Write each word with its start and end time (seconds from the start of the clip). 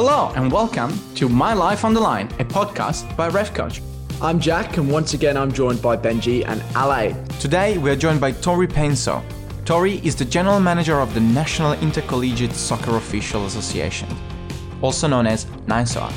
Hello 0.00 0.30
and 0.36 0.52
welcome 0.52 0.96
to 1.16 1.28
My 1.28 1.54
Life 1.54 1.84
on 1.84 1.92
the 1.92 1.98
Line, 1.98 2.28
a 2.38 2.44
podcast 2.44 3.16
by 3.16 3.26
Ref 3.26 3.52
Coach. 3.52 3.82
I'm 4.22 4.38
Jack, 4.38 4.76
and 4.76 4.88
once 4.88 5.14
again, 5.14 5.36
I'm 5.36 5.50
joined 5.50 5.82
by 5.82 5.96
Benji 5.96 6.46
and 6.46 6.62
Ale. 6.76 7.20
Today, 7.40 7.78
we 7.78 7.90
are 7.90 7.96
joined 7.96 8.20
by 8.20 8.30
Tori 8.30 8.68
Penso. 8.68 9.24
Tori 9.64 9.96
is 10.06 10.14
the 10.14 10.24
general 10.24 10.60
manager 10.60 11.00
of 11.00 11.12
the 11.14 11.20
National 11.20 11.72
Intercollegiate 11.72 12.52
Soccer 12.52 12.94
Official 12.96 13.46
Association, 13.46 14.08
also 14.82 15.08
known 15.08 15.26
as 15.26 15.46
NISOA, 15.66 16.12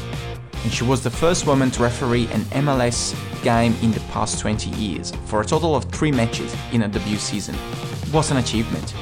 and 0.62 0.72
she 0.72 0.84
was 0.84 1.04
the 1.04 1.10
first 1.10 1.48
woman 1.48 1.72
to 1.72 1.82
referee 1.82 2.28
an 2.34 2.42
MLS 2.62 3.16
game 3.42 3.74
in 3.82 3.92
the 3.94 4.00
past 4.12 4.38
20 4.38 4.70
years 4.80 5.12
for 5.26 5.42
a 5.42 5.44
total 5.44 5.76
of 5.76 5.86
three 5.86 6.12
matches 6.12 6.56
in 6.72 6.84
a 6.84 6.88
debut 6.88 7.18
season. 7.18 7.56
It 8.04 8.14
was 8.14 8.30
an 8.30 8.38
achievement. 8.38 8.94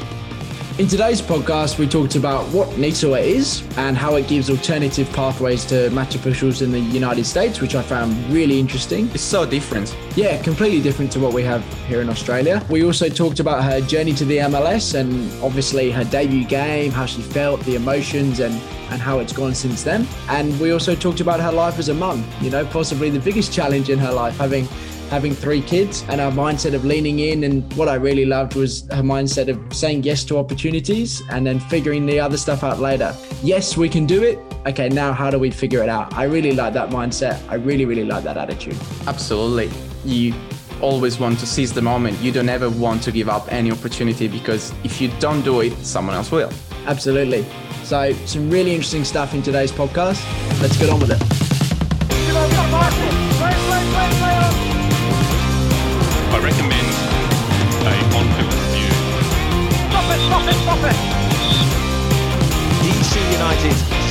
In 0.79 0.87
today's 0.87 1.21
podcast, 1.21 1.77
we 1.77 1.89
talked 1.89 2.15
about 2.15 2.47
what 2.53 2.69
NISOA 2.69 3.21
is 3.21 3.63
and 3.75 3.97
how 3.97 4.15
it 4.15 4.29
gives 4.29 4.49
alternative 4.49 5.11
pathways 5.11 5.65
to 5.65 5.89
match 5.89 6.15
officials 6.15 6.61
in 6.61 6.71
the 6.71 6.79
United 6.79 7.25
States, 7.25 7.59
which 7.59 7.75
I 7.75 7.81
found 7.81 8.15
really 8.31 8.61
interesting. 8.61 9.09
It's 9.13 9.21
so 9.21 9.45
different. 9.45 9.93
Yeah, 10.15 10.41
completely 10.41 10.81
different 10.81 11.11
to 11.11 11.19
what 11.19 11.33
we 11.33 11.43
have 11.43 11.65
here 11.89 11.99
in 11.99 12.07
Australia. 12.07 12.65
We 12.69 12.85
also 12.85 13.09
talked 13.09 13.41
about 13.41 13.61
her 13.65 13.81
journey 13.81 14.13
to 14.13 14.23
the 14.23 14.37
MLS 14.37 14.97
and 14.97 15.29
obviously 15.43 15.91
her 15.91 16.05
debut 16.05 16.45
game, 16.45 16.93
how 16.93 17.07
she 17.07 17.23
felt, 17.23 17.59
the 17.65 17.75
emotions, 17.75 18.39
and, 18.39 18.53
and 18.89 19.01
how 19.01 19.19
it's 19.19 19.33
gone 19.33 19.55
since 19.55 19.83
then. 19.83 20.07
And 20.29 20.57
we 20.61 20.71
also 20.71 20.95
talked 20.95 21.19
about 21.19 21.41
her 21.41 21.51
life 21.51 21.77
as 21.77 21.89
a 21.89 21.93
mum, 21.93 22.23
you 22.39 22.51
know, 22.51 22.65
possibly 22.65 23.09
the 23.09 23.19
biggest 23.19 23.51
challenge 23.51 23.89
in 23.89 23.99
her 23.99 24.13
life, 24.13 24.37
having 24.37 24.65
having 25.09 25.33
three 25.33 25.61
kids 25.61 26.03
and 26.09 26.21
our 26.21 26.31
mindset 26.31 26.73
of 26.73 26.85
leaning 26.85 27.19
in. 27.19 27.43
And 27.43 27.71
what 27.73 27.89
I 27.89 27.95
really 27.95 28.25
loved 28.25 28.55
was 28.55 28.81
her 28.91 29.03
mindset 29.03 29.47
of 29.47 29.73
saying 29.73 30.03
yes 30.03 30.23
to 30.25 30.37
opportunities 30.37 31.21
and 31.31 31.45
then 31.45 31.59
figuring 31.59 32.05
the 32.05 32.19
other 32.19 32.37
stuff 32.37 32.63
out 32.63 32.79
later. 32.79 33.15
Yes, 33.41 33.75
we 33.75 33.89
can 33.89 34.05
do 34.05 34.23
it. 34.23 34.39
Okay, 34.67 34.89
now 34.89 35.13
how 35.13 35.29
do 35.29 35.39
we 35.39 35.51
figure 35.51 35.81
it 35.81 35.89
out? 35.89 36.13
I 36.13 36.23
really 36.23 36.53
like 36.53 36.73
that 36.73 36.89
mindset. 36.89 37.39
I 37.49 37.55
really, 37.55 37.85
really 37.85 38.05
like 38.05 38.23
that 38.23 38.37
attitude. 38.37 38.77
Absolutely. 39.07 39.69
You 40.05 40.33
always 40.81 41.19
want 41.19 41.39
to 41.39 41.45
seize 41.45 41.73
the 41.73 41.81
moment. 41.81 42.17
You 42.19 42.31
don't 42.31 42.49
ever 42.49 42.69
want 42.69 43.03
to 43.03 43.11
give 43.11 43.29
up 43.29 43.51
any 43.51 43.71
opportunity 43.71 44.27
because 44.27 44.73
if 44.83 45.01
you 45.01 45.09
don't 45.19 45.41
do 45.41 45.61
it, 45.61 45.73
someone 45.83 46.15
else 46.15 46.31
will. 46.31 46.51
Absolutely. 46.85 47.45
So, 47.83 48.13
some 48.25 48.49
really 48.49 48.71
interesting 48.71 49.03
stuff 49.03 49.33
in 49.33 49.41
today's 49.41 49.71
podcast. 49.71 50.23
Let's 50.61 50.77
get 50.77 50.89
on 50.89 50.99
with 50.99 51.11
it. 51.11 53.18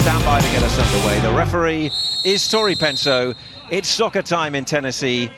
Stand 0.09 0.25
by 0.25 0.41
to 0.41 0.51
get 0.53 0.63
us 0.63 0.79
underway. 0.79 1.21
The 1.21 1.37
referee 1.37 1.91
is 2.25 2.49
Tori 2.49 2.75
Penso. 2.75 3.35
It's 3.71 3.89
soccer 3.89 4.23
time 4.23 4.55
in 4.55 4.65
Tennessee. 4.65 5.31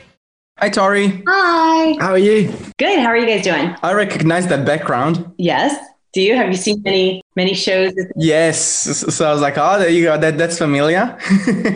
Hi, 0.59 0.69
Tori. 0.69 1.21
Hi. 1.27 1.97
How 1.99 2.11
are 2.11 2.17
you? 2.17 2.49
Good. 2.79 2.99
How 2.99 3.07
are 3.07 3.17
you 3.17 3.27
guys 3.27 3.43
doing? 3.43 3.75
I 3.83 3.91
recognize 3.91 4.47
that 4.47 4.65
background. 4.65 5.29
Yes. 5.37 5.75
Do 6.13 6.21
you? 6.21 6.37
Have 6.37 6.47
you 6.47 6.55
seen 6.55 6.81
many 6.83 7.21
many 7.35 7.53
shows? 7.53 7.91
Yes. 8.15 8.63
So 9.13 9.29
I 9.29 9.33
was 9.33 9.41
like, 9.41 9.57
oh, 9.57 9.77
there 9.77 9.89
you 9.89 10.05
go. 10.05 10.17
That 10.17 10.37
that's 10.37 10.57
familiar. 10.57 11.17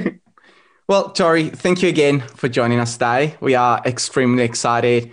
well, 0.88 1.10
Tori, 1.10 1.50
thank 1.50 1.82
you 1.82 1.90
again 1.90 2.22
for 2.22 2.48
joining 2.48 2.80
us 2.80 2.94
today. 2.94 3.36
We 3.42 3.56
are 3.56 3.82
extremely 3.86 4.44
excited 4.44 5.12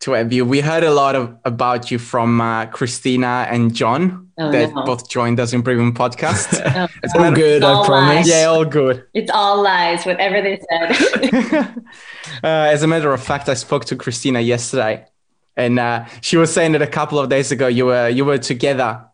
to 0.00 0.12
have 0.14 0.32
you. 0.32 0.44
We 0.44 0.62
heard 0.62 0.82
a 0.82 0.92
lot 0.92 1.14
of, 1.14 1.36
about 1.44 1.92
you 1.92 2.00
from 2.00 2.40
uh, 2.40 2.66
Christina 2.66 3.46
and 3.48 3.72
John 3.72 4.29
Oh, 4.40 4.50
that 4.50 4.74
no. 4.74 4.84
both 4.84 5.08
joined 5.10 5.38
us 5.38 5.52
in 5.52 5.62
previous 5.62 5.90
podcasts. 5.92 6.58
Oh, 6.76 6.88
As 7.04 7.14
a 7.14 7.18
All 7.18 7.24
matter- 7.24 7.36
good, 7.36 7.62
I 7.62 7.72
All 7.72 7.84
promise. 7.84 8.16
lies. 8.16 8.28
Yeah, 8.28 8.44
all 8.46 8.64
good. 8.64 9.04
It's 9.14 9.30
all 9.30 9.62
lies, 9.62 10.04
whatever 10.04 10.40
they 10.42 10.60
said. 10.70 11.74
Uh, 12.42 12.46
as 12.72 12.82
a 12.82 12.86
matter 12.86 13.12
of 13.12 13.22
fact, 13.22 13.48
I 13.48 13.54
spoke 13.54 13.84
to 13.86 13.96
Christina 13.96 14.40
yesterday, 14.40 15.04
and 15.56 15.78
uh, 15.78 16.06
she 16.22 16.36
was 16.38 16.52
saying 16.52 16.72
that 16.72 16.80
a 16.82 16.86
couple 16.86 17.18
of 17.18 17.28
days 17.28 17.52
ago 17.52 17.66
you 17.66 17.84
were 17.86 18.08
you 18.08 18.24
were 18.24 18.38
together 18.38 19.04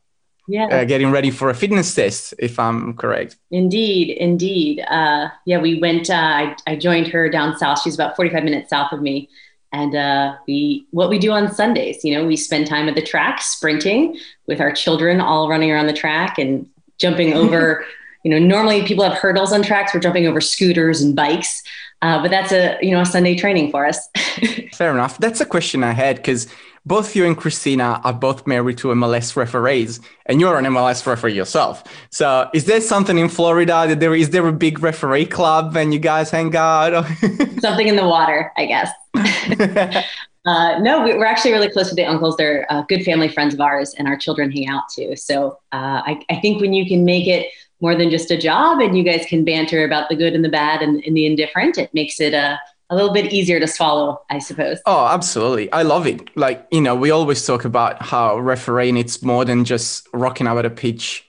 yeah, 0.48 0.66
uh, 0.66 0.84
getting 0.84 1.10
ready 1.10 1.32
for 1.32 1.50
a 1.50 1.54
fitness 1.54 1.92
test, 1.92 2.34
if 2.38 2.56
I'm 2.60 2.94
correct. 2.96 3.34
indeed, 3.50 4.16
indeed. 4.18 4.80
Uh, 4.88 5.28
yeah, 5.44 5.58
we 5.58 5.80
went. 5.80 6.08
Uh, 6.08 6.14
I, 6.14 6.56
I 6.68 6.76
joined 6.76 7.08
her 7.08 7.28
down 7.28 7.58
south. 7.58 7.80
She's 7.82 7.94
about 7.96 8.14
forty-five 8.14 8.44
minutes 8.44 8.70
south 8.70 8.92
of 8.92 9.00
me, 9.02 9.28
and 9.72 9.94
uh, 9.94 10.36
we 10.46 10.86
what 10.90 11.08
we 11.08 11.18
do 11.18 11.32
on 11.32 11.52
Sundays. 11.52 12.04
You 12.04 12.14
know, 12.14 12.26
we 12.26 12.36
spend 12.36 12.66
time 12.66 12.88
at 12.88 12.94
the 12.94 13.02
track 13.02 13.42
sprinting 13.42 14.18
with 14.46 14.60
our 14.60 14.72
children, 14.72 15.20
all 15.20 15.48
running 15.48 15.70
around 15.70 15.86
the 15.86 15.92
track 15.92 16.38
and 16.38 16.68
jumping 16.98 17.34
over. 17.40 17.84
you 18.22 18.30
know, 18.30 18.38
normally 18.38 18.84
people 18.84 19.04
have 19.04 19.14
hurdles 19.14 19.52
on 19.52 19.62
tracks. 19.62 19.92
We're 19.94 20.00
jumping 20.00 20.26
over 20.26 20.40
scooters 20.40 21.00
and 21.02 21.14
bikes, 21.14 21.62
uh, 22.02 22.20
but 22.22 22.30
that's 22.30 22.52
a 22.52 22.78
you 22.80 22.92
know 22.92 23.00
a 23.00 23.06
Sunday 23.06 23.36
training 23.36 23.70
for 23.70 23.86
us. 23.86 24.08
Fair 24.72 24.92
enough. 24.92 25.18
That's 25.18 25.40
a 25.40 25.46
question 25.46 25.84
I 25.84 25.92
had 25.92 26.16
because 26.16 26.48
both 26.86 27.16
you 27.16 27.26
and 27.26 27.36
Christina 27.36 28.00
are 28.04 28.12
both 28.12 28.46
married 28.46 28.78
to 28.78 28.88
MLS 28.88 29.34
referees, 29.36 30.00
and 30.26 30.40
you're 30.40 30.56
an 30.56 30.64
MLS 30.66 31.04
referee 31.06 31.34
yourself. 31.34 31.82
So, 32.10 32.48
is 32.54 32.64
there 32.64 32.80
something 32.80 33.18
in 33.18 33.28
Florida 33.28 33.86
that 33.88 34.00
there 34.00 34.14
is 34.14 34.30
there 34.30 34.46
a 34.46 34.52
big 34.52 34.78
referee 34.80 35.26
club 35.26 35.76
and 35.76 35.92
you 35.92 35.98
guys 35.98 36.30
hang 36.30 36.54
out? 36.56 37.04
Something 37.60 37.88
in 37.88 37.96
the 37.96 38.06
water, 38.06 38.52
I 38.56 38.66
guess. 38.66 38.90
Uh, 40.46 40.78
no, 40.78 41.02
we- 41.02 41.14
we're 41.14 41.24
actually 41.26 41.50
really 41.50 41.68
close 41.68 41.86
with 41.90 41.96
the 41.96 42.04
Unkels. 42.04 42.36
They're 42.36 42.64
uh, 42.70 42.82
good 42.82 43.02
family 43.02 43.28
friends 43.28 43.52
of 43.52 43.60
ours, 43.60 43.94
and 43.98 44.06
our 44.06 44.16
children 44.16 44.48
hang 44.52 44.68
out 44.68 44.84
too. 44.94 45.16
So 45.16 45.58
uh, 45.72 46.02
I, 46.06 46.22
I 46.30 46.36
think 46.36 46.60
when 46.60 46.72
you 46.72 46.86
can 46.86 47.04
make 47.04 47.26
it 47.26 47.48
more 47.80 47.96
than 47.96 48.10
just 48.10 48.30
a 48.30 48.38
job, 48.38 48.78
and 48.80 48.96
you 48.96 49.02
guys 49.02 49.26
can 49.26 49.44
banter 49.44 49.84
about 49.84 50.08
the 50.08 50.14
good 50.14 50.34
and 50.34 50.44
the 50.44 50.48
bad 50.48 50.82
and, 50.82 51.02
and 51.04 51.16
the 51.16 51.26
indifferent, 51.26 51.78
it 51.78 51.92
makes 51.94 52.20
it 52.20 52.32
a, 52.32 52.60
a 52.88 52.94
little 52.94 53.12
bit 53.12 53.32
easier 53.32 53.58
to 53.58 53.66
swallow, 53.66 54.22
I 54.30 54.38
suppose. 54.38 54.78
Oh, 54.86 55.06
absolutely. 55.06 55.70
I 55.72 55.82
love 55.82 56.06
it. 56.06 56.36
Like, 56.36 56.66
you 56.70 56.80
know, 56.80 56.94
we 56.94 57.10
always 57.10 57.44
talk 57.44 57.64
about 57.64 58.00
how 58.00 58.38
refereeing 58.38 58.96
it's 58.96 59.22
more 59.22 59.44
than 59.44 59.64
just 59.64 60.08
rocking 60.12 60.46
up 60.46 60.58
at 60.58 60.64
a 60.64 60.70
pitch 60.70 61.28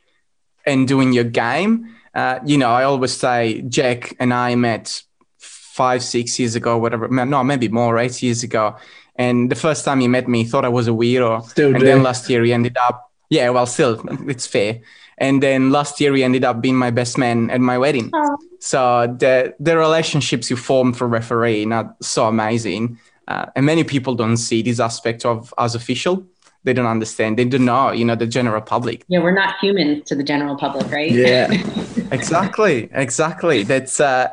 and 0.66 0.88
doing 0.88 1.14
your 1.14 1.24
game. 1.24 1.96
Uh, 2.14 2.40
you 2.46 2.58
know, 2.58 2.70
I 2.70 2.84
always 2.84 3.14
say 3.14 3.62
Jack 3.62 4.16
and 4.20 4.34
I 4.34 4.56
met 4.56 5.02
five, 5.40 6.04
six 6.04 6.40
years 6.40 6.56
ago, 6.56 6.78
whatever. 6.78 7.08
No, 7.08 7.44
maybe 7.44 7.68
more, 7.70 7.98
eight 7.98 8.22
years 8.22 8.44
ago. 8.44 8.76
And 9.16 9.52
the 9.52 9.56
first 9.56 9.84
time 9.84 10.00
he 10.00 10.08
met 10.08 10.28
me, 10.28 10.44
he 10.44 10.50
thought 10.50 10.66
I 10.66 10.70
was 10.70 10.88
a 10.88 10.92
weirdo. 10.92 11.44
Still 11.50 11.70
and 11.70 11.80
do. 11.80 11.86
then 11.86 12.04
last 12.04 12.30
year 12.30 12.44
he 12.44 12.54
ended 12.54 12.78
up, 12.78 13.12
yeah, 13.30 13.50
well, 13.50 13.66
still, 13.66 14.04
it's 14.30 14.46
fair. 14.46 14.82
And 15.18 15.42
then 15.42 15.72
last 15.72 16.00
year 16.00 16.14
he 16.16 16.24
ended 16.24 16.44
up 16.44 16.62
being 16.62 16.76
my 16.76 16.92
best 16.92 17.18
man 17.18 17.50
at 17.50 17.60
my 17.60 17.78
wedding. 17.78 18.12
Oh. 18.14 18.38
So 18.60 19.16
the 19.20 19.56
the 19.60 19.78
relationships 19.78 20.50
you 20.50 20.56
form 20.58 20.94
for 20.94 21.08
refereeing 21.08 21.72
are 21.72 21.96
so 22.02 22.28
amazing, 22.28 23.00
uh, 23.28 23.48
and 23.56 23.66
many 23.66 23.84
people 23.84 24.16
don't 24.16 24.38
see 24.38 24.62
this 24.62 24.80
aspect 24.80 25.26
of 25.26 25.54
as 25.58 25.76
official. 25.76 26.26
They 26.64 26.74
don't 26.74 26.86
understand. 26.86 27.38
They 27.38 27.46
don't 27.46 27.66
know, 27.66 27.92
you 27.92 28.04
know, 28.04 28.16
the 28.16 28.28
general 28.28 28.62
public. 28.62 29.06
Yeah, 29.08 29.20
we're 29.20 29.32
not 29.32 29.56
humans 29.60 30.04
to 30.08 30.16
the 30.16 30.24
general 30.24 30.58
public, 30.58 30.92
right? 30.92 31.12
Yeah. 31.12 31.48
Exactly, 32.10 32.90
exactly. 32.94 33.64
That's 33.64 34.00
uh, 34.00 34.30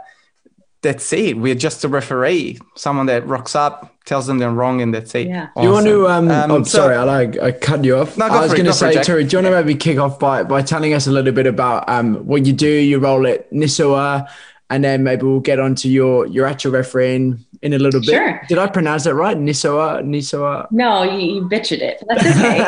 that's 0.84 1.12
it. 1.12 1.36
We're 1.36 1.56
just 1.56 1.82
a 1.82 1.88
referee, 1.88 2.60
someone 2.76 3.06
that 3.06 3.26
rocks 3.26 3.56
up, 3.56 3.92
tells 4.04 4.28
them 4.28 4.38
they're 4.38 4.52
wrong, 4.52 4.80
and 4.80 4.94
that's 4.94 5.12
it. 5.16 5.26
Yeah. 5.26 5.48
Do 5.56 5.62
you 5.62 5.72
want 5.72 5.86
to? 5.86 6.06
Um, 6.06 6.30
Um, 6.30 6.50
I'm 6.52 6.64
so- 6.64 6.78
sorry, 6.78 6.94
I, 6.94 7.02
like, 7.02 7.36
I 7.40 7.50
cut 7.50 7.82
you 7.84 7.96
off. 7.96 8.16
No, 8.16 8.28
go 8.28 8.34
I 8.36 8.40
was 8.42 8.52
going 8.52 8.58
to 8.64 8.64
go 8.66 8.70
it, 8.70 8.74
say, 8.74 8.92
Jack. 8.94 9.04
Terry, 9.04 9.24
do 9.24 9.36
you 9.36 9.42
want 9.42 9.52
to 9.52 9.62
maybe 9.62 9.74
kick 9.74 9.98
off 9.98 10.20
by, 10.20 10.44
by 10.44 10.62
telling 10.62 10.94
us 10.94 11.08
a 11.08 11.10
little 11.10 11.32
bit 11.32 11.48
about 11.48 11.88
um, 11.88 12.24
what 12.26 12.46
you 12.46 12.52
do, 12.52 12.68
your 12.68 13.00
role 13.00 13.26
at 13.26 13.50
Nisoa, 13.50 14.28
and 14.70 14.84
then 14.84 15.02
maybe 15.02 15.24
we'll 15.24 15.40
get 15.40 15.58
on 15.58 15.74
to 15.76 15.88
your, 15.88 16.26
your 16.26 16.46
actual 16.46 16.72
refereeing 16.72 17.44
in 17.62 17.72
a 17.72 17.78
little 17.78 18.00
bit. 18.00 18.10
Sure. 18.10 18.40
Did 18.48 18.58
I 18.58 18.66
pronounce 18.66 19.04
that 19.04 19.14
right? 19.14 19.36
Nisoa? 19.36 20.02
Nisoa? 20.04 20.66
No, 20.70 21.02
you, 21.02 21.34
you 21.36 21.48
bitched 21.48 21.72
it. 21.80 22.02
That's 22.08 22.26
okay. 22.26 22.64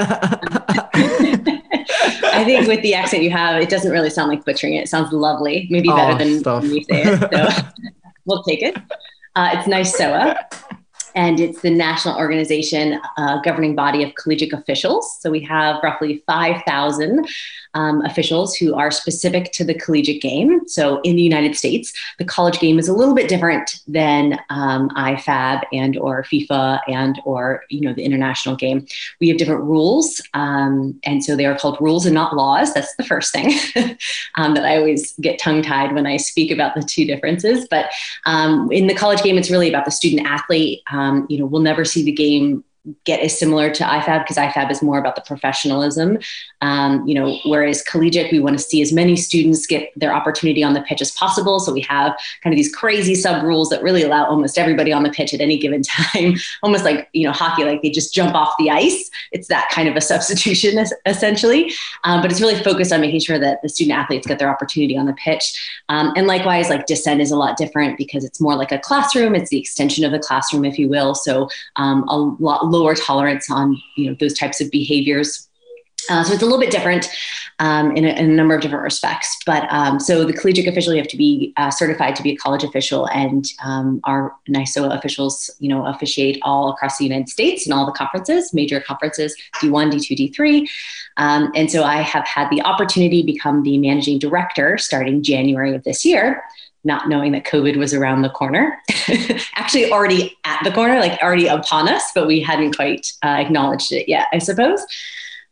I 2.32 2.44
think 2.44 2.66
with 2.69 2.82
the 2.82 2.94
accent 2.94 3.22
you 3.22 3.31
have, 3.31 3.60
it 3.62 3.69
doesn't 3.71 3.91
really 3.91 4.10
sound 4.10 4.28
like 4.28 4.44
butchering 4.44 4.75
it. 4.75 4.82
It 4.84 4.88
sounds 4.88 5.12
lovely, 5.12 5.66
maybe 5.71 5.88
better 5.88 6.14
Oh, 6.14 6.19
than 6.19 6.38
stuff. 6.41 6.62
when 6.62 6.75
you 6.75 6.82
say 6.85 7.02
it. 7.05 7.20
So 7.32 7.67
we'll 8.26 8.43
take 8.43 8.62
it. 8.62 8.76
Uh, 9.34 9.50
it's 9.55 9.69
NISOA, 9.69 10.37
and 11.17 11.41
it's 11.41 11.63
the 11.63 11.71
national 11.71 12.17
organization 12.19 13.01
uh, 13.17 13.41
governing 13.41 13.75
body 13.75 14.03
of 14.05 14.15
collegiate 14.15 14.53
officials. 14.53 15.19
So 15.21 15.31
we 15.31 15.41
have 15.41 15.83
roughly 15.83 16.23
5,000 16.27 17.27
um, 17.73 18.03
officials 18.03 18.55
who 18.55 18.75
are 18.75 18.91
specific 18.91 19.53
to 19.53 19.65
the 19.65 19.75
collegiate 19.75 20.23
game. 20.23 20.67
So 20.69 21.01
in 21.03 21.17
the 21.17 21.23
United 21.23 21.57
States, 21.57 21.93
the 22.19 22.25
college 22.25 22.59
game 22.59 22.79
is 22.79 22.89
a 22.89 22.93
little 22.93 23.15
bit 23.15 23.29
different 23.29 23.81
than 23.87 24.39
um, 24.51 24.91
IFAB 24.91 25.63
and 25.73 25.97
or 25.99 26.23
FIFA 26.23 26.81
and 26.89 27.21
or 27.25 27.65
you 27.71 27.81
know 27.83 27.93
the 27.93 28.05
international 28.05 28.57
game. 28.57 28.87
We 29.21 29.29
have 29.29 29.39
different 29.39 29.65
rules, 29.65 30.23
um, 30.35 30.99
and 31.05 31.23
so 31.23 31.37
they 31.37 31.47
are 31.47 31.59
called 31.59 31.77
rules 31.81 32.07
and 32.07 32.15
not 32.15 32.35
laws. 32.35 32.73
That's 32.73 32.95
the 32.97 33.05
first 33.05 33.33
thing 33.33 33.53
um, 34.37 34.55
that 34.55 34.65
I 34.65 34.79
always 34.79 35.13
get 35.21 35.39
tongue 35.39 35.63
tied 35.63 35.95
when 35.95 36.07
I 36.07 36.17
speak 36.17 36.51
about 36.51 36.75
the 36.75 36.83
two 36.83 37.05
differences. 37.05 37.67
But 37.71 37.87
um, 38.25 38.71
in 38.73 38.87
the 38.87 38.95
college 38.95 39.23
game, 39.23 39.37
it's 39.37 39.51
really 39.51 39.69
about 39.69 39.85
the 39.85 39.91
student 39.91 40.27
athlete. 40.27 40.83
Um, 40.91 41.06
Um, 41.06 41.26
you 41.29 41.38
know, 41.38 41.47
we'll 41.47 41.62
never 41.62 41.85
see 41.85 42.03
the 42.05 42.12
game 42.12 42.64
get 43.05 43.21
is 43.21 43.38
similar 43.38 43.71
to 43.71 43.85
IFAB 43.85 44.25
because 44.25 44.37
IFAB 44.37 44.71
is 44.71 44.83
more 44.83 44.99
about 44.99 45.17
the 45.17 45.23
professionalism. 45.23 46.19
Um, 46.61 47.06
you 47.06 47.15
know, 47.15 47.38
whereas 47.44 47.83
collegiate, 47.83 48.33
we 48.33 48.38
want 48.38 48.59
to 48.59 48.62
see 48.62 48.81
as 48.83 48.93
many 48.93 49.17
students 49.17 49.67
get 49.67 49.91
their 49.97 50.15
opportunity 50.15 50.62
on 50.62 50.75
the 50.75 50.83
pitch 50.83 51.00
as 51.00 51.11
possible. 51.12 51.61
So 51.61 51.73
we 51.73 51.81
have 51.83 52.17
kind 52.43 52.53
of 52.53 52.56
these 52.56 52.75
crazy 52.75 53.15
sub 53.15 53.43
rules 53.43 53.69
that 53.71 53.83
really 53.83 54.03
allow 54.03 54.27
almost 54.27 54.59
everybody 54.59 54.93
on 54.93 55.03
the 55.03 55.11
pitch 55.11 55.35
at 55.35 55.41
any 55.41 55.59
given 55.59 55.83
time, 56.12 56.35
almost 56.62 56.85
like 56.85 57.09
you 57.12 57.27
know 57.27 57.33
hockey, 57.33 57.65
like 57.65 57.83
they 57.83 57.91
just 57.91 58.15
jump 58.15 58.35
off 58.35 58.55
the 58.59 58.71
ice. 58.71 59.11
It's 59.32 59.49
that 59.49 59.69
kind 59.73 59.89
of 59.89 59.97
a 59.97 60.00
substitution 60.00 60.85
essentially, 61.06 61.73
um, 62.05 62.23
but 62.23 62.31
it's 62.31 62.41
really 62.41 62.62
focused 62.62 62.93
on 62.93 63.00
making 63.00 63.21
sure 63.21 63.39
that 63.39 63.61
the 63.62 63.69
student 63.69 63.99
athletes 63.99 64.27
get 64.27 64.39
their 64.39 64.50
opportunity 64.50 64.97
on 64.97 65.06
the 65.06 65.15
pitch. 65.15 65.82
Um, 65.89 66.12
and 66.17 66.27
likewise, 66.27 66.69
like 66.69 66.87
descent 66.87 67.21
is 67.21 67.31
a 67.31 67.37
lot 67.37 67.56
different 67.56 67.99
because 67.99 68.25
it's 68.25 68.41
more 68.41 68.55
like 68.55 68.73
a 68.73 68.79
classroom. 68.79 69.35
It's 69.35 69.50
the 69.50 69.59
extension 69.59 70.05
of 70.05 70.12
the 70.12 70.19
classroom, 70.19 70.65
if 70.65 70.79
you 70.79 70.89
will. 70.89 71.15
So 71.15 71.49
um, 71.77 72.05
a 72.09 72.17
lot 72.17 72.67
lower 72.76 72.94
tolerance 72.94 73.50
on 73.50 73.81
you 73.96 74.08
know 74.08 74.17
those 74.20 74.38
types 74.38 74.61
of 74.61 74.70
behaviors. 74.70 75.49
Uh, 76.08 76.23
so 76.23 76.32
it's 76.34 76.43
a 76.43 76.46
little 76.46 76.61
bit 76.61 76.70
different 76.70 77.08
um, 77.58 77.96
in, 77.96 78.05
a, 78.05 78.11
in, 78.11 78.31
a, 78.31 78.34
number 78.34 78.55
of 78.55 78.61
different 78.61 78.84
respects. 78.84 79.37
But 79.44 79.67
um, 79.73 79.99
so 79.99 80.25
the 80.25 80.32
collegiate 80.32 80.69
official, 80.69 80.93
you 80.93 81.00
have 81.00 81.08
to 81.08 81.17
be 81.17 81.52
uh, 81.56 81.70
certified 81.70 82.14
to 82.17 82.23
be 82.23 82.32
a 82.32 82.37
college 82.37 82.62
official, 82.62 83.08
and 83.08 83.44
um, 83.64 84.00
our 84.05 84.34
NISOA 84.49 84.96
officials, 84.96 85.50
you 85.58 85.69
know, 85.69 85.87
officiate 85.87 86.38
all 86.43 86.70
across 86.70 86.99
the 86.99 87.05
United 87.05 87.28
States 87.28 87.67
in 87.67 87.73
all 87.73 87.87
the 87.87 87.93
conferences, 87.93 88.52
major 88.52 88.81
conferences, 88.81 89.34
D1, 89.56 89.90
D2, 89.90 90.32
D3. 90.32 90.69
Um, 91.17 91.50
and 91.55 91.70
so 91.70 91.82
I 91.82 92.02
have 92.02 92.26
had 92.26 92.50
the 92.50 92.62
opportunity 92.62 93.22
to 93.22 93.26
become 93.26 93.62
the 93.62 93.79
managing 93.79 94.19
director 94.19 94.79
starting 94.79 95.22
January 95.22 95.75
of 95.75 95.82
this 95.82 96.05
year 96.05 96.44
not 96.87 97.09
knowing 97.09 97.33
that 97.33 97.44
COVID 97.44 97.77
was 97.77 97.93
around 97.93 98.23
the 98.23 98.31
corner. 98.31 98.81
Actually, 99.56 99.91
already 99.91 100.37
at 100.44 100.62
the 100.62 100.71
corner, 100.71 101.00
like 101.00 101.21
already 101.21 101.49
upon 101.49 101.88
us, 101.88 102.12
but 102.15 102.27
we 102.27 102.41
hadn't 102.41 102.77
quite 102.77 103.12
uh, 103.25 103.29
acknowledged 103.29 103.93
it 103.93 104.09
yet, 104.09 104.29
I 104.33 104.38
suppose. 104.38 104.81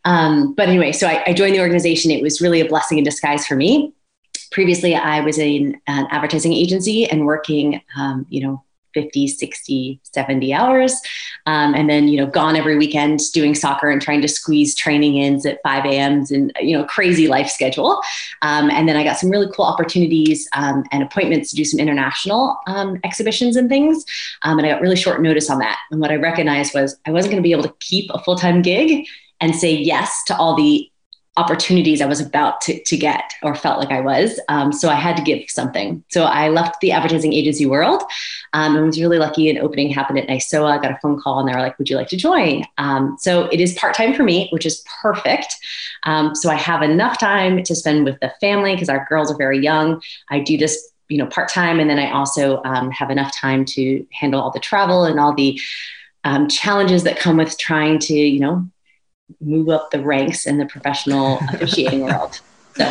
Um, 0.04 0.54
but 0.54 0.68
anyway, 0.68 0.92
so 0.92 1.08
I, 1.08 1.24
I, 1.26 1.32
joined 1.32 1.54
the 1.54 1.60
organization. 1.60 2.10
It 2.10 2.22
was 2.22 2.40
really 2.40 2.60
a 2.60 2.68
blessing 2.68 2.98
in 2.98 3.04
disguise 3.04 3.46
for 3.46 3.56
me. 3.56 3.94
Previously, 4.52 4.94
I 4.94 5.20
was 5.20 5.38
in 5.38 5.80
an 5.86 6.06
advertising 6.10 6.52
agency 6.52 7.06
and 7.06 7.24
working, 7.24 7.80
um, 7.96 8.26
you 8.28 8.42
know, 8.46 8.62
50, 8.94 9.28
60, 9.28 10.00
70 10.02 10.54
hours. 10.54 10.94
Um, 11.46 11.74
and 11.74 11.90
then, 11.90 12.08
you 12.08 12.16
know, 12.18 12.26
gone 12.26 12.56
every 12.56 12.78
weekend 12.78 13.20
doing 13.32 13.54
soccer 13.54 13.90
and 13.90 14.00
trying 14.00 14.22
to 14.22 14.28
squeeze 14.28 14.74
training 14.74 15.16
ins 15.16 15.44
at 15.44 15.60
5 15.62 15.84
a.m.s 15.84 16.30
and, 16.30 16.52
you 16.60 16.76
know, 16.76 16.84
crazy 16.84 17.28
life 17.28 17.48
schedule. 17.48 18.00
Um, 18.42 18.70
and 18.70 18.88
then 18.88 18.96
I 18.96 19.04
got 19.04 19.18
some 19.18 19.30
really 19.30 19.50
cool 19.54 19.64
opportunities 19.64 20.48
um, 20.54 20.84
and 20.92 21.02
appointments 21.02 21.50
to 21.50 21.56
do 21.56 21.64
some 21.64 21.80
international 21.80 22.56
um, 22.66 22.98
exhibitions 23.04 23.56
and 23.56 23.68
things. 23.68 24.04
Um, 24.42 24.58
and 24.58 24.66
I 24.66 24.70
got 24.70 24.80
really 24.80 24.96
short 24.96 25.20
notice 25.20 25.50
on 25.50 25.58
that. 25.58 25.78
And 25.90 26.00
what 26.00 26.10
I 26.10 26.16
recognized 26.16 26.74
was 26.74 26.96
I 27.06 27.10
wasn't 27.10 27.32
going 27.32 27.42
to 27.42 27.46
be 27.46 27.52
able 27.52 27.64
to 27.64 27.74
keep 27.80 28.10
a 28.14 28.22
full 28.22 28.36
time 28.36 28.62
gig 28.62 29.06
and 29.40 29.54
say 29.54 29.72
yes 29.72 30.22
to 30.24 30.36
all 30.36 30.56
the 30.56 30.90
opportunities 31.36 32.00
I 32.00 32.06
was 32.06 32.20
about 32.20 32.60
to, 32.62 32.80
to 32.82 32.96
get 32.96 33.32
or 33.42 33.54
felt 33.54 33.80
like 33.80 33.90
I 33.90 34.00
was. 34.00 34.38
Um, 34.48 34.72
so 34.72 34.88
I 34.88 34.94
had 34.94 35.16
to 35.16 35.22
give 35.22 35.50
something. 35.50 36.04
So 36.08 36.24
I 36.24 36.48
left 36.48 36.80
the 36.80 36.92
advertising 36.92 37.32
agency 37.32 37.66
world 37.66 38.02
um, 38.52 38.76
and 38.76 38.86
was 38.86 39.00
really 39.00 39.18
lucky. 39.18 39.50
An 39.50 39.58
opening 39.58 39.90
happened 39.90 40.18
at 40.18 40.28
NISOA. 40.28 40.70
I 40.70 40.80
got 40.80 40.92
a 40.92 40.98
phone 41.02 41.20
call 41.20 41.40
and 41.40 41.48
they 41.48 41.52
were 41.52 41.60
like, 41.60 41.76
would 41.78 41.90
you 41.90 41.96
like 41.96 42.08
to 42.08 42.16
join? 42.16 42.64
Um, 42.78 43.16
so 43.18 43.46
it 43.46 43.60
is 43.60 43.74
part-time 43.74 44.14
for 44.14 44.22
me, 44.22 44.48
which 44.50 44.64
is 44.64 44.84
perfect. 45.02 45.56
Um, 46.04 46.34
so 46.36 46.50
I 46.50 46.54
have 46.54 46.82
enough 46.82 47.18
time 47.18 47.62
to 47.64 47.74
spend 47.74 48.04
with 48.04 48.20
the 48.20 48.32
family 48.40 48.74
because 48.74 48.88
our 48.88 49.04
girls 49.08 49.30
are 49.30 49.36
very 49.36 49.58
young. 49.58 50.00
I 50.30 50.38
do 50.40 50.56
this 50.56 50.90
you 51.08 51.18
know 51.18 51.26
part-time 51.26 51.80
and 51.80 51.90
then 51.90 51.98
I 51.98 52.10
also 52.10 52.62
um, 52.64 52.90
have 52.90 53.10
enough 53.10 53.30
time 53.36 53.66
to 53.66 54.06
handle 54.10 54.40
all 54.40 54.50
the 54.50 54.58
travel 54.58 55.04
and 55.04 55.20
all 55.20 55.34
the 55.34 55.60
um, 56.24 56.48
challenges 56.48 57.04
that 57.04 57.18
come 57.18 57.36
with 57.36 57.58
trying 57.58 57.98
to 58.00 58.14
you 58.14 58.40
know 58.40 58.66
move 59.40 59.68
up 59.68 59.90
the 59.90 60.02
ranks 60.02 60.46
in 60.46 60.58
the 60.58 60.66
professional 60.66 61.38
officiating 61.52 62.02
world. 62.02 62.40
So 62.76 62.84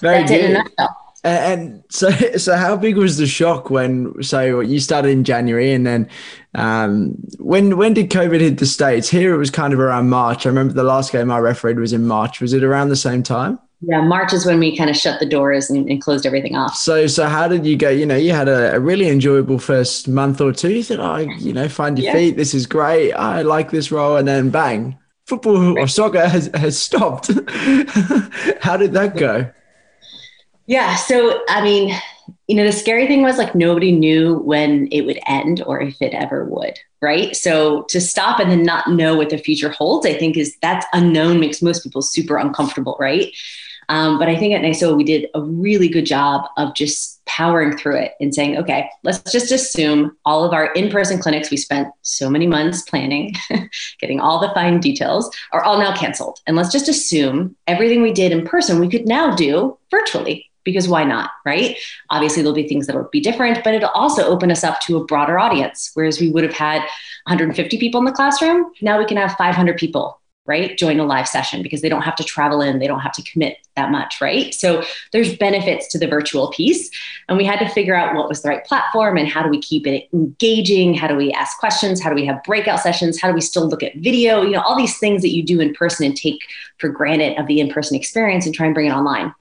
Very 0.00 0.18
that's 0.18 0.30
good. 0.30 0.40
it 0.40 0.50
in 0.50 0.56
a 0.56 0.58
nutshell. 0.58 0.96
And 1.24 1.82
so, 1.90 2.10
so 2.36 2.56
how 2.56 2.76
big 2.76 2.96
was 2.96 3.16
the 3.16 3.26
shock 3.26 3.68
when? 3.70 4.22
So 4.22 4.60
you 4.60 4.78
started 4.78 5.10
in 5.10 5.24
January, 5.24 5.72
and 5.72 5.86
then 5.86 6.08
um, 6.54 7.16
when 7.38 7.76
when 7.76 7.94
did 7.94 8.10
COVID 8.10 8.40
hit 8.40 8.58
the 8.58 8.66
states? 8.66 9.08
Here 9.08 9.34
it 9.34 9.38
was 9.38 9.50
kind 9.50 9.72
of 9.72 9.80
around 9.80 10.08
March. 10.08 10.46
I 10.46 10.50
remember 10.50 10.72
the 10.72 10.84
last 10.84 11.12
game 11.12 11.30
I 11.30 11.38
refereed 11.38 11.78
was 11.78 11.92
in 11.92 12.06
March. 12.06 12.40
Was 12.40 12.52
it 12.52 12.62
around 12.62 12.90
the 12.90 12.96
same 12.96 13.22
time? 13.22 13.58
Yeah, 13.82 14.00
March 14.00 14.32
is 14.32 14.46
when 14.46 14.58
we 14.58 14.74
kind 14.74 14.88
of 14.88 14.96
shut 14.96 15.20
the 15.20 15.26
doors 15.26 15.68
and, 15.68 15.88
and, 15.90 16.00
closed 16.00 16.24
everything 16.24 16.56
off. 16.56 16.74
So, 16.76 17.06
so 17.06 17.26
how 17.26 17.46
did 17.46 17.66
you 17.66 17.76
go? 17.76 17.90
You 17.90 18.06
know, 18.06 18.16
you 18.16 18.32
had 18.32 18.48
a, 18.48 18.74
a 18.74 18.80
really 18.80 19.10
enjoyable 19.10 19.58
first 19.58 20.08
month 20.08 20.40
or 20.40 20.50
two. 20.50 20.72
You 20.72 20.82
thought, 20.82 20.98
oh, 20.98 21.18
you 21.18 21.52
know, 21.52 21.68
find 21.68 21.98
your 21.98 22.06
yeah. 22.06 22.12
feet. 22.14 22.36
This 22.38 22.54
is 22.54 22.66
great. 22.66 23.12
I 23.12 23.42
like 23.42 23.70
this 23.70 23.92
role, 23.92 24.16
and 24.16 24.26
then 24.26 24.48
bang, 24.48 24.98
football 25.26 25.78
or 25.78 25.88
soccer 25.88 26.26
has, 26.26 26.50
has 26.54 26.78
stopped. 26.78 27.28
How 28.60 28.76
did 28.76 28.92
that 28.92 29.16
go? 29.16 29.50
Yeah. 30.66 30.96
So, 30.96 31.42
I 31.48 31.62
mean, 31.62 31.94
you 32.48 32.56
know, 32.56 32.64
the 32.64 32.72
scary 32.72 33.06
thing 33.06 33.22
was 33.22 33.38
like 33.38 33.54
nobody 33.54 33.92
knew 33.92 34.38
when 34.38 34.88
it 34.90 35.02
would 35.02 35.18
end 35.26 35.62
or 35.64 35.80
if 35.80 36.00
it 36.00 36.14
ever 36.14 36.44
would. 36.44 36.78
Right. 37.00 37.36
So 37.36 37.82
to 37.88 38.00
stop 38.00 38.40
and 38.40 38.50
then 38.50 38.62
not 38.62 38.90
know 38.90 39.16
what 39.16 39.30
the 39.30 39.38
future 39.38 39.68
holds, 39.68 40.06
I 40.06 40.14
think 40.14 40.36
is 40.36 40.56
that's 40.62 40.86
unknown 40.92 41.40
makes 41.40 41.62
most 41.62 41.82
people 41.82 42.02
super 42.02 42.36
uncomfortable. 42.36 42.96
Right. 42.98 43.34
Um, 43.88 44.18
but 44.18 44.28
I 44.28 44.36
think 44.36 44.54
at 44.54 44.62
NISO 44.62 44.96
we 44.96 45.04
did 45.04 45.28
a 45.34 45.42
really 45.42 45.88
good 45.88 46.06
job 46.06 46.48
of 46.56 46.74
just 46.74 47.15
powering 47.26 47.76
through 47.76 47.96
it 47.96 48.12
and 48.20 48.34
saying, 48.34 48.56
okay, 48.56 48.88
let's 49.02 49.30
just 49.30 49.52
assume 49.52 50.16
all 50.24 50.44
of 50.44 50.52
our 50.52 50.72
in 50.72 50.90
person 50.90 51.18
clinics 51.18 51.50
we 51.50 51.56
spent 51.56 51.88
so 52.02 52.30
many 52.30 52.46
months 52.46 52.82
planning, 52.82 53.34
getting 54.00 54.20
all 54.20 54.40
the 54.40 54.52
fine 54.54 54.80
details, 54.80 55.30
are 55.52 55.62
all 55.62 55.78
now 55.78 55.94
canceled. 55.94 56.40
And 56.46 56.56
let's 56.56 56.72
just 56.72 56.88
assume 56.88 57.56
everything 57.66 58.02
we 58.02 58.12
did 58.12 58.32
in 58.32 58.46
person, 58.46 58.80
we 58.80 58.88
could 58.88 59.06
now 59.06 59.34
do 59.34 59.76
virtually 59.90 60.46
because 60.64 60.88
why 60.88 61.04
not, 61.04 61.30
right? 61.44 61.76
Obviously, 62.10 62.42
there'll 62.42 62.54
be 62.54 62.66
things 62.66 62.86
that'll 62.86 63.08
be 63.12 63.20
different, 63.20 63.62
but 63.62 63.72
it'll 63.72 63.88
also 63.90 64.24
open 64.24 64.50
us 64.50 64.64
up 64.64 64.80
to 64.80 64.96
a 64.96 65.04
broader 65.04 65.38
audience. 65.38 65.92
Whereas 65.94 66.20
we 66.20 66.28
would 66.28 66.42
have 66.42 66.52
had 66.52 66.80
150 67.26 67.78
people 67.78 68.00
in 68.00 68.04
the 68.04 68.12
classroom, 68.12 68.72
now 68.82 68.98
we 68.98 69.06
can 69.06 69.16
have 69.16 69.36
500 69.36 69.76
people 69.76 70.20
right 70.46 70.76
join 70.78 71.00
a 71.00 71.04
live 71.04 71.28
session 71.28 71.62
because 71.62 71.80
they 71.80 71.88
don't 71.88 72.02
have 72.02 72.16
to 72.16 72.24
travel 72.24 72.60
in 72.60 72.78
they 72.78 72.86
don't 72.86 73.00
have 73.00 73.12
to 73.12 73.22
commit 73.22 73.58
that 73.76 73.90
much 73.90 74.16
right? 74.20 74.54
So 74.54 74.82
there's 75.12 75.36
benefits 75.36 75.88
to 75.88 75.98
the 75.98 76.06
virtual 76.06 76.50
piece. 76.50 76.90
And 77.28 77.38
we 77.38 77.44
had 77.44 77.58
to 77.58 77.68
figure 77.68 77.94
out 77.94 78.14
what 78.14 78.28
was 78.28 78.42
the 78.42 78.48
right 78.48 78.64
platform 78.64 79.16
and 79.16 79.28
how 79.28 79.42
do 79.42 79.48
we 79.48 79.60
keep 79.60 79.86
it 79.86 80.08
engaging? 80.12 80.94
How 80.94 81.06
do 81.06 81.14
we 81.14 81.32
ask 81.32 81.58
questions? 81.58 82.02
How 82.02 82.10
do 82.10 82.14
we 82.14 82.26
have 82.26 82.42
breakout 82.42 82.80
sessions? 82.80 83.20
How 83.20 83.28
do 83.28 83.34
we 83.34 83.40
still 83.40 83.68
look 83.68 83.82
at 83.82 83.96
video? 83.96 84.42
You 84.42 84.52
know 84.52 84.62
all 84.62 84.76
these 84.76 84.98
things 84.98 85.22
that 85.22 85.34
you 85.34 85.42
do 85.42 85.60
in 85.60 85.74
person 85.74 86.06
and 86.06 86.16
take 86.16 86.40
for 86.78 86.88
granted 86.88 87.38
of 87.38 87.46
the 87.46 87.60
in-person 87.60 87.96
experience 87.96 88.46
and 88.46 88.54
try 88.54 88.66
and 88.66 88.74
bring 88.74 88.86
it 88.86 88.92
online 88.92 89.34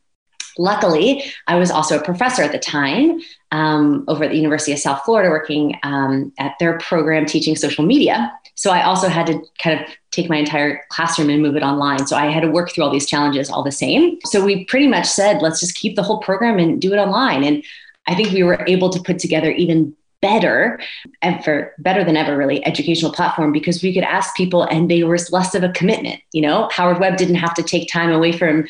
Luckily, 0.58 1.24
I 1.48 1.56
was 1.56 1.72
also 1.72 2.00
a 2.00 2.04
professor 2.04 2.44
at 2.44 2.52
the 2.52 2.60
time 2.60 3.20
um, 3.52 4.06
over 4.08 4.24
at 4.24 4.32
the 4.32 4.38
University 4.38 4.72
of 4.72 4.80
South 4.80 5.04
Florida, 5.04 5.30
working 5.30 5.78
um, 5.84 6.32
at 6.40 6.54
their 6.60 6.78
program 6.80 7.26
teaching 7.26 7.56
social 7.56 7.86
media. 7.86 8.32
So 8.56 8.72
I 8.72 8.84
also 8.84 9.10
had 9.10 9.28
to 9.28 9.42
kind 9.60 9.80
of 9.80 9.88
take 10.12 10.30
my 10.30 10.38
entire 10.38 10.82
classroom 10.90 11.30
and 11.30 11.42
move 11.42 11.58
it 11.58 11.64
online. 11.64 12.08
So 12.08 12.16
I 12.16 12.28
had 12.28 12.42
to 12.42 12.50
work 12.50 12.72
through 12.72 12.86
all 12.86 12.92
these 12.92 13.06
challenges 13.06 13.50
all 13.50 13.64
the 13.64 13.72
same. 13.72 14.18
So 14.26 14.44
we 14.44 14.64
pretty 14.66 14.88
much 14.88 15.08
said, 15.08 15.42
let's 15.42 15.60
just 15.60 15.76
keep 15.76 15.96
the 15.96 16.04
whole 16.04 16.20
program 16.20 16.58
and 16.58 16.82
do 16.82 16.94
it 16.94 16.98
online. 16.98 17.44
And 17.44 17.64
I 18.08 18.16
think 18.16 18.32
we 18.32 18.44
were 18.44 18.64
able 18.68 18.90
to 18.92 19.02
put 19.02 19.20
together 19.20 19.52
even 19.52 19.96
better 20.22 20.80
ever 21.22 21.76
better 21.78 22.04
than 22.04 22.18
ever 22.18 22.36
really 22.36 22.66
educational 22.66 23.12
platform 23.12 23.52
because 23.52 23.84
we 23.84 23.94
could 23.94 24.04
ask 24.04 24.36
people 24.36 24.64
and 24.64 24.90
there 24.90 25.06
was 25.06 25.32
less 25.32 25.54
of 25.54 25.62
a 25.62 25.70
commitment 25.74 26.20
you 26.32 26.42
know 26.42 26.68
howard 26.72 27.00
webb 27.00 27.16
didn't 27.16 27.36
have 27.36 27.54
to 27.54 27.62
take 27.62 27.88
time 27.92 28.12
away 28.12 28.32
from 28.32 28.66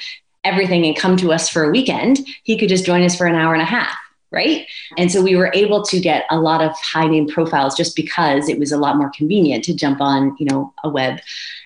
everything 0.46 0.86
and 0.86 0.96
come 0.96 1.18
to 1.18 1.34
us 1.34 1.50
for 1.50 1.64
a 1.64 1.70
weekend 1.70 2.20
he 2.44 2.58
could 2.58 2.70
just 2.70 2.86
join 2.86 3.04
us 3.04 3.16
for 3.16 3.26
an 3.28 3.36
hour 3.36 3.54
and 3.54 3.62
a 3.62 3.66
half 3.66 3.98
right? 4.32 4.68
And 4.98 5.10
so 5.10 5.22
we 5.22 5.38
were 5.38 5.50
able 5.54 5.82
to 5.84 6.00
get 6.00 6.26
a 6.30 6.40
lot 6.40 6.62
of 6.62 6.72
high 6.78 7.08
name 7.08 7.26
profiles 7.28 7.74
just 7.74 7.96
because 7.96 8.50
it 8.50 8.60
was 8.60 8.74
a 8.74 8.78
lot 8.78 8.98
more 8.98 9.10
convenient 9.16 9.64
to 9.64 9.74
jump 9.74 10.02
on, 10.02 10.36
you 10.38 10.46
know, 10.46 10.74
a 10.84 10.90
web 10.90 11.20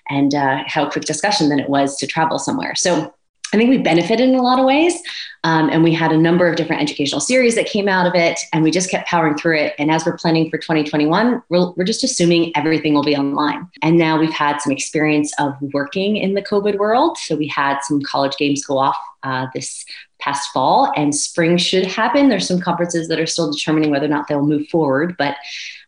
and 0.10 0.36
uh, 0.36 0.64
have 0.68 0.88
a 0.88 0.92
quick 0.92 1.06
discussion 1.06 1.50
than 1.50 1.60
it 1.60 1.68
was 1.68 1.98
to 1.98 2.08
travel 2.08 2.38
somewhere. 2.38 2.76
So 2.76 3.14
I 3.54 3.58
think 3.58 3.70
we 3.70 3.78
benefited 3.78 4.30
in 4.30 4.36
a 4.36 4.42
lot 4.42 4.60
of 4.60 4.66
ways. 4.66 5.02
Um, 5.44 5.70
and 5.70 5.84
we 5.84 5.94
had 5.94 6.12
a 6.12 6.18
number 6.18 6.48
of 6.50 6.58
different 6.58 6.82
educational 6.82 7.22
series 7.22 7.56
that 7.56 7.66
came 7.66 7.88
out 7.88 8.06
of 8.06 8.14
it, 8.14 8.40
and 8.52 8.62
we 8.62 8.72
just 8.72 8.90
kept 8.90 9.08
powering 9.08 9.38
through 9.38 9.58
it. 9.58 9.74
And 9.80 9.90
as 9.90 10.06
we're 10.06 10.18
planning 10.18 10.50
for 10.50 10.58
2021, 10.58 11.42
we're, 11.48 11.72
we're 11.72 11.86
just 11.86 12.04
assuming 12.04 12.52
everything 12.58 12.94
will 12.94 13.04
be 13.04 13.16
online. 13.16 13.66
And 13.82 13.98
now 13.98 14.20
we've 14.20 14.34
had 14.34 14.60
some 14.60 14.74
experience 14.74 15.34
of 15.40 15.54
working 15.74 16.18
in 16.18 16.34
the 16.34 16.42
COVID 16.42 16.78
world. 16.78 17.18
So 17.18 17.38
we 17.38 17.48
had 17.48 17.80
some 17.84 18.02
college 18.02 18.36
games 18.38 18.66
go 18.66 18.78
off 18.78 18.98
uh, 19.24 19.48
this 19.54 19.86
past 20.20 20.52
fall, 20.52 20.92
and 20.98 21.16
spring 21.16 21.58
should 21.58 21.86
happen. 21.86 22.28
There's 22.28 22.48
some 22.48 22.60
conferences 22.60 23.08
that 23.08 23.20
are 23.20 23.26
still 23.26 23.50
determining 23.50 23.92
whether 23.92 24.06
or 24.06 24.10
not 24.10 24.28
they'll 24.28 24.46
move 24.46 24.68
forward, 24.68 25.16
but 25.18 25.38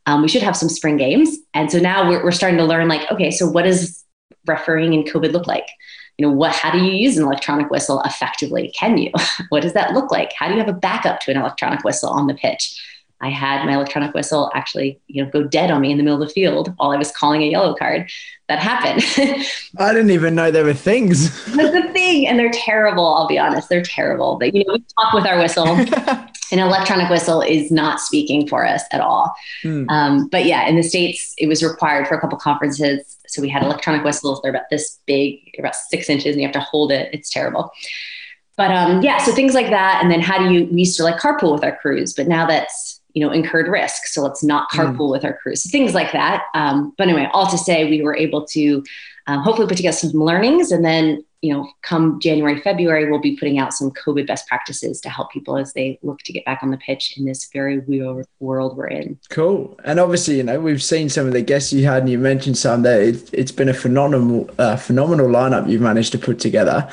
um, 0.06 0.22
we 0.22 0.30
should 0.30 0.44
have 0.44 0.56
some 0.56 0.70
spring 0.70 0.96
games. 0.96 1.38
And 1.54 1.70
so 1.70 1.80
now 1.80 2.08
we're, 2.08 2.24
we're 2.24 2.32
starting 2.32 2.58
to 2.58 2.66
learn 2.66 2.88
like, 2.88 3.12
okay, 3.12 3.32
so 3.32 3.50
what 3.50 3.64
does 3.64 4.04
refereeing 4.48 4.94
in 4.94 5.04
COVID 5.04 5.34
look 5.34 5.48
like? 5.48 5.68
You 6.22 6.28
know, 6.28 6.34
what, 6.34 6.54
how 6.54 6.70
do 6.70 6.78
you 6.78 6.92
use 6.92 7.18
an 7.18 7.24
electronic 7.24 7.72
whistle 7.72 8.00
effectively? 8.02 8.72
Can 8.78 9.00
you? 9.00 9.12
what 9.50 9.64
does 9.64 9.74
that 9.74 9.94
look 9.94 10.12
like? 10.12 10.32
How 10.34 10.48
do 10.48 10.54
you 10.54 10.60
have 10.60 10.70
a 10.70 10.74
backup 10.74 11.20
to 11.22 11.32
an 11.32 11.38
electronic 11.38 11.84
whistle 11.84 12.10
on 12.10 12.28
the 12.28 12.36
pitch? 12.36 12.80
I 13.22 13.30
had 13.30 13.66
my 13.66 13.74
electronic 13.74 14.14
whistle 14.14 14.52
actually, 14.54 15.00
you 15.08 15.24
know, 15.24 15.32
go 15.32 15.44
dead 15.44 15.72
on 15.72 15.82
me 15.82 15.90
in 15.90 15.98
the 15.98 16.04
middle 16.04 16.22
of 16.22 16.28
the 16.28 16.32
field 16.32 16.76
while 16.78 16.92
I 16.92 16.98
was 16.98 17.12
calling 17.12 17.42
a 17.42 17.48
yellow 17.48 17.74
card. 17.74 18.12
That 18.50 18.60
happened. 18.60 19.04
I 19.80 19.94
didn't 19.94 20.12
even 20.12 20.36
know 20.36 20.52
there 20.52 20.64
were 20.64 20.76
things. 20.76 21.32
That's 21.56 21.72
the 21.72 21.92
thing, 21.92 22.28
and 22.28 22.38
they're 22.38 22.52
terrible. 22.52 23.16
I'll 23.16 23.28
be 23.28 23.40
honest, 23.40 23.68
they're 23.68 23.82
terrible. 23.82 24.38
But 24.38 24.54
you 24.54 24.64
know, 24.64 24.74
we 24.74 24.84
talk 25.00 25.14
with 25.14 25.26
our 25.26 25.40
whistle. 25.40 25.66
An 26.52 26.60
electronic 26.60 27.10
whistle 27.10 27.42
is 27.42 27.72
not 27.72 28.00
speaking 28.00 28.48
for 28.48 28.68
us 28.68 28.84
at 28.92 29.02
all. 29.02 29.34
Hmm. 29.64 29.90
Um, 29.90 30.28
but 30.28 30.46
yeah, 30.46 30.68
in 30.68 30.76
the 30.76 30.84
states, 30.84 31.34
it 31.40 31.48
was 31.48 31.64
required 31.64 32.08
for 32.08 32.16
a 32.16 32.22
couple 32.22 32.38
conferences. 32.38 33.18
So 33.32 33.42
we 33.42 33.50
had 33.50 33.64
electronic 33.64 34.04
whistles. 34.04 34.42
They're 34.42 34.52
about 34.52 34.70
this 34.70 35.00
big, 35.06 35.40
about 35.58 35.76
six 35.76 36.10
inches, 36.10 36.36
and 36.36 36.42
you 36.42 36.48
have 36.48 36.54
to 36.54 36.60
hold 36.60 36.92
it. 36.92 37.10
It's 37.14 37.30
terrible. 37.30 37.72
But 38.58 38.72
um, 38.72 39.02
yeah, 39.02 39.18
so 39.18 39.34
things 39.34 39.54
like 39.54 39.70
that. 39.70 40.00
And 40.02 40.12
then 40.12 40.22
how 40.22 40.38
do 40.38 40.54
you? 40.54 40.66
We 40.66 40.80
used 40.80 40.98
to 40.98 41.04
like 41.04 41.18
carpool 41.18 41.54
with 41.54 41.64
our 41.64 41.76
crews, 41.76 42.14
but 42.14 42.28
now 42.28 42.46
that's 42.46 43.02
you 43.14 43.26
know 43.26 43.32
incurred 43.32 43.68
risk 43.68 44.06
so 44.06 44.22
let's 44.22 44.42
not 44.42 44.70
carpool 44.72 45.12
with 45.12 45.26
our 45.26 45.34
crews 45.34 45.64
so 45.64 45.70
things 45.70 45.94
like 45.94 46.12
that 46.14 46.46
um, 46.54 46.94
but 46.98 47.10
anyway 47.10 47.28
all 47.34 47.46
to 47.46 47.58
say 47.58 47.90
we 47.90 48.02
were 48.02 48.16
able 48.16 48.46
to 48.46 48.84
um, 49.28 49.42
hopefully 49.42 49.68
put 49.68 49.78
together 49.78 49.96
some 49.96 50.12
learnings 50.12 50.72
and 50.72 50.84
then 50.84 51.24
you 51.42 51.54
know 51.54 51.68
come 51.82 52.20
january 52.20 52.60
february 52.62 53.10
we'll 53.10 53.20
be 53.20 53.36
putting 53.36 53.58
out 53.58 53.74
some 53.74 53.92
covid 53.92 54.28
best 54.28 54.48
practices 54.48 55.02
to 55.02 55.10
help 55.10 55.32
people 55.32 55.58
as 55.58 55.74
they 55.74 55.98
look 56.04 56.20
to 56.20 56.32
get 56.34 56.46
back 56.46 56.60
on 56.62 56.70
the 56.70 56.78
pitch 56.78 57.18
in 57.18 57.26
this 57.26 57.50
very 57.52 57.80
weird 57.80 58.26
world 58.40 58.78
we're 58.78 58.88
in 58.88 59.18
Cool. 59.30 59.80
And 59.84 60.00
obviously, 60.00 60.38
you 60.38 60.44
know, 60.44 60.60
we've 60.60 60.84
seen 60.84 61.10
some 61.10 61.28
of 61.28 61.34
the 61.34 61.42
guests 61.42 61.72
you 61.72 61.86
had, 61.86 62.04
and 62.04 62.10
you 62.10 62.18
mentioned 62.18 62.58
some 62.58 62.82
that 62.84 63.02
it, 63.02 63.30
it's 63.34 63.52
been 63.52 63.70
a 63.70 63.74
phenomenal, 63.74 64.50
uh, 64.58 64.76
phenomenal 64.76 65.28
lineup 65.28 65.70
you've 65.70 65.82
managed 65.82 66.12
to 66.14 66.18
put 66.18 66.40
together. 66.40 66.90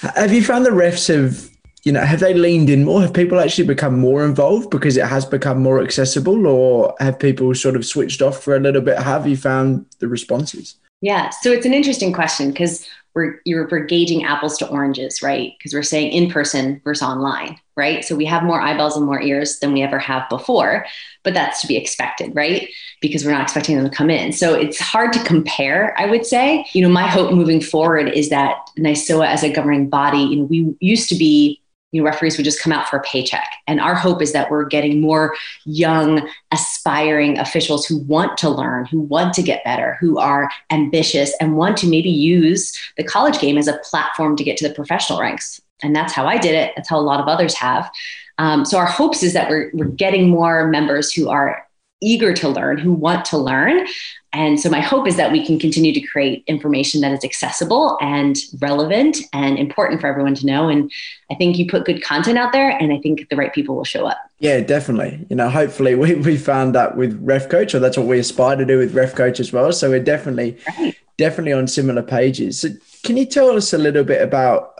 Have 0.00 0.32
you 0.32 0.42
found 0.42 0.64
the 0.64 0.70
refs 0.70 1.08
have, 1.14 1.50
you 1.84 1.92
know, 1.92 2.00
have 2.00 2.20
they 2.20 2.34
leaned 2.34 2.70
in 2.70 2.84
more? 2.84 3.00
Have 3.02 3.12
people 3.12 3.40
actually 3.40 3.66
become 3.66 3.98
more 3.98 4.24
involved 4.24 4.70
because 4.70 4.96
it 4.96 5.04
has 5.04 5.24
become 5.24 5.60
more 5.62 5.82
accessible, 5.82 6.46
or 6.46 6.94
have 7.00 7.18
people 7.18 7.54
sort 7.54 7.76
of 7.76 7.84
switched 7.84 8.22
off 8.22 8.42
for 8.42 8.56
a 8.56 8.60
little 8.60 8.82
bit? 8.82 8.98
Have 8.98 9.26
you 9.26 9.36
found 9.36 9.86
the 9.98 10.08
responses? 10.08 10.76
Yeah, 11.00 11.30
so 11.30 11.50
it's 11.50 11.66
an 11.66 11.74
interesting 11.74 12.12
question 12.12 12.50
because 12.50 12.86
we're 13.14 13.40
you're 13.44 13.66
we're 13.70 13.84
gauging 13.86 14.22
apples 14.24 14.56
to 14.58 14.68
oranges, 14.68 15.22
right? 15.22 15.54
Because 15.58 15.74
we're 15.74 15.82
saying 15.82 16.12
in 16.12 16.30
person 16.30 16.80
versus 16.84 17.02
online, 17.02 17.58
right? 17.76 18.04
So 18.04 18.14
we 18.14 18.24
have 18.26 18.44
more 18.44 18.60
eyeballs 18.60 18.96
and 18.96 19.04
more 19.04 19.20
ears 19.20 19.58
than 19.58 19.72
we 19.72 19.82
ever 19.82 19.98
have 19.98 20.28
before, 20.28 20.86
but 21.24 21.34
that's 21.34 21.60
to 21.62 21.66
be 21.66 21.76
expected, 21.76 22.36
right? 22.36 22.68
Because 23.00 23.24
we're 23.24 23.32
not 23.32 23.42
expecting 23.42 23.76
them 23.76 23.88
to 23.88 23.96
come 23.96 24.10
in. 24.10 24.32
So 24.32 24.54
it's 24.54 24.78
hard 24.78 25.12
to 25.14 25.24
compare, 25.24 25.98
I 25.98 26.06
would 26.06 26.24
say. 26.24 26.66
You 26.72 26.82
know, 26.82 26.88
my 26.88 27.06
hope 27.06 27.32
moving 27.32 27.60
forward 27.60 28.08
is 28.08 28.28
that 28.28 28.58
NISOA 28.78 29.26
as 29.26 29.42
a 29.42 29.52
governing 29.52 29.88
body, 29.88 30.20
you 30.20 30.36
know, 30.36 30.44
we 30.44 30.76
used 30.80 31.08
to 31.08 31.16
be 31.16 31.60
you 31.92 32.00
know, 32.00 32.06
referees 32.06 32.36
would 32.36 32.44
just 32.44 32.62
come 32.62 32.72
out 32.72 32.88
for 32.88 32.96
a 32.96 33.02
paycheck. 33.02 33.52
And 33.66 33.80
our 33.80 33.94
hope 33.94 34.22
is 34.22 34.32
that 34.32 34.50
we're 34.50 34.64
getting 34.64 35.00
more 35.00 35.34
young, 35.64 36.28
aspiring 36.52 37.38
officials 37.38 37.86
who 37.86 37.98
want 37.98 38.38
to 38.38 38.48
learn, 38.48 38.86
who 38.86 39.00
want 39.00 39.34
to 39.34 39.42
get 39.42 39.64
better, 39.64 39.96
who 40.00 40.18
are 40.18 40.50
ambitious 40.70 41.34
and 41.40 41.56
want 41.56 41.76
to 41.78 41.88
maybe 41.88 42.10
use 42.10 42.78
the 42.96 43.04
college 43.04 43.40
game 43.40 43.58
as 43.58 43.68
a 43.68 43.78
platform 43.78 44.36
to 44.36 44.44
get 44.44 44.56
to 44.58 44.68
the 44.68 44.74
professional 44.74 45.20
ranks. 45.20 45.60
And 45.82 45.96
that's 45.96 46.12
how 46.12 46.26
I 46.26 46.38
did 46.38 46.54
it. 46.54 46.72
That's 46.76 46.88
how 46.88 46.98
a 46.98 47.00
lot 47.00 47.20
of 47.20 47.26
others 47.26 47.54
have. 47.54 47.90
Um, 48.38 48.64
so 48.64 48.78
our 48.78 48.86
hopes 48.86 49.22
is 49.22 49.32
that 49.32 49.50
we're, 49.50 49.70
we're 49.74 49.86
getting 49.86 50.28
more 50.28 50.66
members 50.66 51.12
who 51.12 51.28
are 51.28 51.66
eager 52.00 52.32
to 52.34 52.48
learn, 52.48 52.78
who 52.78 52.92
want 52.92 53.24
to 53.26 53.38
learn. 53.38 53.86
And 54.32 54.60
so 54.60 54.70
my 54.70 54.80
hope 54.80 55.08
is 55.08 55.16
that 55.16 55.32
we 55.32 55.44
can 55.44 55.58
continue 55.58 55.92
to 55.92 56.00
create 56.00 56.44
information 56.46 57.00
that 57.00 57.10
is 57.12 57.24
accessible 57.24 57.98
and 58.00 58.36
relevant 58.60 59.18
and 59.32 59.58
important 59.58 60.00
for 60.00 60.06
everyone 60.06 60.36
to 60.36 60.46
know. 60.46 60.68
And 60.68 60.90
I 61.30 61.34
think 61.34 61.58
you 61.58 61.68
put 61.68 61.84
good 61.84 62.02
content 62.02 62.38
out 62.38 62.52
there, 62.52 62.70
and 62.70 62.92
I 62.92 62.98
think 62.98 63.28
the 63.28 63.36
right 63.36 63.52
people 63.52 63.74
will 63.74 63.84
show 63.84 64.06
up. 64.06 64.18
Yeah, 64.38 64.60
definitely. 64.60 65.26
You 65.28 65.36
know, 65.36 65.50
hopefully 65.50 65.94
we, 65.96 66.14
we 66.14 66.36
found 66.36 66.74
that 66.76 66.96
with 66.96 67.18
Ref 67.22 67.48
Coach, 67.48 67.74
or 67.74 67.80
that's 67.80 67.96
what 67.96 68.06
we 68.06 68.18
aspire 68.20 68.56
to 68.56 68.64
do 68.64 68.78
with 68.78 68.94
Ref 68.94 69.14
Coach 69.14 69.40
as 69.40 69.52
well. 69.52 69.72
So 69.72 69.90
we're 69.90 70.02
definitely 70.02 70.56
Right. 70.78 70.94
definitely 71.18 71.52
on 71.52 71.66
similar 71.66 72.02
pages. 72.02 72.60
So 72.60 72.68
can 73.02 73.16
you 73.16 73.26
tell 73.26 73.50
us 73.56 73.72
a 73.72 73.78
little 73.78 74.04
bit 74.04 74.22
about 74.22 74.74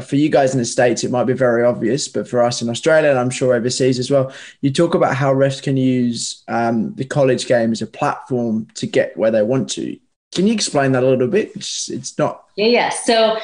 for 0.00 0.16
you 0.16 0.28
guys 0.28 0.52
in 0.52 0.58
the 0.58 0.64
states, 0.64 1.04
it 1.04 1.10
might 1.10 1.24
be 1.24 1.32
very 1.32 1.64
obvious, 1.64 2.08
but 2.08 2.28
for 2.28 2.42
us 2.42 2.62
in 2.62 2.68
Australia, 2.68 3.10
and 3.10 3.18
I'm 3.18 3.30
sure 3.30 3.54
overseas 3.54 3.98
as 3.98 4.10
well, 4.10 4.32
you 4.60 4.72
talk 4.72 4.94
about 4.94 5.14
how 5.14 5.34
refs 5.34 5.62
can 5.62 5.76
use 5.76 6.42
um, 6.48 6.94
the 6.94 7.04
college 7.04 7.46
game 7.46 7.72
as 7.72 7.82
a 7.82 7.86
platform 7.86 8.68
to 8.74 8.86
get 8.86 9.16
where 9.16 9.30
they 9.30 9.42
want 9.42 9.68
to. 9.70 9.98
Can 10.34 10.46
you 10.46 10.54
explain 10.54 10.92
that 10.92 11.02
a 11.02 11.08
little 11.08 11.28
bit? 11.28 11.52
It's, 11.54 11.90
it's 11.90 12.16
not. 12.18 12.44
Yeah, 12.56 12.66
yeah. 12.66 12.88
So 12.88 13.38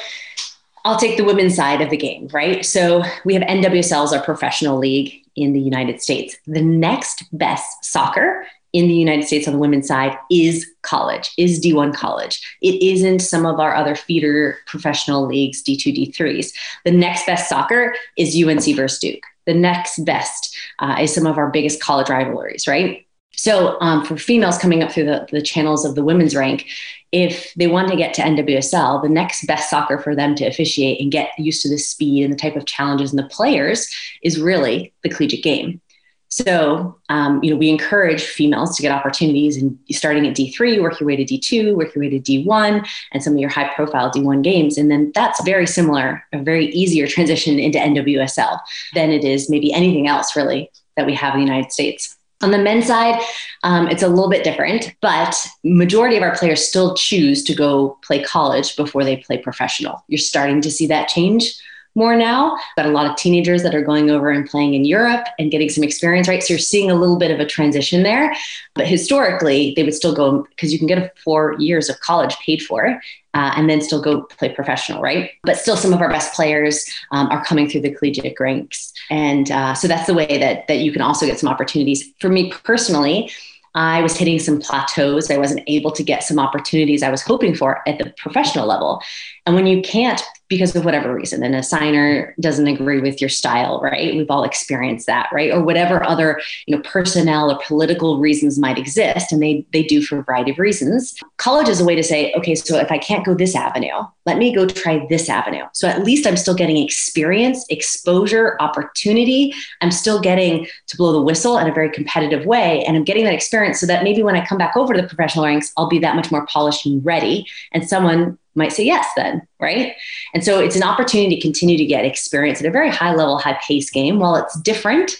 I'll 0.85 0.97
take 0.97 1.17
the 1.17 1.23
women's 1.23 1.55
side 1.55 1.81
of 1.81 1.89
the 1.89 1.97
game, 1.97 2.29
right? 2.33 2.65
So 2.65 3.03
we 3.25 3.35
have 3.35 3.43
NWSL 3.43 4.05
as 4.05 4.13
our 4.13 4.23
professional 4.23 4.77
league 4.77 5.23
in 5.35 5.53
the 5.53 5.59
United 5.59 6.01
States. 6.01 6.35
The 6.47 6.61
next 6.61 7.25
best 7.31 7.85
soccer 7.85 8.45
in 8.73 8.87
the 8.87 8.93
United 8.93 9.25
States 9.25 9.47
on 9.47 9.53
the 9.53 9.59
women's 9.59 9.87
side 9.87 10.17
is 10.29 10.69
college, 10.83 11.31
is 11.37 11.63
D1 11.63 11.93
college. 11.93 12.57
It 12.61 12.81
isn't 12.81 13.19
some 13.19 13.45
of 13.45 13.59
our 13.59 13.75
other 13.75 13.95
feeder 13.95 14.59
professional 14.67 15.25
leagues, 15.25 15.63
D2, 15.63 16.13
D3s. 16.13 16.53
The 16.85 16.91
next 16.91 17.25
best 17.25 17.49
soccer 17.49 17.95
is 18.17 18.35
UNC 18.41 18.75
versus 18.75 18.99
Duke. 18.99 19.23
The 19.45 19.53
next 19.53 20.05
best 20.05 20.55
uh, 20.79 20.97
is 21.01 21.13
some 21.13 21.25
of 21.25 21.37
our 21.37 21.49
biggest 21.49 21.81
college 21.81 22.09
rivalries, 22.09 22.67
right? 22.67 23.05
So 23.31 23.79
um, 23.79 24.05
for 24.05 24.17
females 24.17 24.57
coming 24.57 24.83
up 24.83 24.91
through 24.91 25.05
the, 25.05 25.27
the 25.31 25.41
channels 25.41 25.85
of 25.85 25.95
the 25.95 26.03
women's 26.03 26.35
rank, 26.35 26.67
if 27.11 27.53
they 27.55 27.67
want 27.67 27.89
to 27.89 27.95
get 27.95 28.13
to 28.15 28.21
NWSL, 28.21 29.01
the 29.01 29.09
next 29.09 29.45
best 29.47 29.69
soccer 29.69 29.97
for 29.97 30.13
them 30.13 30.35
to 30.35 30.45
officiate 30.45 31.01
and 31.01 31.11
get 31.11 31.31
used 31.39 31.61
to 31.63 31.69
the 31.69 31.77
speed 31.77 32.23
and 32.23 32.33
the 32.33 32.37
type 32.37 32.55
of 32.55 32.65
challenges 32.65 33.11
and 33.11 33.19
the 33.19 33.29
players 33.29 33.89
is 34.23 34.39
really 34.39 34.93
the 35.03 35.09
collegiate 35.09 35.43
game. 35.43 35.81
So, 36.29 36.95
um, 37.09 37.43
you 37.43 37.49
know, 37.49 37.57
we 37.57 37.69
encourage 37.69 38.23
females 38.23 38.75
to 38.75 38.83
get 38.83 38.91
opportunities 38.91 39.57
and 39.57 39.77
starting 39.91 40.27
at 40.27 40.35
D3, 40.35 40.79
work 40.79 40.99
your 40.99 41.07
way 41.07 41.15
to 41.15 41.25
D2, 41.25 41.75
work 41.75 41.95
your 41.95 42.03
way 42.03 42.09
to 42.11 42.19
D1, 42.19 42.87
and 43.11 43.23
some 43.23 43.33
of 43.33 43.39
your 43.39 43.49
high 43.49 43.73
profile 43.73 44.11
D1 44.11 44.43
games. 44.43 44.77
And 44.77 44.91
then 44.91 45.11
that's 45.15 45.43
very 45.43 45.65
similar, 45.65 46.23
a 46.31 46.37
very 46.37 46.67
easier 46.67 47.07
transition 47.07 47.57
into 47.57 47.79
NWSL 47.79 48.59
than 48.93 49.09
it 49.09 49.23
is 49.23 49.49
maybe 49.49 49.73
anything 49.73 50.07
else 50.07 50.35
really 50.35 50.71
that 50.97 51.07
we 51.07 51.15
have 51.15 51.33
in 51.33 51.39
the 51.39 51.45
United 51.45 51.71
States. 51.71 52.15
On 52.41 52.51
the 52.51 52.57
men's 52.57 52.87
side, 52.87 53.21
um, 53.63 53.89
it's 53.89 54.03
a 54.03 54.07
little 54.07 54.29
bit 54.29 54.45
different, 54.45 54.95
but 55.01 55.35
majority 55.63 56.15
of 56.15 56.23
our 56.23 56.35
players 56.35 56.65
still 56.65 56.95
choose 56.95 57.43
to 57.43 57.53
go 57.53 57.97
play 58.01 58.23
college 58.23 58.77
before 58.77 59.03
they 59.03 59.17
play 59.17 59.39
professional. 59.39 60.05
You're 60.07 60.19
starting 60.19 60.61
to 60.61 60.71
see 60.71 60.87
that 60.87 61.09
change 61.09 61.59
more 61.95 62.15
now, 62.15 62.57
but 62.75 62.85
a 62.85 62.89
lot 62.89 63.07
of 63.07 63.15
teenagers 63.15 63.63
that 63.63 63.75
are 63.75 63.81
going 63.81 64.09
over 64.09 64.29
and 64.29 64.49
playing 64.49 64.73
in 64.73 64.85
Europe 64.85 65.25
and 65.37 65.51
getting 65.51 65.69
some 65.69 65.83
experience, 65.83 66.27
right? 66.27 66.41
So 66.43 66.53
you're 66.53 66.59
seeing 66.59 66.89
a 66.91 66.95
little 66.95 67.17
bit 67.17 67.31
of 67.31 67.39
a 67.39 67.45
transition 67.45 68.03
there. 68.03 68.35
But 68.75 68.87
historically, 68.87 69.73
they 69.75 69.83
would 69.83 69.93
still 69.93 70.13
go 70.13 70.43
because 70.43 70.71
you 70.71 70.77
can 70.77 70.87
get 70.87 70.97
a 70.97 71.11
four 71.23 71.55
years 71.59 71.89
of 71.89 71.99
college 71.99 72.37
paid 72.39 72.61
for. 72.61 72.99
Uh, 73.35 73.53
and 73.55 73.69
then 73.69 73.79
still 73.79 74.01
go 74.01 74.23
play 74.23 74.51
professional, 74.51 75.03
right? 75.03 75.29
But 75.43 75.55
still, 75.55 75.77
some 75.77 75.93
of 75.93 76.01
our 76.01 76.09
best 76.09 76.33
players 76.33 76.83
um, 77.11 77.27
are 77.27 77.45
coming 77.45 77.69
through 77.69 77.81
the 77.81 77.93
collegiate 77.93 78.39
ranks, 78.39 78.91
and 79.11 79.51
uh, 79.51 79.75
so 79.75 79.87
that's 79.87 80.07
the 80.07 80.15
way 80.15 80.39
that 80.39 80.67
that 80.67 80.79
you 80.79 80.91
can 80.91 81.03
also 81.03 81.27
get 81.27 81.37
some 81.37 81.47
opportunities. 81.47 82.11
For 82.19 82.29
me 82.29 82.51
personally, 82.63 83.31
I 83.75 84.01
was 84.01 84.17
hitting 84.17 84.39
some 84.39 84.59
plateaus. 84.59 85.29
I 85.29 85.37
wasn't 85.37 85.63
able 85.67 85.91
to 85.91 86.03
get 86.03 86.23
some 86.23 86.39
opportunities 86.39 87.03
I 87.03 87.11
was 87.11 87.21
hoping 87.21 87.55
for 87.55 87.87
at 87.87 87.99
the 87.99 88.13
professional 88.17 88.65
level. 88.65 89.01
And 89.45 89.55
when 89.55 89.67
you 89.67 89.81
can't, 89.81 90.21
because 90.49 90.75
of 90.75 90.83
whatever 90.83 91.13
reason, 91.13 91.43
an 91.43 91.53
assigner 91.53 92.33
doesn't 92.39 92.65
agree 92.65 92.99
with 92.99 93.21
your 93.21 93.29
style, 93.29 93.79
right? 93.81 94.15
We've 94.15 94.29
all 94.31 94.43
experienced 94.43 95.05
that, 95.05 95.29
right? 95.31 95.51
Or 95.51 95.61
whatever 95.61 96.03
other, 96.03 96.41
you 96.65 96.75
know, 96.75 96.81
personnel 96.81 97.51
or 97.51 97.59
political 97.63 98.17
reasons 98.19 98.57
might 98.57 98.79
exist, 98.79 99.31
and 99.31 99.41
they 99.41 99.63
they 99.71 99.83
do 99.83 100.01
for 100.01 100.19
a 100.19 100.23
variety 100.23 100.51
of 100.51 100.57
reasons. 100.57 101.15
College 101.37 101.69
is 101.69 101.79
a 101.79 101.85
way 101.85 101.93
to 101.95 102.03
say, 102.03 102.33
okay, 102.33 102.55
so 102.55 102.77
if 102.77 102.91
I 102.91 102.97
can't 102.97 103.23
go 103.23 103.35
this 103.35 103.55
avenue, 103.55 103.93
let 104.25 104.39
me 104.39 104.53
go 104.53 104.65
try 104.65 105.05
this 105.07 105.29
avenue. 105.29 105.65
So 105.73 105.87
at 105.87 106.03
least 106.03 106.25
I'm 106.25 106.35
still 106.35 106.55
getting 106.55 106.77
experience, 106.77 107.63
exposure, 107.69 108.57
opportunity. 108.59 109.53
I'm 109.81 109.91
still 109.91 110.19
getting 110.19 110.67
to 110.87 110.97
blow 110.97 111.11
the 111.11 111.21
whistle 111.21 111.59
in 111.59 111.67
a 111.67 111.73
very 111.73 111.91
competitive 111.91 112.47
way, 112.47 112.83
and 112.85 112.97
I'm 112.97 113.03
getting 113.03 113.25
that 113.25 113.35
experience 113.35 113.79
so 113.79 113.85
that 113.85 114.03
maybe 114.03 114.23
when 114.23 114.35
I 114.35 114.43
come 114.43 114.57
back 114.57 114.75
over 114.75 114.95
to 114.95 115.01
the 115.01 115.07
professional 115.07 115.45
ranks, 115.45 115.71
I'll 115.77 115.87
be 115.87 115.99
that 115.99 116.15
much 116.15 116.31
more 116.31 116.47
polished 116.47 116.87
and 116.87 117.05
ready, 117.05 117.45
and 117.71 117.87
someone 117.87 118.38
might 118.55 118.73
say 118.73 118.83
yes 118.83 119.05
then, 119.15 119.41
right? 119.59 119.93
And 120.33 120.43
so 120.43 120.59
it's 120.59 120.75
an 120.75 120.83
opportunity 120.83 121.35
to 121.35 121.41
continue 121.41 121.77
to 121.77 121.85
get 121.85 122.05
experience 122.05 122.59
at 122.59 122.65
a 122.65 122.71
very 122.71 122.89
high 122.89 123.13
level, 123.13 123.37
high 123.37 123.59
pace 123.65 123.89
game. 123.89 124.19
While 124.19 124.35
it's 124.35 124.59
different 124.61 125.11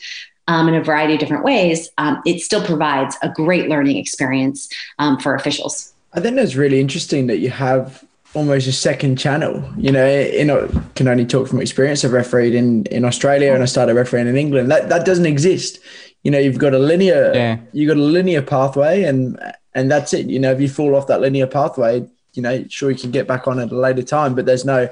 um, 0.48 0.68
in 0.68 0.74
a 0.76 0.84
variety 0.84 1.14
of 1.14 1.20
different 1.20 1.44
ways, 1.44 1.90
um, 1.98 2.22
it 2.26 2.42
still 2.42 2.64
provides 2.66 3.16
a 3.22 3.30
great 3.30 3.70
learning 3.70 3.98
experience 3.98 4.68
um, 4.98 5.20
for 5.20 5.36
officials. 5.36 5.94
I 6.14 6.20
think 6.22 6.36
that's 6.36 6.56
really 6.56 6.80
interesting 6.80 7.28
that 7.28 7.38
you 7.38 7.52
have 7.52 8.04
almost 8.34 8.68
a 8.68 8.72
second 8.72 9.18
channel. 9.18 9.64
You 9.78 9.92
know, 9.92 10.08
you 10.20 10.46
know, 10.46 10.68
can 10.96 11.08
only 11.08 11.26
talk 11.26 11.48
from 11.48 11.62
experience. 11.62 12.04
I've 12.04 12.14
refereed 12.14 12.56
in 12.56 12.86
in 12.88 13.06
Australia 13.06 13.54
and 13.54 13.62
I 13.62 13.66
started 13.68 13.96
refereeing 13.96 14.28
in 14.28 14.38
England. 14.38 14.72
That 14.72 14.90
that 14.90 15.06
doesn't 15.06 15.26
exist. 15.28 15.80
You 16.24 16.32
know, 16.32 16.40
you've 16.40 16.58
got 16.58 16.74
a 16.74 16.80
linear, 16.80 17.32
Yeah. 17.34 17.58
you've 17.72 17.88
got 17.88 17.98
a 17.98 18.04
linear 18.04 18.42
pathway, 18.42 19.04
and 19.04 19.40
and 19.76 19.90
that's 19.90 20.14
it. 20.14 20.26
You 20.28 20.40
know, 20.40 20.52
if 20.52 20.60
you 20.60 20.68
fall 20.68 20.96
off 20.96 21.08
that 21.08 21.22
linear 21.22 21.48
pathway, 21.48 22.06
you 22.34 22.42
know, 22.42 22.66
sure 22.70 22.92
you 22.92 22.98
can 22.98 23.12
get 23.12 23.28
back 23.28 23.48
on 23.48 23.60
at 23.60 23.72
a 23.72 23.76
later 23.76 24.04
time, 24.04 24.36
but 24.36 24.46
there's 24.46 24.66
no 24.66 24.90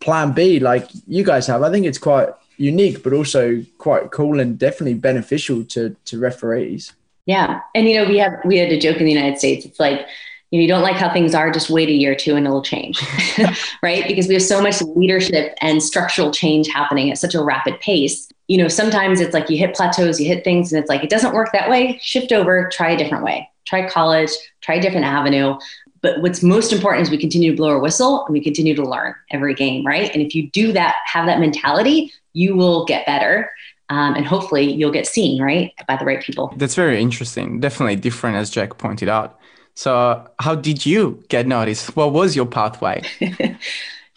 plan 0.00 0.32
B 0.32 0.60
like 0.60 0.88
you 1.06 1.24
guys 1.24 1.46
have. 1.46 1.62
I 1.62 1.70
think 1.70 1.86
it's 1.86 1.98
quite 1.98 2.28
unique, 2.56 3.02
but 3.02 3.12
also 3.12 3.64
quite 3.78 4.10
cool 4.10 4.40
and 4.40 4.58
definitely 4.58 4.94
beneficial 4.94 5.64
to 5.64 5.96
to 6.06 6.18
referees. 6.18 6.92
Yeah, 7.26 7.60
and 7.74 7.88
you 7.88 7.98
know 7.98 8.08
we 8.08 8.18
have 8.18 8.40
we 8.44 8.58
had 8.58 8.70
a 8.72 8.78
joke 8.78 8.98
in 8.98 9.04
the 9.04 9.12
United 9.12 9.38
States. 9.38 9.64
It's 9.64 9.80
like 9.80 10.06
you 10.50 10.58
know 10.58 10.62
you 10.62 10.68
don't 10.68 10.82
like 10.82 10.96
how 10.96 11.12
things 11.12 11.34
are, 11.34 11.50
just 11.50 11.70
wait 11.70 11.88
a 11.88 11.92
year 11.92 12.12
or 12.12 12.14
two 12.14 12.36
and 12.36 12.46
it'll 12.46 12.62
change, 12.62 13.00
right? 13.82 14.06
Because 14.06 14.28
we 14.28 14.34
have 14.34 14.42
so 14.42 14.62
much 14.62 14.80
leadership 14.82 15.54
and 15.60 15.82
structural 15.82 16.30
change 16.30 16.68
happening 16.68 17.10
at 17.10 17.18
such 17.18 17.34
a 17.34 17.42
rapid 17.42 17.78
pace. 17.80 18.28
You 18.48 18.58
know, 18.58 18.68
sometimes 18.68 19.20
it's 19.20 19.34
like 19.34 19.50
you 19.50 19.58
hit 19.58 19.74
plateaus, 19.74 20.18
you 20.18 20.26
hit 20.26 20.42
things, 20.42 20.72
and 20.72 20.80
it's 20.80 20.88
like 20.88 21.04
it 21.04 21.10
doesn't 21.10 21.34
work 21.34 21.52
that 21.52 21.68
way. 21.68 21.98
Shift 22.02 22.32
over, 22.32 22.68
try 22.72 22.90
a 22.92 22.96
different 22.96 23.24
way. 23.24 23.50
Try 23.66 23.86
college, 23.86 24.30
try 24.62 24.76
a 24.76 24.80
different 24.80 25.04
avenue. 25.04 25.58
But 26.00 26.20
what's 26.20 26.42
most 26.42 26.72
important 26.72 27.02
is 27.02 27.10
we 27.10 27.18
continue 27.18 27.50
to 27.52 27.56
blow 27.56 27.70
our 27.70 27.78
whistle 27.78 28.24
and 28.24 28.32
we 28.32 28.40
continue 28.40 28.74
to 28.74 28.84
learn 28.84 29.14
every 29.30 29.54
game, 29.54 29.84
right? 29.84 30.10
And 30.12 30.22
if 30.22 30.34
you 30.34 30.50
do 30.50 30.72
that, 30.72 30.96
have 31.06 31.26
that 31.26 31.40
mentality, 31.40 32.12
you 32.32 32.56
will 32.56 32.84
get 32.84 33.04
better. 33.06 33.50
Um, 33.90 34.14
and 34.14 34.26
hopefully 34.26 34.70
you'll 34.70 34.92
get 34.92 35.06
seen, 35.06 35.42
right, 35.42 35.72
by 35.86 35.96
the 35.96 36.04
right 36.04 36.20
people. 36.20 36.52
That's 36.56 36.74
very 36.74 37.00
interesting. 37.00 37.58
Definitely 37.58 37.96
different, 37.96 38.36
as 38.36 38.50
Jack 38.50 38.76
pointed 38.78 39.08
out. 39.08 39.38
So, 39.78 40.28
how 40.40 40.56
did 40.56 40.84
you 40.84 41.22
get 41.28 41.46
noticed? 41.46 41.94
What 41.94 42.12
was 42.12 42.34
your 42.34 42.46
pathway? 42.46 43.00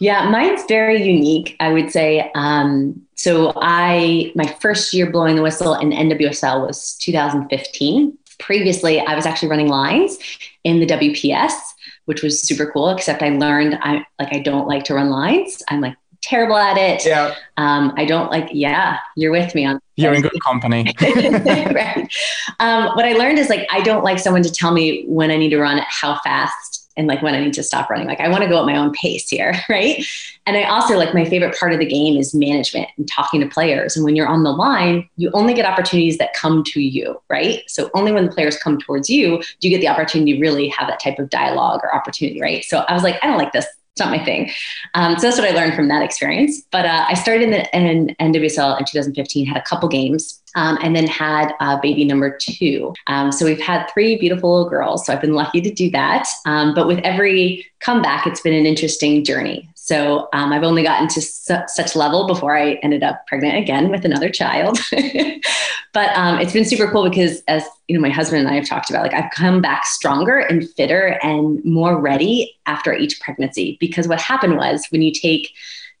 yeah, 0.00 0.28
mine's 0.28 0.64
very 0.66 1.02
unique, 1.02 1.56
I 1.60 1.72
would 1.72 1.92
say. 1.92 2.32
Um, 2.34 3.00
so, 3.14 3.52
I 3.54 4.32
my 4.34 4.44
first 4.60 4.92
year 4.92 5.08
blowing 5.08 5.36
the 5.36 5.42
whistle 5.42 5.74
in 5.74 5.90
NWSL 5.90 6.66
was 6.66 6.96
2015. 6.96 8.18
Previously, 8.40 8.98
I 8.98 9.14
was 9.14 9.24
actually 9.24 9.50
running 9.50 9.68
lines 9.68 10.18
in 10.64 10.80
the 10.80 10.86
WPS, 10.86 11.52
which 12.06 12.22
was 12.22 12.42
super 12.42 12.70
cool. 12.70 12.90
Except 12.90 13.22
I 13.22 13.30
learned 13.30 13.78
I 13.82 14.04
like 14.18 14.32
I 14.32 14.40
don't 14.40 14.66
like 14.66 14.84
to 14.84 14.94
run 14.94 15.10
lines. 15.10 15.62
I'm 15.68 15.80
like 15.80 15.96
terrible 16.22 16.56
at 16.56 16.78
it. 16.78 17.04
Yeah. 17.04 17.34
Um, 17.56 17.92
I 17.96 18.04
don't 18.04 18.30
like. 18.30 18.48
Yeah, 18.52 18.98
you're 19.16 19.32
with 19.32 19.54
me 19.54 19.66
on. 19.66 19.80
You're 19.96 20.14
in 20.14 20.22
good 20.22 20.42
company. 20.42 20.94
right. 21.00 22.08
Um, 22.60 22.86
what 22.94 23.04
I 23.04 23.12
learned 23.12 23.38
is 23.38 23.48
like 23.48 23.66
I 23.70 23.82
don't 23.82 24.04
like 24.04 24.18
someone 24.18 24.42
to 24.42 24.52
tell 24.52 24.72
me 24.72 25.04
when 25.06 25.30
I 25.30 25.36
need 25.36 25.50
to 25.50 25.60
run, 25.60 25.80
how 25.88 26.18
fast, 26.20 26.71
and 26.96 27.06
like 27.06 27.22
when 27.22 27.34
I 27.34 27.40
need 27.40 27.54
to 27.54 27.62
stop 27.62 27.90
running. 27.90 28.06
Like 28.06 28.20
I 28.20 28.28
want 28.28 28.42
to 28.42 28.48
go 28.48 28.58
at 28.58 28.66
my 28.66 28.76
own 28.76 28.92
pace 28.92 29.28
here, 29.28 29.54
right? 29.68 30.04
And 30.46 30.56
I 30.56 30.64
also 30.64 30.96
like 30.96 31.14
my 31.14 31.24
favorite 31.24 31.56
part 31.58 31.72
of 31.72 31.78
the 31.78 31.86
game 31.86 32.16
is 32.16 32.34
management 32.34 32.88
and 32.96 33.08
talking 33.08 33.40
to 33.40 33.48
players. 33.48 33.96
And 33.96 34.04
when 34.04 34.16
you're 34.16 34.26
on 34.26 34.42
the 34.42 34.52
line, 34.52 35.08
you 35.16 35.30
only 35.34 35.54
get 35.54 35.64
opportunities 35.64 36.18
that 36.18 36.34
come 36.34 36.64
to 36.64 36.80
you, 36.80 37.20
right? 37.28 37.62
So 37.68 37.90
only 37.94 38.12
when 38.12 38.26
the 38.26 38.32
players 38.32 38.56
come 38.58 38.78
towards 38.78 39.08
you 39.08 39.42
do 39.60 39.68
you 39.68 39.70
get 39.70 39.80
the 39.80 39.88
opportunity 39.88 40.34
to 40.34 40.40
really 40.40 40.68
have 40.68 40.88
that 40.88 41.00
type 41.00 41.18
of 41.18 41.30
dialogue 41.30 41.80
or 41.82 41.94
opportunity, 41.94 42.40
right? 42.40 42.64
So 42.64 42.78
I 42.88 42.92
was 42.92 43.02
like, 43.02 43.18
I 43.22 43.26
don't 43.26 43.38
like 43.38 43.52
this 43.52 43.66
it's 43.92 44.00
not 44.00 44.10
my 44.10 44.24
thing. 44.24 44.50
Um, 44.94 45.18
so 45.18 45.26
that's 45.26 45.38
what 45.38 45.46
I 45.46 45.54
learned 45.54 45.74
from 45.74 45.88
that 45.88 46.02
experience. 46.02 46.62
But 46.72 46.86
uh, 46.86 47.04
I 47.08 47.14
started 47.14 47.42
in, 47.42 47.50
the, 47.50 47.76
in 47.76 48.16
NWSL 48.32 48.78
in 48.78 48.86
2015, 48.86 49.44
had 49.44 49.58
a 49.58 49.62
couple 49.62 49.86
games, 49.86 50.42
um, 50.56 50.78
and 50.82 50.96
then 50.96 51.06
had 51.06 51.52
uh, 51.60 51.78
baby 51.78 52.06
number 52.06 52.38
two. 52.40 52.94
Um, 53.06 53.30
so 53.30 53.44
we've 53.44 53.60
had 53.60 53.86
three 53.92 54.16
beautiful 54.16 54.50
little 54.56 54.70
girls. 54.70 55.04
So 55.04 55.12
I've 55.12 55.20
been 55.20 55.34
lucky 55.34 55.60
to 55.60 55.70
do 55.70 55.90
that. 55.90 56.26
Um, 56.46 56.74
but 56.74 56.86
with 56.86 57.00
every 57.00 57.66
comeback, 57.80 58.26
it's 58.26 58.40
been 58.40 58.54
an 58.54 58.64
interesting 58.64 59.24
journey. 59.24 59.68
So 59.84 60.28
um, 60.32 60.52
I've 60.52 60.62
only 60.62 60.84
gotten 60.84 61.08
to 61.08 61.20
su- 61.20 61.66
such 61.66 61.96
level 61.96 62.28
before 62.28 62.56
I 62.56 62.74
ended 62.84 63.02
up 63.02 63.26
pregnant 63.26 63.58
again 63.58 63.90
with 63.90 64.04
another 64.04 64.30
child. 64.30 64.78
but 65.92 66.16
um, 66.16 66.38
it's 66.38 66.52
been 66.52 66.64
super 66.64 66.88
cool 66.88 67.10
because, 67.10 67.42
as 67.48 67.64
you 67.88 67.96
know, 67.96 68.00
my 68.00 68.08
husband 68.08 68.38
and 68.38 68.48
I 68.48 68.54
have 68.54 68.68
talked 68.68 68.90
about, 68.90 69.02
like 69.02 69.12
I've 69.12 69.32
come 69.32 69.60
back 69.60 69.84
stronger 69.84 70.38
and 70.38 70.70
fitter 70.76 71.18
and 71.24 71.64
more 71.64 72.00
ready 72.00 72.56
after 72.66 72.94
each 72.94 73.20
pregnancy. 73.20 73.76
Because 73.80 74.06
what 74.06 74.20
happened 74.20 74.56
was 74.56 74.86
when 74.90 75.02
you 75.02 75.10
take 75.10 75.50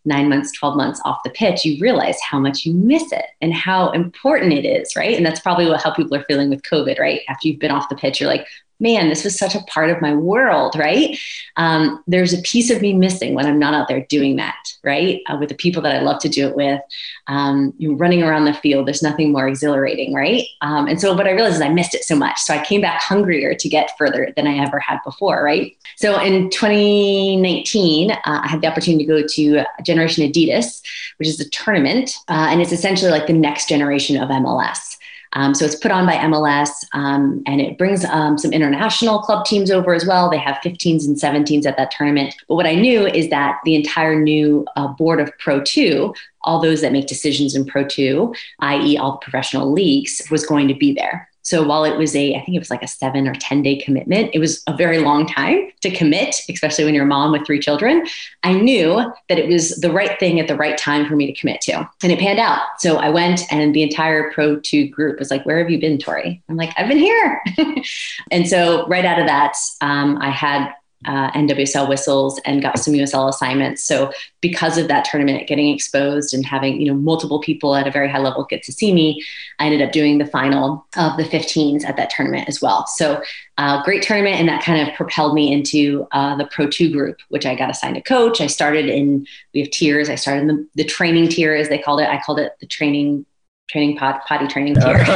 nine 0.04 0.28
months, 0.28 0.52
12 0.52 0.76
months 0.76 1.00
off 1.04 1.18
the 1.24 1.30
pitch, 1.30 1.64
you 1.64 1.80
realize 1.80 2.20
how 2.20 2.38
much 2.38 2.64
you 2.64 2.72
miss 2.74 3.10
it 3.10 3.26
and 3.40 3.52
how 3.52 3.90
important 3.90 4.52
it 4.52 4.64
is, 4.64 4.94
right? 4.94 5.16
And 5.16 5.26
that's 5.26 5.40
probably 5.40 5.66
what 5.66 5.82
how 5.82 5.92
people 5.92 6.16
are 6.16 6.24
feeling 6.28 6.50
with 6.50 6.62
COVID, 6.62 7.00
right? 7.00 7.22
After 7.28 7.48
you've 7.48 7.58
been 7.58 7.72
off 7.72 7.88
the 7.88 7.96
pitch, 7.96 8.20
you're 8.20 8.30
like, 8.30 8.46
man, 8.82 9.08
this 9.08 9.22
was 9.22 9.38
such 9.38 9.54
a 9.54 9.62
part 9.62 9.88
of 9.90 10.02
my 10.02 10.12
world, 10.12 10.76
right? 10.76 11.16
Um, 11.56 12.02
there's 12.08 12.34
a 12.34 12.42
piece 12.42 12.68
of 12.68 12.82
me 12.82 12.92
missing 12.92 13.34
when 13.34 13.46
I'm 13.46 13.58
not 13.58 13.74
out 13.74 13.86
there 13.86 14.04
doing 14.08 14.36
that, 14.36 14.56
right? 14.82 15.22
Uh, 15.28 15.36
with 15.38 15.48
the 15.48 15.54
people 15.54 15.80
that 15.82 15.94
I 15.94 16.00
love 16.00 16.20
to 16.22 16.28
do 16.28 16.48
it 16.48 16.56
with, 16.56 16.80
um, 17.28 17.72
you 17.78 17.90
know, 17.90 17.94
running 17.94 18.24
around 18.24 18.44
the 18.44 18.54
field, 18.54 18.88
there's 18.88 19.02
nothing 19.02 19.30
more 19.30 19.46
exhilarating, 19.46 20.12
right? 20.12 20.44
Um, 20.62 20.88
and 20.88 21.00
so 21.00 21.14
what 21.14 21.28
I 21.28 21.30
realized 21.30 21.56
is 21.56 21.62
I 21.62 21.68
missed 21.68 21.94
it 21.94 22.02
so 22.02 22.16
much. 22.16 22.40
So 22.40 22.52
I 22.52 22.64
came 22.64 22.80
back 22.80 23.00
hungrier 23.00 23.54
to 23.54 23.68
get 23.68 23.96
further 23.96 24.32
than 24.36 24.48
I 24.48 24.58
ever 24.58 24.80
had 24.80 24.98
before, 25.04 25.44
right? 25.44 25.76
So 25.96 26.20
in 26.20 26.50
2019, 26.50 28.10
uh, 28.10 28.18
I 28.24 28.48
had 28.48 28.60
the 28.60 28.66
opportunity 28.66 29.06
to 29.06 29.12
go 29.12 29.26
to 29.26 29.64
Generation 29.84 30.28
Adidas, 30.28 30.82
which 31.18 31.28
is 31.28 31.38
a 31.38 31.48
tournament, 31.50 32.10
uh, 32.28 32.48
and 32.50 32.60
it's 32.60 32.72
essentially 32.72 33.12
like 33.12 33.28
the 33.28 33.32
next 33.32 33.68
generation 33.68 34.20
of 34.20 34.28
MLS. 34.28 34.91
Um, 35.34 35.54
so 35.54 35.64
it's 35.64 35.74
put 35.74 35.90
on 35.90 36.06
by 36.06 36.14
MLS 36.14 36.70
um, 36.92 37.42
and 37.46 37.60
it 37.60 37.78
brings 37.78 38.04
um, 38.04 38.36
some 38.36 38.52
international 38.52 39.20
club 39.20 39.44
teams 39.44 39.70
over 39.70 39.94
as 39.94 40.06
well. 40.06 40.30
They 40.30 40.38
have 40.38 40.56
15s 40.56 41.06
and 41.06 41.16
17s 41.16 41.66
at 41.66 41.76
that 41.76 41.90
tournament. 41.90 42.34
But 42.48 42.56
what 42.56 42.66
I 42.66 42.74
knew 42.74 43.06
is 43.06 43.30
that 43.30 43.60
the 43.64 43.74
entire 43.74 44.20
new 44.20 44.66
uh, 44.76 44.88
board 44.88 45.20
of 45.20 45.30
Pro 45.38 45.62
2, 45.62 46.14
all 46.42 46.60
those 46.60 46.80
that 46.82 46.92
make 46.92 47.06
decisions 47.06 47.54
in 47.54 47.64
Pro 47.64 47.84
2, 47.84 48.34
i.e., 48.60 48.96
all 48.98 49.12
the 49.12 49.18
professional 49.18 49.72
leagues, 49.72 50.22
was 50.30 50.44
going 50.44 50.68
to 50.68 50.74
be 50.74 50.92
there. 50.92 51.28
So 51.42 51.62
while 51.62 51.84
it 51.84 51.96
was 51.96 52.14
a, 52.16 52.34
I 52.34 52.44
think 52.44 52.56
it 52.56 52.60
was 52.60 52.70
like 52.70 52.82
a 52.82 52.88
seven 52.88 53.28
or 53.28 53.34
10 53.34 53.62
day 53.62 53.76
commitment, 53.76 54.30
it 54.32 54.38
was 54.38 54.62
a 54.66 54.76
very 54.76 54.98
long 54.98 55.26
time 55.26 55.70
to 55.82 55.90
commit, 55.90 56.36
especially 56.48 56.84
when 56.84 56.94
you're 56.94 57.04
a 57.04 57.08
mom 57.08 57.32
with 57.32 57.44
three 57.44 57.58
children. 57.58 58.06
I 58.42 58.52
knew 58.52 59.12
that 59.28 59.38
it 59.38 59.48
was 59.48 59.76
the 59.76 59.92
right 59.92 60.18
thing 60.18 60.40
at 60.40 60.48
the 60.48 60.56
right 60.56 60.78
time 60.78 61.06
for 61.06 61.16
me 61.16 61.26
to 61.26 61.38
commit 61.38 61.60
to. 61.62 61.88
And 62.02 62.12
it 62.12 62.18
panned 62.18 62.38
out. 62.38 62.62
So 62.78 62.96
I 62.96 63.08
went 63.08 63.52
and 63.52 63.74
the 63.74 63.82
entire 63.82 64.30
Pro 64.32 64.60
2 64.60 64.88
group 64.88 65.18
was 65.18 65.30
like, 65.30 65.44
Where 65.44 65.58
have 65.58 65.70
you 65.70 65.80
been, 65.80 65.98
Tori? 65.98 66.42
I'm 66.48 66.56
like, 66.56 66.72
I've 66.76 66.88
been 66.88 66.98
here. 66.98 67.42
and 68.30 68.48
so 68.48 68.86
right 68.86 69.04
out 69.04 69.18
of 69.18 69.26
that, 69.26 69.56
um, 69.80 70.18
I 70.20 70.30
had 70.30 70.72
uh, 71.04 71.30
NWSL 71.32 71.88
whistles 71.88 72.40
and 72.44 72.62
got 72.62 72.78
some 72.78 72.94
USL 72.94 73.28
assignments. 73.28 73.82
So 73.82 74.12
because 74.40 74.78
of 74.78 74.88
that 74.88 75.04
tournament 75.04 75.46
getting 75.46 75.68
exposed 75.72 76.34
and 76.34 76.44
having 76.44 76.80
you 76.80 76.86
know 76.88 76.94
multiple 76.94 77.40
people 77.40 77.74
at 77.74 77.86
a 77.86 77.90
very 77.90 78.08
high 78.08 78.18
level 78.18 78.44
get 78.44 78.62
to 78.64 78.72
see 78.72 78.92
me, 78.92 79.22
I 79.58 79.66
ended 79.66 79.82
up 79.82 79.92
doing 79.92 80.18
the 80.18 80.26
final 80.26 80.86
of 80.96 81.16
the 81.16 81.24
15s 81.24 81.84
at 81.84 81.96
that 81.96 82.10
tournament 82.10 82.48
as 82.48 82.60
well. 82.60 82.86
So 82.86 83.22
uh, 83.58 83.82
great 83.82 84.02
tournament, 84.02 84.36
and 84.36 84.48
that 84.48 84.64
kind 84.64 84.88
of 84.88 84.94
propelled 84.94 85.34
me 85.34 85.52
into 85.52 86.06
uh, 86.12 86.36
the 86.36 86.46
Pro 86.46 86.68
2 86.68 86.90
group, 86.90 87.18
which 87.28 87.46
I 87.46 87.54
got 87.54 87.70
assigned 87.70 87.96
a 87.96 88.02
coach. 88.02 88.40
I 88.40 88.46
started 88.46 88.88
in 88.88 89.26
we 89.54 89.60
have 89.60 89.70
tiers. 89.70 90.08
I 90.08 90.14
started 90.14 90.42
in 90.42 90.46
the, 90.48 90.68
the 90.74 90.84
training 90.84 91.28
tier, 91.28 91.54
as 91.54 91.68
they 91.68 91.78
called 91.78 92.00
it. 92.00 92.08
I 92.08 92.20
called 92.20 92.40
it 92.40 92.52
the 92.60 92.66
training 92.66 93.26
training 93.72 93.96
pot, 93.96 94.24
potty 94.26 94.46
training 94.46 94.74
tier. 94.74 94.98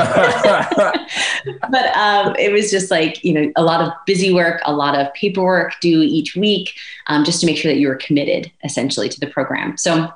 but 1.70 1.96
um, 1.96 2.34
it 2.36 2.50
was 2.50 2.70
just 2.70 2.90
like, 2.90 3.22
you 3.22 3.32
know, 3.32 3.52
a 3.54 3.62
lot 3.62 3.82
of 3.82 3.92
busy 4.06 4.32
work, 4.32 4.62
a 4.64 4.72
lot 4.72 4.98
of 4.98 5.12
paperwork 5.12 5.78
due 5.80 6.02
each 6.02 6.34
week 6.34 6.72
um, 7.06 7.22
just 7.22 7.40
to 7.40 7.46
make 7.46 7.58
sure 7.58 7.70
that 7.70 7.78
you 7.78 7.86
were 7.86 7.96
committed 7.96 8.50
essentially 8.64 9.08
to 9.10 9.20
the 9.20 9.26
program. 9.26 9.76
So 9.76 10.10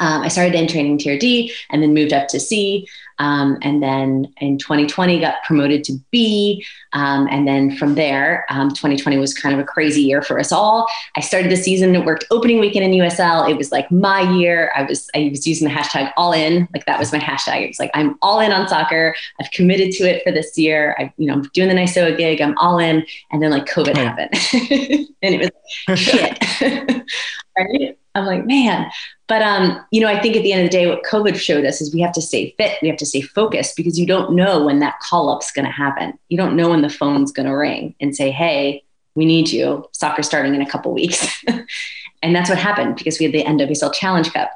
um, 0.00 0.22
I 0.22 0.28
started 0.28 0.54
in 0.54 0.68
training 0.68 0.98
tier 0.98 1.18
D 1.18 1.52
and 1.70 1.82
then 1.82 1.92
moved 1.92 2.12
up 2.12 2.28
to 2.28 2.40
C. 2.40 2.86
Um, 3.22 3.56
and 3.62 3.80
then 3.80 4.34
in 4.38 4.58
2020 4.58 5.20
got 5.20 5.44
promoted 5.44 5.84
to 5.84 5.96
B. 6.10 6.64
Um, 6.92 7.28
and 7.30 7.46
then 7.46 7.76
from 7.76 7.94
there, 7.94 8.44
2020 8.50 9.16
um, 9.16 9.20
was 9.20 9.32
kind 9.32 9.54
of 9.54 9.60
a 9.60 9.64
crazy 9.64 10.02
year 10.02 10.22
for 10.22 10.40
us 10.40 10.50
all. 10.50 10.88
I 11.16 11.20
started 11.20 11.48
the 11.50 11.56
season, 11.56 11.94
it 11.94 12.04
worked 12.04 12.24
opening 12.32 12.58
weekend 12.58 12.84
in 12.84 12.90
USL. 13.00 13.48
It 13.48 13.56
was 13.56 13.70
like 13.70 13.88
my 13.92 14.22
year. 14.36 14.72
I 14.74 14.82
was 14.82 15.08
I 15.14 15.28
was 15.30 15.46
using 15.46 15.68
the 15.68 15.72
hashtag 15.72 16.12
all 16.16 16.32
in, 16.32 16.68
like 16.74 16.84
that 16.86 16.98
was 16.98 17.12
my 17.12 17.20
hashtag. 17.20 17.62
It 17.62 17.68
was 17.68 17.78
like 17.78 17.92
I'm 17.94 18.18
all 18.22 18.40
in 18.40 18.50
on 18.50 18.66
soccer. 18.66 19.14
I've 19.40 19.52
committed 19.52 19.92
to 19.92 20.04
it 20.04 20.24
for 20.24 20.32
this 20.32 20.58
year. 20.58 20.96
I, 20.98 21.12
you 21.16 21.28
know, 21.28 21.34
I'm 21.34 21.42
doing 21.54 21.68
the 21.68 21.76
NISOA 21.76 22.18
gig. 22.18 22.40
I'm 22.40 22.58
all 22.58 22.80
in. 22.80 23.06
And 23.30 23.40
then 23.40 23.52
like 23.52 23.66
COVID 23.66 23.96
happened, 23.96 24.30
and 25.22 25.34
it 25.34 25.54
was 25.88 25.98
shit. 25.98 26.38
right? 27.56 27.98
I'm 28.14 28.26
like, 28.26 28.44
man. 28.46 28.90
But 29.32 29.40
um, 29.40 29.82
you 29.90 30.02
know, 30.02 30.08
I 30.08 30.20
think 30.20 30.36
at 30.36 30.42
the 30.42 30.52
end 30.52 30.66
of 30.66 30.70
the 30.70 30.76
day, 30.76 30.86
what 30.86 31.04
COVID 31.04 31.40
showed 31.40 31.64
us 31.64 31.80
is 31.80 31.94
we 31.94 32.02
have 32.02 32.12
to 32.12 32.20
stay 32.20 32.54
fit, 32.58 32.76
we 32.82 32.88
have 32.88 32.98
to 32.98 33.06
stay 33.06 33.22
focused 33.22 33.76
because 33.78 33.98
you 33.98 34.04
don't 34.04 34.34
know 34.34 34.62
when 34.62 34.80
that 34.80 35.00
call 35.00 35.30
up's 35.30 35.50
going 35.50 35.64
to 35.64 35.72
happen. 35.72 36.18
You 36.28 36.36
don't 36.36 36.54
know 36.54 36.68
when 36.68 36.82
the 36.82 36.90
phone's 36.90 37.32
going 37.32 37.48
to 37.48 37.56
ring 37.56 37.94
and 37.98 38.14
say, 38.14 38.30
"Hey, 38.30 38.84
we 39.14 39.24
need 39.24 39.50
you. 39.50 39.88
Soccer 39.92 40.22
starting 40.22 40.54
in 40.54 40.60
a 40.60 40.68
couple 40.68 40.92
weeks." 40.92 41.26
and 42.22 42.36
that's 42.36 42.50
what 42.50 42.58
happened 42.58 42.96
because 42.96 43.18
we 43.18 43.24
had 43.24 43.32
the 43.32 43.42
NWSL 43.42 43.94
Challenge 43.94 44.30
Cup, 44.34 44.50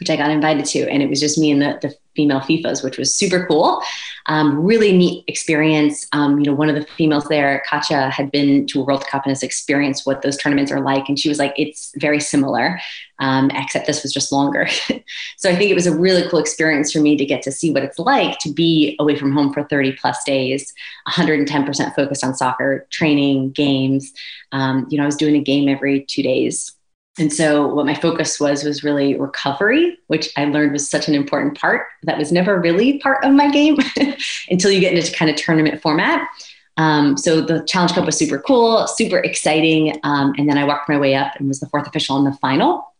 which 0.00 0.10
I 0.10 0.16
got 0.16 0.30
invited 0.30 0.64
to, 0.66 0.88
and 0.90 1.02
it 1.02 1.08
was 1.08 1.20
just 1.20 1.38
me 1.38 1.50
and 1.50 1.62
the, 1.62 1.78
the 1.82 1.94
female 2.16 2.40
FIFAs, 2.40 2.82
which 2.82 2.98
was 2.98 3.14
super 3.14 3.46
cool. 3.46 3.80
Um, 4.26 4.64
really 4.64 4.96
neat 4.96 5.24
experience. 5.28 6.08
Um, 6.12 6.40
you 6.40 6.46
know, 6.46 6.54
one 6.54 6.68
of 6.68 6.74
the 6.74 6.84
females 6.96 7.24
there, 7.26 7.62
Katja, 7.68 8.10
had 8.10 8.32
been 8.32 8.66
to 8.68 8.80
a 8.80 8.84
World 8.84 9.06
Cup 9.06 9.24
and 9.24 9.30
has 9.30 9.42
experienced 9.42 10.06
what 10.06 10.22
those 10.22 10.36
tournaments 10.36 10.72
are 10.72 10.80
like. 10.80 11.08
And 11.08 11.18
she 11.18 11.28
was 11.28 11.38
like, 11.38 11.54
it's 11.56 11.92
very 11.96 12.18
similar, 12.18 12.80
um, 13.20 13.50
except 13.54 13.86
this 13.86 14.02
was 14.02 14.12
just 14.12 14.32
longer. 14.32 14.66
so 15.36 15.48
I 15.48 15.54
think 15.54 15.70
it 15.70 15.74
was 15.74 15.86
a 15.86 15.96
really 15.96 16.28
cool 16.28 16.40
experience 16.40 16.90
for 16.90 17.00
me 17.00 17.16
to 17.16 17.24
get 17.24 17.42
to 17.42 17.52
see 17.52 17.70
what 17.70 17.84
it's 17.84 17.98
like 17.98 18.38
to 18.40 18.52
be 18.52 18.96
away 18.98 19.16
from 19.16 19.32
home 19.32 19.52
for 19.52 19.62
30 19.64 19.92
plus 19.92 20.24
days, 20.24 20.74
110% 21.08 21.94
focused 21.94 22.24
on 22.24 22.34
soccer, 22.34 22.86
training, 22.90 23.52
games. 23.52 24.12
Um, 24.50 24.86
you 24.90 24.98
know, 24.98 25.04
I 25.04 25.06
was 25.06 25.16
doing 25.16 25.36
a 25.36 25.42
game 25.42 25.68
every 25.68 26.04
two 26.04 26.22
days 26.22 26.75
And 27.18 27.32
so 27.32 27.66
what 27.66 27.86
my 27.86 27.94
focus 27.94 28.38
was 28.38 28.62
was 28.62 28.84
really 28.84 29.18
recovery, 29.18 29.98
which 30.08 30.30
I 30.36 30.44
learned 30.44 30.72
was 30.72 30.90
such 30.90 31.08
an 31.08 31.14
important 31.14 31.58
part 31.58 31.86
that 32.02 32.18
was 32.18 32.30
never 32.30 32.60
really 32.60 32.98
part 32.98 33.24
of 33.24 33.32
my 33.32 33.50
game 33.50 33.78
until 34.50 34.70
you 34.70 34.80
get 34.80 34.92
into 34.92 35.12
kind 35.12 35.30
of 35.30 35.36
tournament 35.36 35.80
format. 35.80 36.28
Um, 36.76 37.16
so 37.16 37.40
the 37.40 37.64
Challenge 37.64 37.92
Cup 37.92 38.04
was 38.04 38.18
super 38.18 38.38
cool, 38.38 38.86
super 38.86 39.18
exciting. 39.18 39.98
Um, 40.04 40.34
and 40.36 40.48
then 40.48 40.58
I 40.58 40.64
walked 40.64 40.90
my 40.90 40.98
way 40.98 41.14
up 41.14 41.32
and 41.38 41.48
was 41.48 41.60
the 41.60 41.68
fourth 41.68 41.86
official 41.86 42.18
in 42.18 42.24
the 42.24 42.32
final, 42.32 42.94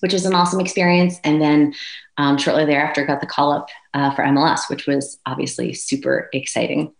which 0.00 0.12
was 0.12 0.24
an 0.24 0.34
awesome 0.34 0.60
experience. 0.60 1.18
And 1.24 1.40
then 1.42 1.74
um, 2.16 2.38
shortly 2.38 2.64
thereafter, 2.64 3.04
got 3.04 3.20
the 3.20 3.26
call 3.26 3.50
up 3.50 3.68
uh, 3.92 4.14
for 4.14 4.22
MLS, 4.22 4.70
which 4.70 4.86
was 4.86 5.18
obviously 5.26 5.72
super 5.72 6.28
exciting. 6.32 6.92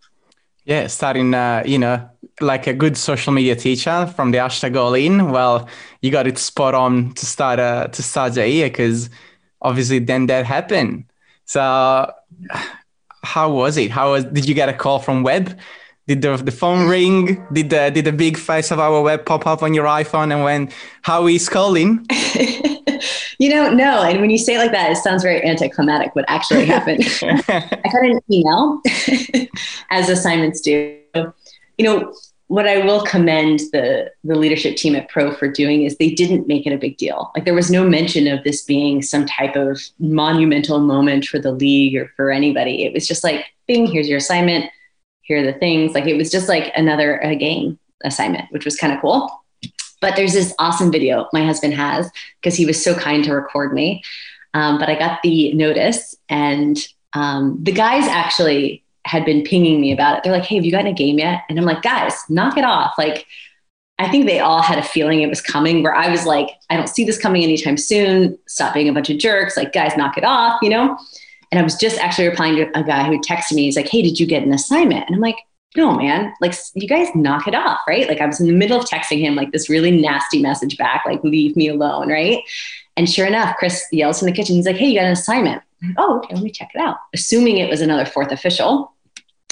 Yeah, 0.68 0.87
starting, 0.88 1.33
uh, 1.33 1.62
you 1.64 1.78
know, 1.78 2.11
like 2.42 2.66
a 2.66 2.74
good 2.74 2.98
social 2.98 3.33
media 3.33 3.57
teacher 3.57 4.07
from 4.14 4.33
the 4.33 4.38
hashtag 4.38 4.76
all 4.76 4.92
in. 4.92 5.31
Well, 5.31 5.66
you 6.02 6.11
got 6.11 6.26
it 6.26 6.37
spot 6.37 6.74
on 6.74 7.14
to 7.14 7.24
start 7.24 7.59
uh, 7.59 7.88
to 7.88 8.02
start 8.02 8.35
the 8.35 8.46
year 8.46 8.68
because 8.68 9.09
obviously 9.62 9.98
then 9.98 10.26
that 10.26 10.44
happened. 10.44 11.04
So, 11.46 12.12
how 13.24 13.50
was 13.50 13.78
it? 13.78 13.90
How 13.90 14.12
was? 14.12 14.26
Did 14.26 14.46
you 14.46 14.54
get 14.54 14.68
a 14.68 14.74
call 14.74 14.98
from 14.98 15.22
Webb? 15.22 15.59
Did 16.09 16.23
the, 16.23 16.38
the 16.38 16.51
phone 16.51 16.88
ring? 16.88 17.47
Did 17.53 17.68
the 17.68 17.90
did 17.90 18.07
the 18.07 18.12
big 18.12 18.38
face 18.38 18.71
of 18.71 18.79
our 18.79 19.03
web 19.03 19.27
pop 19.27 19.47
up 19.47 19.62
on 19.62 19.75
your 19.75 19.85
iPhone 19.85 20.33
and 20.33 20.42
went, 20.42 20.73
"How 21.03 21.27
is 21.27 21.51
calling?" 21.51 22.07
you 23.38 23.51
don't 23.51 23.77
know, 23.77 24.01
no. 24.01 24.03
And 24.03 24.18
when 24.23 24.31
you 24.31 24.38
say 24.38 24.55
it 24.55 24.59
like 24.59 24.73
that, 24.73 24.90
it 24.90 24.97
sounds 24.97 25.23
very 25.23 25.44
anticlimactic. 25.44 26.16
What 26.16 26.25
actually 26.27 26.64
happened? 26.75 27.05
I 27.23 27.90
got 27.92 28.05
an 28.05 28.21
email, 28.33 28.81
as 29.90 30.09
assignments 30.09 30.62
do. 30.62 30.99
You 31.14 31.85
know, 31.85 32.14
what 32.47 32.66
I 32.66 32.79
will 32.79 33.05
commend 33.05 33.61
the 33.73 34.11
the 34.25 34.35
leadership 34.35 34.79
team 34.79 34.97
at 34.97 35.11
Pro 35.11 35.35
for 35.35 35.47
doing 35.47 35.83
is 35.83 35.99
they 35.99 36.09
didn't 36.09 36.49
make 36.49 36.66
it 36.66 36.73
a 36.73 36.79
big 36.79 36.97
deal. 36.97 37.31
Like 37.35 37.44
there 37.44 37.53
was 37.53 37.71
no 37.71 37.87
mention 37.87 38.29
of 38.29 38.44
this 38.44 38.62
being 38.62 39.03
some 39.03 39.27
type 39.27 39.57
of 39.57 39.79
monumental 39.99 40.81
moment 40.81 41.27
for 41.27 41.38
the 41.38 41.53
league 41.53 41.97
or 41.97 42.11
for 42.16 42.31
anybody. 42.31 42.87
It 42.87 42.94
was 42.94 43.07
just 43.07 43.23
like, 43.23 43.44
"Bing, 43.66 43.87
here's 43.87 44.09
your 44.09 44.16
assignment." 44.16 44.71
Here 45.29 45.38
are 45.38 45.53
the 45.53 45.59
things. 45.59 45.95
Like 45.95 46.07
it 46.07 46.17
was 46.17 46.31
just 46.31 46.49
like 46.49 46.73
another 46.75 47.21
game 47.38 47.79
assignment, 48.03 48.51
which 48.51 48.64
was 48.64 48.77
kind 48.77 48.93
of 48.93 49.01
cool. 49.01 49.31
But 50.01 50.17
there's 50.17 50.33
this 50.33 50.55
awesome 50.59 50.91
video 50.91 51.29
my 51.33 51.45
husband 51.45 51.75
has 51.75 52.11
because 52.41 52.57
he 52.57 52.67
was 52.67 52.83
so 52.83 52.95
kind 52.95 53.23
to 53.25 53.35
record 53.35 53.73
me. 53.73 54.03
Um, 54.55 54.79
but 54.79 54.88
I 54.88 54.99
got 54.99 55.21
the 55.23 55.53
notice, 55.53 56.17
and 56.29 56.79
um, 57.12 57.59
the 57.62 57.73
guys 57.73 58.09
actually 58.09 58.83
had 59.05 59.25
been 59.25 59.43
pinging 59.43 59.81
me 59.81 59.93
about 59.93 60.19
it. 60.19 60.25
They're 60.25 60.33
like, 60.33 60.45
"Hey, 60.45 60.57
have 60.57 60.64
you 60.64 60.71
gotten 60.71 60.87
a 60.87 60.95
game 60.95 61.19
yet?" 61.19 61.43
And 61.49 61.59
I'm 61.59 61.67
like, 61.67 61.83
"Guys, 61.83 62.14
knock 62.31 62.57
it 62.57 62.64
off!" 62.64 62.95
Like, 62.97 63.27
I 63.99 64.09
think 64.09 64.27
they 64.27 64.38
all 64.38 64.62
had 64.62 64.79
a 64.79 64.83
feeling 64.83 65.21
it 65.21 65.29
was 65.29 65.43
coming. 65.43 65.83
Where 65.83 65.95
I 65.95 66.09
was 66.09 66.25
like, 66.25 66.49
"I 66.71 66.77
don't 66.77 66.88
see 66.88 67.05
this 67.05 67.19
coming 67.19 67.43
anytime 67.43 67.77
soon. 67.77 68.38
Stop 68.47 68.73
being 68.73 68.88
a 68.88 68.93
bunch 68.93 69.11
of 69.11 69.19
jerks. 69.19 69.57
Like, 69.57 69.73
guys, 69.73 69.97
knock 69.97 70.17
it 70.17 70.25
off," 70.25 70.59
you 70.62 70.71
know. 70.71 70.97
And 71.51 71.59
I 71.59 71.63
was 71.63 71.77
just 71.77 71.99
actually 71.99 72.29
replying 72.29 72.57
to 72.57 72.79
a 72.79 72.83
guy 72.83 73.05
who 73.05 73.21
texted 73.21 73.53
me. 73.53 73.65
He's 73.65 73.77
like, 73.77 73.89
Hey, 73.89 74.03
did 74.03 74.21
you 74.21 74.27
get 74.27 74.43
an 74.43 74.53
assignment? 74.53 75.07
And 75.07 75.15
I'm 75.15 75.21
like, 75.21 75.39
no, 75.77 75.95
man, 75.95 76.35
like 76.41 76.55
you 76.75 76.89
guys 76.89 77.09
knock 77.15 77.47
it 77.47 77.55
off, 77.55 77.79
right? 77.87 78.09
Like 78.09 78.21
I 78.21 78.27
was 78.27 78.41
in 78.41 78.47
the 78.47 78.53
middle 78.53 78.79
of 78.81 78.87
texting 78.87 79.21
him 79.21 79.35
like 79.35 79.53
this 79.53 79.69
really 79.69 79.91
nasty 79.91 80.41
message 80.41 80.79
back, 80.79 81.05
like 81.07 81.23
leave 81.23 81.57
me 81.57 81.69
alone, 81.69 82.09
right? 82.09 82.43
And 82.97 83.09
sure 83.09 83.27
enough, 83.27 83.57
Chris 83.59 83.85
yells 83.93 84.19
from 84.19 84.27
the 84.27 84.33
kitchen. 84.33 84.57
He's 84.57 84.67
like, 84.67 84.77
hey, 84.77 84.89
you 84.89 84.99
got 84.99 85.07
an 85.07 85.13
assignment. 85.13 85.63
Like, 85.83 85.95
oh, 85.99 86.19
okay, 86.19 86.35
let 86.35 86.43
me 86.43 86.51
check 86.51 86.71
it 86.75 86.81
out. 86.81 86.97
Assuming 87.15 87.59
it 87.59 87.71
was 87.71 87.81
another 87.81 88.07
fourth 88.07 88.33
official, 88.33 88.93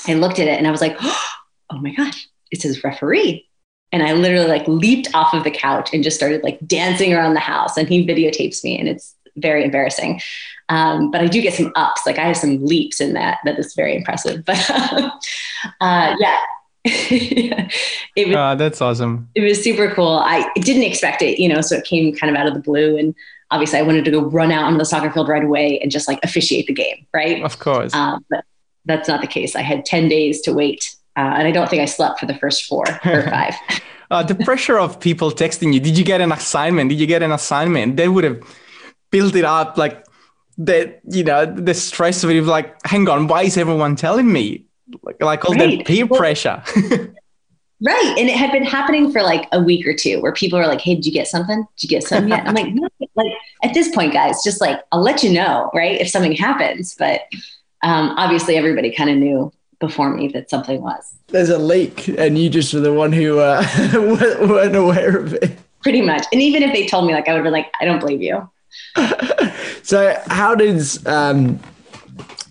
I 0.08 0.14
looked 0.14 0.38
at 0.38 0.48
it 0.48 0.58
and 0.58 0.66
I 0.66 0.70
was 0.70 0.80
like, 0.80 0.96
oh 1.00 1.78
my 1.78 1.92
gosh, 1.94 2.28
it 2.50 2.62
says 2.62 2.82
referee. 2.82 3.46
And 3.92 4.02
I 4.02 4.14
literally 4.14 4.48
like 4.48 4.66
leaped 4.66 5.14
off 5.14 5.32
of 5.32 5.44
the 5.44 5.50
couch 5.50 5.90
and 5.92 6.02
just 6.02 6.16
started 6.16 6.42
like 6.42 6.58
dancing 6.66 7.14
around 7.14 7.34
the 7.34 7.40
house. 7.40 7.76
And 7.76 7.88
he 7.88 8.06
videotapes 8.06 8.64
me 8.64 8.78
and 8.78 8.88
it's 8.88 9.14
very 9.36 9.64
embarrassing. 9.64 10.20
Um, 10.68 11.10
but 11.10 11.20
I 11.20 11.26
do 11.26 11.40
get 11.40 11.54
some 11.54 11.72
ups. 11.76 12.02
Like 12.06 12.18
I 12.18 12.24
have 12.26 12.36
some 12.36 12.64
leaps 12.64 13.00
in 13.00 13.12
that. 13.12 13.38
That 13.44 13.58
is 13.58 13.74
very 13.74 13.96
impressive. 13.96 14.44
But 14.44 14.70
uh, 15.80 16.14
yeah. 16.18 16.40
it 16.84 18.28
was, 18.28 18.36
uh, 18.36 18.54
that's 18.54 18.80
awesome. 18.80 19.28
It 19.34 19.40
was 19.40 19.62
super 19.62 19.90
cool. 19.92 20.18
I 20.24 20.48
didn't 20.56 20.84
expect 20.84 21.20
it, 21.20 21.40
you 21.40 21.48
know, 21.48 21.60
so 21.60 21.76
it 21.76 21.84
came 21.84 22.14
kind 22.14 22.30
of 22.30 22.40
out 22.40 22.46
of 22.46 22.54
the 22.54 22.60
blue. 22.60 22.96
And 22.96 23.14
obviously 23.50 23.78
I 23.78 23.82
wanted 23.82 24.04
to 24.04 24.10
go 24.12 24.22
run 24.22 24.52
out 24.52 24.64
onto 24.64 24.78
the 24.78 24.84
soccer 24.84 25.10
field 25.10 25.28
right 25.28 25.42
away 25.42 25.80
and 25.80 25.90
just 25.90 26.06
like 26.06 26.20
officiate 26.22 26.68
the 26.68 26.72
game. 26.72 27.06
Right. 27.12 27.42
Of 27.42 27.58
course. 27.58 27.92
Uh, 27.92 28.18
but 28.30 28.44
that's 28.84 29.08
not 29.08 29.20
the 29.20 29.26
case. 29.26 29.56
I 29.56 29.62
had 29.62 29.84
10 29.84 30.08
days 30.08 30.40
to 30.42 30.52
wait. 30.52 30.94
Uh, 31.16 31.34
and 31.38 31.48
I 31.48 31.50
don't 31.50 31.68
think 31.68 31.82
I 31.82 31.86
slept 31.86 32.20
for 32.20 32.26
the 32.26 32.34
first 32.34 32.66
four 32.66 32.84
or 33.04 33.22
five. 33.22 33.54
Uh, 34.10 34.22
the 34.22 34.36
pressure 34.36 34.78
of 34.78 35.00
people 35.00 35.32
texting 35.32 35.74
you, 35.74 35.80
did 35.80 35.98
you 35.98 36.04
get 36.04 36.20
an 36.20 36.30
assignment? 36.30 36.90
Did 36.90 37.00
you 37.00 37.06
get 37.06 37.22
an 37.22 37.32
assignment? 37.32 37.96
They 37.96 38.08
would 38.08 38.22
have 38.22 38.40
built 39.10 39.34
it 39.34 39.44
up 39.44 39.76
like 39.76 40.04
that 40.58 41.00
you 41.10 41.22
know 41.22 41.44
the 41.44 41.74
stress 41.74 42.24
of 42.24 42.30
it 42.30 42.42
like 42.44 42.74
hang 42.86 43.08
on 43.08 43.26
why 43.26 43.42
is 43.42 43.56
everyone 43.56 43.96
telling 43.96 44.30
me? 44.32 44.64
Like, 45.02 45.20
like 45.22 45.44
all 45.44 45.54
right. 45.54 45.78
that 45.78 45.86
peer 45.86 46.06
well, 46.06 46.18
pressure. 46.18 46.62
Right 47.84 48.14
and 48.16 48.30
it 48.30 48.36
had 48.36 48.52
been 48.52 48.64
happening 48.64 49.12
for 49.12 49.22
like 49.22 49.48
a 49.52 49.60
week 49.60 49.86
or 49.86 49.92
two 49.92 50.22
where 50.22 50.32
people 50.32 50.58
were 50.58 50.66
like 50.66 50.80
hey 50.80 50.94
did 50.94 51.04
you 51.04 51.12
get 51.12 51.28
something? 51.28 51.66
Did 51.76 51.82
you 51.82 51.88
get 51.90 52.04
something 52.04 52.30
yet? 52.30 52.46
I'm 52.46 52.54
like 52.54 52.68
no 52.72 52.88
like 53.16 53.32
at 53.62 53.74
this 53.74 53.94
point 53.94 54.14
guys 54.14 54.42
just 54.42 54.62
like 54.62 54.80
i'll 54.92 55.02
let 55.02 55.22
you 55.22 55.30
know 55.30 55.70
right 55.74 56.00
if 56.00 56.08
something 56.08 56.32
happens. 56.32 56.94
But 56.98 57.22
um, 57.82 58.14
obviously 58.16 58.56
everybody 58.56 58.90
kind 58.90 59.10
of 59.10 59.18
knew 59.18 59.52
before 59.78 60.08
me 60.08 60.28
that 60.28 60.48
something 60.48 60.80
was. 60.80 61.14
There's 61.28 61.50
a 61.50 61.58
leak 61.58 62.08
and 62.08 62.38
you 62.38 62.48
just 62.48 62.72
were 62.72 62.80
the 62.80 62.94
one 62.94 63.12
who 63.12 63.40
uh, 63.40 63.62
weren't 63.92 64.74
aware 64.74 65.18
of 65.18 65.34
it. 65.34 65.58
Pretty 65.82 66.00
much 66.00 66.24
and 66.32 66.40
even 66.40 66.62
if 66.62 66.72
they 66.72 66.86
told 66.86 67.06
me 67.06 67.12
like 67.12 67.28
i 67.28 67.34
would 67.34 67.44
be 67.44 67.50
like 67.50 67.70
i 67.80 67.84
don't 67.84 68.00
believe 68.00 68.22
you 68.22 68.50
so 69.82 70.20
how 70.26 70.54
does 70.54 71.04
um, 71.06 71.60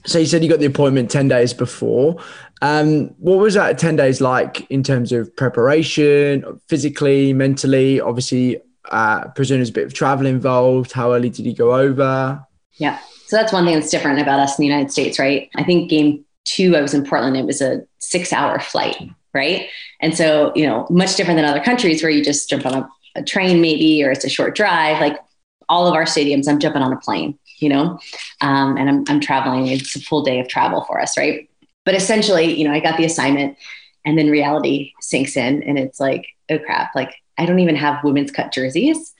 so 0.06 0.20
you 0.20 0.26
said 0.26 0.44
you 0.44 0.50
got 0.50 0.60
the 0.60 0.66
appointment 0.66 1.10
10 1.10 1.28
days 1.28 1.54
before. 1.54 2.18
Um, 2.62 3.08
what 3.18 3.40
was 3.40 3.56
that 3.56 3.78
10 3.78 3.96
days 3.96 4.22
like 4.22 4.70
in 4.70 4.84
terms 4.84 5.12
of 5.12 5.36
preparation 5.36 6.60
physically 6.68 7.34
mentally? 7.34 8.00
Obviously 8.00 8.62
uh, 8.92 9.28
presume 9.30 9.58
there's 9.58 9.70
a 9.70 9.74
bit 9.74 9.86
of 9.86 9.94
travel 9.94 10.28
involved. 10.28 10.92
How 10.92 11.14
early 11.14 11.30
did 11.30 11.46
you 11.46 11.56
go 11.56 11.74
over? 11.74 12.46
Yeah. 12.74 13.00
So 13.28 13.36
that's 13.36 13.52
one 13.52 13.66
thing 13.66 13.74
that's 13.74 13.90
different 13.90 14.20
about 14.20 14.40
us 14.40 14.58
in 14.58 14.64
the 14.64 14.68
united 14.68 14.92
states 14.92 15.18
right? 15.18 15.50
I 15.56 15.64
think 15.64 15.90
game 15.90 16.24
two 16.44 16.78
i 16.78 16.82
was 16.82 16.94
in 16.94 17.04
portland 17.04 17.36
it 17.36 17.44
was 17.44 17.60
a 17.60 17.82
six 17.98 18.32
hour 18.32 18.60
flight 18.60 19.10
right? 19.36 19.68
And 20.00 20.18
so 20.18 20.52
you 20.56 20.66
know 20.66 20.88
much 20.90 21.16
different 21.16 21.38
than 21.38 21.46
other 21.46 21.60
countries 21.60 22.02
where 22.02 22.10
you 22.10 22.24
just 22.24 22.50
jump 22.50 22.66
on 22.66 22.74
a, 22.74 22.90
a 23.16 23.24
train 23.24 23.62
maybe 23.62 24.04
or 24.04 24.10
it's 24.10 24.26
a 24.26 24.30
short 24.30 24.56
drive 24.56 25.00
like 25.00 25.20
all 25.70 25.88
of 25.88 25.94
our 25.94 26.04
stadiums, 26.04 26.48
I'm 26.48 26.60
jumping 26.60 26.82
on 26.82 26.94
a 26.94 27.00
plane, 27.00 27.38
you 27.60 27.70
know, 27.70 28.00
um, 28.42 28.78
and 28.78 28.90
I'm, 28.90 29.04
I'm 29.08 29.20
traveling. 29.20 29.68
It's 29.68 29.96
a 29.96 30.02
full 30.02 30.24
day 30.24 30.40
of 30.40 30.48
travel 30.48 30.84
for 30.86 31.02
us, 31.02 31.18
right? 31.18 31.50
But 31.86 31.96
essentially, 31.96 32.54
you 32.54 32.68
know, 32.68 32.74
I 32.74 32.80
got 32.80 32.98
the 32.98 33.06
assignment 33.06 33.58
and 34.06 34.18
then 34.18 34.30
reality 34.30 34.94
sinks 35.02 35.36
in 35.38 35.64
and 35.64 35.80
it's 35.80 36.00
like, 36.00 36.28
oh 36.50 36.60
crap, 36.60 36.94
like 36.96 37.16
I 37.38 37.46
don't 37.46 37.60
even 37.60 37.76
have 37.76 38.04
women's 38.04 38.32
cut 38.32 38.52
jerseys. 38.52 39.14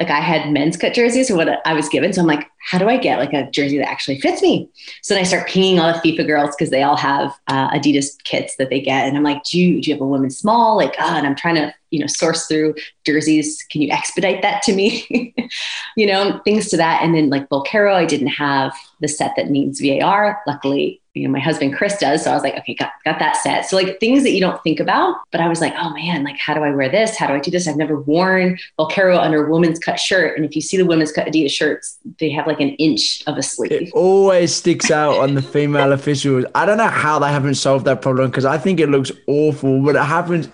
Like 0.00 0.10
I 0.10 0.20
had 0.20 0.50
men's 0.50 0.76
cut 0.76 0.94
jerseys 0.94 1.30
or 1.30 1.36
what 1.36 1.64
I 1.66 1.74
was 1.74 1.88
given. 1.88 2.12
So 2.12 2.22
I'm 2.22 2.26
like, 2.26 2.50
how 2.58 2.78
do 2.78 2.88
I 2.88 2.96
get 2.96 3.18
like 3.18 3.32
a 3.32 3.50
jersey 3.50 3.78
that 3.78 3.88
actually 3.88 4.18
fits 4.18 4.42
me? 4.42 4.68
So 5.02 5.14
then 5.14 5.22
I 5.22 5.26
start 5.26 5.46
pinging 5.46 5.78
all 5.78 5.92
the 5.92 5.98
FIFA 5.98 6.26
girls 6.26 6.56
because 6.56 6.70
they 6.70 6.82
all 6.82 6.96
have 6.96 7.38
uh, 7.48 7.70
Adidas 7.70 8.22
kits 8.24 8.56
that 8.56 8.70
they 8.70 8.80
get. 8.80 9.06
And 9.06 9.16
I'm 9.16 9.22
like, 9.22 9.44
do 9.44 9.60
you, 9.60 9.80
do 9.80 9.90
you 9.90 9.94
have 9.94 10.00
a 10.00 10.06
women's 10.06 10.38
small? 10.38 10.76
Like, 10.76 10.94
oh, 10.98 11.14
and 11.14 11.26
I'm 11.26 11.36
trying 11.36 11.56
to 11.56 11.74
you 11.90 11.98
know 11.98 12.06
source 12.06 12.46
through 12.46 12.74
jerseys 13.04 13.64
can 13.68 13.82
you 13.82 13.90
expedite 13.90 14.42
that 14.42 14.62
to 14.62 14.72
me 14.72 15.34
you 15.96 16.06
know 16.06 16.40
things 16.44 16.68
to 16.68 16.76
that 16.76 17.02
and 17.02 17.14
then 17.14 17.30
like 17.30 17.48
Velcro 17.48 17.92
I 17.92 18.04
didn't 18.04 18.28
have 18.28 18.72
the 19.00 19.08
set 19.08 19.32
that 19.36 19.50
needs 19.50 19.80
VAR 19.80 20.40
luckily 20.46 20.99
you 21.14 21.26
know 21.26 21.32
my 21.32 21.40
husband 21.40 21.74
Chris 21.74 21.96
does. 21.98 22.24
So 22.24 22.30
I 22.30 22.34
was 22.34 22.42
like 22.42 22.56
okay 22.58 22.74
got, 22.74 22.92
got 23.04 23.18
that 23.18 23.36
set. 23.36 23.66
So 23.66 23.76
like 23.76 23.98
things 24.00 24.22
that 24.22 24.30
you 24.30 24.40
don't 24.40 24.62
think 24.62 24.80
about 24.80 25.16
but 25.32 25.40
I 25.40 25.48
was 25.48 25.60
like 25.60 25.74
oh 25.76 25.90
man 25.94 26.24
like 26.24 26.36
how 26.36 26.54
do 26.54 26.60
I 26.60 26.70
wear 26.70 26.88
this? 26.88 27.16
How 27.16 27.26
do 27.26 27.34
I 27.34 27.40
do 27.40 27.50
this? 27.50 27.66
I've 27.66 27.76
never 27.76 28.00
worn 28.00 28.58
Velcro 28.78 29.18
under 29.18 29.46
a 29.46 29.50
woman's 29.50 29.78
cut 29.78 29.98
shirt. 29.98 30.36
And 30.36 30.44
if 30.44 30.54
you 30.54 30.62
see 30.62 30.76
the 30.76 30.86
women's 30.86 31.12
cut 31.12 31.26
Adidas 31.26 31.50
shirts 31.50 31.98
they 32.18 32.30
have 32.30 32.46
like 32.46 32.60
an 32.60 32.70
inch 32.70 33.22
of 33.26 33.36
a 33.36 33.42
sleeve. 33.42 33.72
It 33.72 33.92
always 33.92 34.54
sticks 34.54 34.90
out 34.90 35.18
on 35.18 35.34
the 35.34 35.42
female 35.42 35.92
officials. 36.00 36.44
I 36.54 36.66
don't 36.66 36.78
know 36.78 36.88
how 36.88 37.18
they 37.18 37.28
haven't 37.28 37.54
solved 37.54 37.84
that 37.86 38.02
problem 38.02 38.30
because 38.30 38.44
I 38.44 38.58
think 38.58 38.80
it 38.80 38.88
looks 38.88 39.12
awful 39.26 39.82
but 39.82 39.96
it 39.96 40.02
happens 40.02 40.48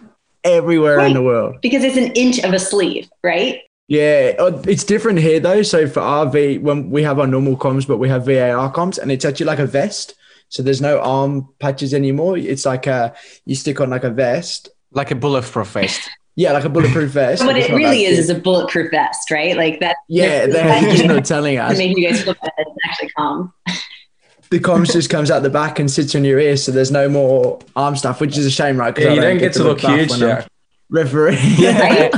everywhere 0.45 0.99
right. 0.99 1.09
in 1.09 1.15
the 1.15 1.23
world. 1.23 1.57
Because 1.61 1.85
it's 1.85 1.97
an 1.97 2.13
inch 2.13 2.39
of 2.39 2.53
a 2.53 2.59
sleeve, 2.59 3.09
right? 3.23 3.61
Yeah, 3.89 4.33
uh, 4.39 4.63
it's 4.67 4.85
different 4.85 5.21
here 5.21 5.39
though. 5.39 5.63
So 5.63 5.87
for 5.87 6.01
RV, 6.01 6.61
when 6.63 6.91
we 6.91 7.03
have 7.03 7.19
our 7.19 7.27
normal 7.27 7.57
comms, 7.57 7.87
but 7.87 7.99
we 7.99 8.09
have 8.09 8.27
VAR 8.27 8.73
comms, 8.73 8.99
and 8.99 9.13
it's 9.13 9.25
actually 9.25 9.47
like 9.47 9.59
a 9.59 9.67
vest. 9.67 10.15
So 10.49 10.63
there's 10.63 10.81
no 10.81 11.01
arm 11.01 11.49
patches 11.59 11.93
anymore. 11.93 12.39
It's 12.39 12.65
like 12.65 12.87
a 12.87 13.15
you 13.45 13.55
stick 13.55 13.81
on 13.81 13.91
like 13.91 14.05
a 14.05 14.11
vest, 14.11 14.69
like 14.93 15.11
a 15.11 15.15
bulletproof 15.15 15.69
vest. 15.69 16.11
Yeah, 16.39 16.53
like 16.53 16.65
a 16.65 16.69
bulletproof 16.69 17.13
vest. 17.13 17.43
what 17.47 17.57
it 17.57 17.71
really 17.71 18.05
is 18.05 18.19
is 18.19 18.29
a 18.29 18.35
bulletproof 18.35 18.91
vest, 18.91 19.31
right? 19.31 19.57
Like 19.57 19.81
that. 19.81 19.97
Yeah, 20.07 20.47
they're 20.47 20.81
just 20.83 21.07
not 21.07 21.25
telling 21.25 21.57
us. 21.57 21.79
Maybe 21.79 21.99
you 21.99 22.07
guys 22.07 22.23
feel 22.23 22.35
better. 22.35 22.53
It's 22.59 22.77
actually 22.85 23.09
calm. 23.09 23.55
the 24.51 24.61
comms 24.61 24.93
just 24.93 25.09
comes 25.09 25.31
out 25.31 25.43
the 25.43 25.49
back 25.49 25.79
and 25.79 25.91
sits 25.91 26.15
on 26.15 26.25
your 26.25 26.39
ear, 26.39 26.59
so 26.59 26.73
there's 26.73 26.91
no 26.91 27.09
more 27.09 27.59
arm 27.75 27.97
stuff, 27.97 28.21
which 28.21 28.37
is 28.37 28.45
a 28.45 28.51
shame, 28.51 28.77
right? 28.77 28.97
Yeah, 28.99 29.15
you 29.15 29.21
don't, 29.23 29.31
don't 29.31 29.39
get, 29.39 29.53
to 29.55 29.65
look 29.65 29.81
huge. 29.81 30.15
Yeah. 30.19 30.47
Referee. 30.91 31.39
Yeah. 31.57 32.11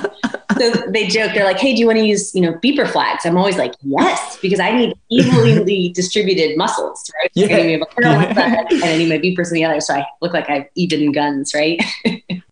So 0.58 0.70
they 0.90 1.06
joke, 1.06 1.32
they're 1.34 1.44
like, 1.44 1.58
hey, 1.58 1.74
do 1.74 1.80
you 1.80 1.86
want 1.86 1.98
to 1.98 2.04
use, 2.04 2.34
you 2.34 2.40
know, 2.40 2.52
beeper 2.54 2.88
flags? 2.90 3.24
I'm 3.24 3.36
always 3.36 3.56
like, 3.56 3.74
yes, 3.82 4.38
because 4.40 4.60
I 4.60 4.72
need 4.72 4.94
evenly 5.10 5.88
distributed 5.94 6.56
muscles, 6.56 7.10
right? 7.20 7.30
Yeah. 7.34 7.56
I 7.56 7.62
need 7.62 7.80
my 7.80 8.08
on 8.08 8.24
one 8.24 8.34
side 8.34 8.72
and 8.72 8.84
I 8.84 8.96
need 8.96 9.08
my 9.08 9.18
beepers 9.18 9.48
on 9.48 9.54
the 9.54 9.64
other. 9.64 9.80
So 9.80 9.94
I 9.94 10.06
look 10.20 10.32
like 10.32 10.48
I 10.48 10.54
have 10.54 10.66
even 10.74 11.12
guns, 11.12 11.52
right? 11.54 11.80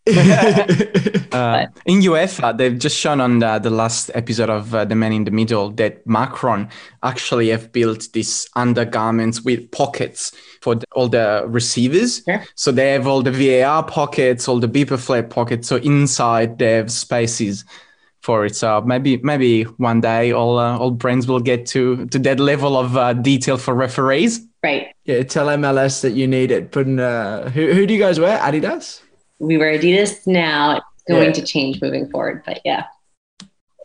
Uh, 1.36 1.66
in 1.84 2.00
UEFA, 2.00 2.56
they've 2.56 2.78
just 2.78 2.96
shown 2.96 3.20
on 3.20 3.40
the, 3.40 3.58
the 3.58 3.68
last 3.68 4.10
episode 4.14 4.48
of 4.48 4.74
uh, 4.74 4.84
The 4.84 4.94
Man 4.94 5.12
in 5.12 5.24
the 5.24 5.30
Middle 5.30 5.70
that 5.72 6.06
Macron 6.06 6.68
actually 7.02 7.48
have 7.48 7.72
built 7.72 8.08
these 8.12 8.48
undergarments 8.54 9.42
with 9.42 9.70
pockets 9.70 10.32
for 10.62 10.76
the, 10.76 10.86
all 10.92 11.08
the 11.08 11.44
receivers. 11.48 12.22
Yeah. 12.26 12.44
So 12.54 12.72
they 12.72 12.92
have 12.92 13.06
all 13.06 13.22
the 13.22 13.32
VAR 13.32 13.82
pockets, 13.84 14.48
all 14.48 14.60
the 14.60 14.68
beeper 14.68 14.98
flag 14.98 15.28
pockets. 15.28 15.68
So 15.68 15.76
inside 15.76 16.58
they 16.58 16.72
have 16.72 16.90
spaces 16.90 17.64
for 18.26 18.44
it. 18.46 18.54
So 18.56 18.80
maybe 18.82 19.16
maybe 19.22 19.62
one 19.78 20.00
day 20.00 20.32
all 20.32 20.58
uh, 20.58 20.76
all 20.80 20.90
brands 20.90 21.26
will 21.26 21.40
get 21.52 21.66
to 21.74 22.06
to 22.12 22.18
that 22.26 22.38
level 22.40 22.76
of 22.76 22.96
uh, 22.96 23.12
detail 23.14 23.56
for 23.56 23.72
referees. 23.74 24.40
right. 24.64 24.88
Yeah, 25.04 25.22
tell 25.22 25.46
MLS 25.46 26.00
that 26.02 26.12
you 26.18 26.26
need 26.26 26.50
it. 26.50 26.72
Put 26.72 26.86
in, 26.88 26.98
uh, 26.98 27.48
who, 27.54 27.72
who 27.72 27.86
do 27.86 27.94
you 27.94 28.00
guys 28.06 28.18
wear? 28.18 28.36
Adidas? 28.40 29.00
We 29.38 29.56
wear 29.56 29.78
Adidas 29.78 30.26
now. 30.26 30.76
It's 30.78 31.04
going 31.08 31.26
Yeah. 31.30 31.40
to 31.40 31.42
change 31.52 31.80
moving 31.80 32.10
forward, 32.10 32.42
but 32.44 32.58
yeah. 32.64 32.82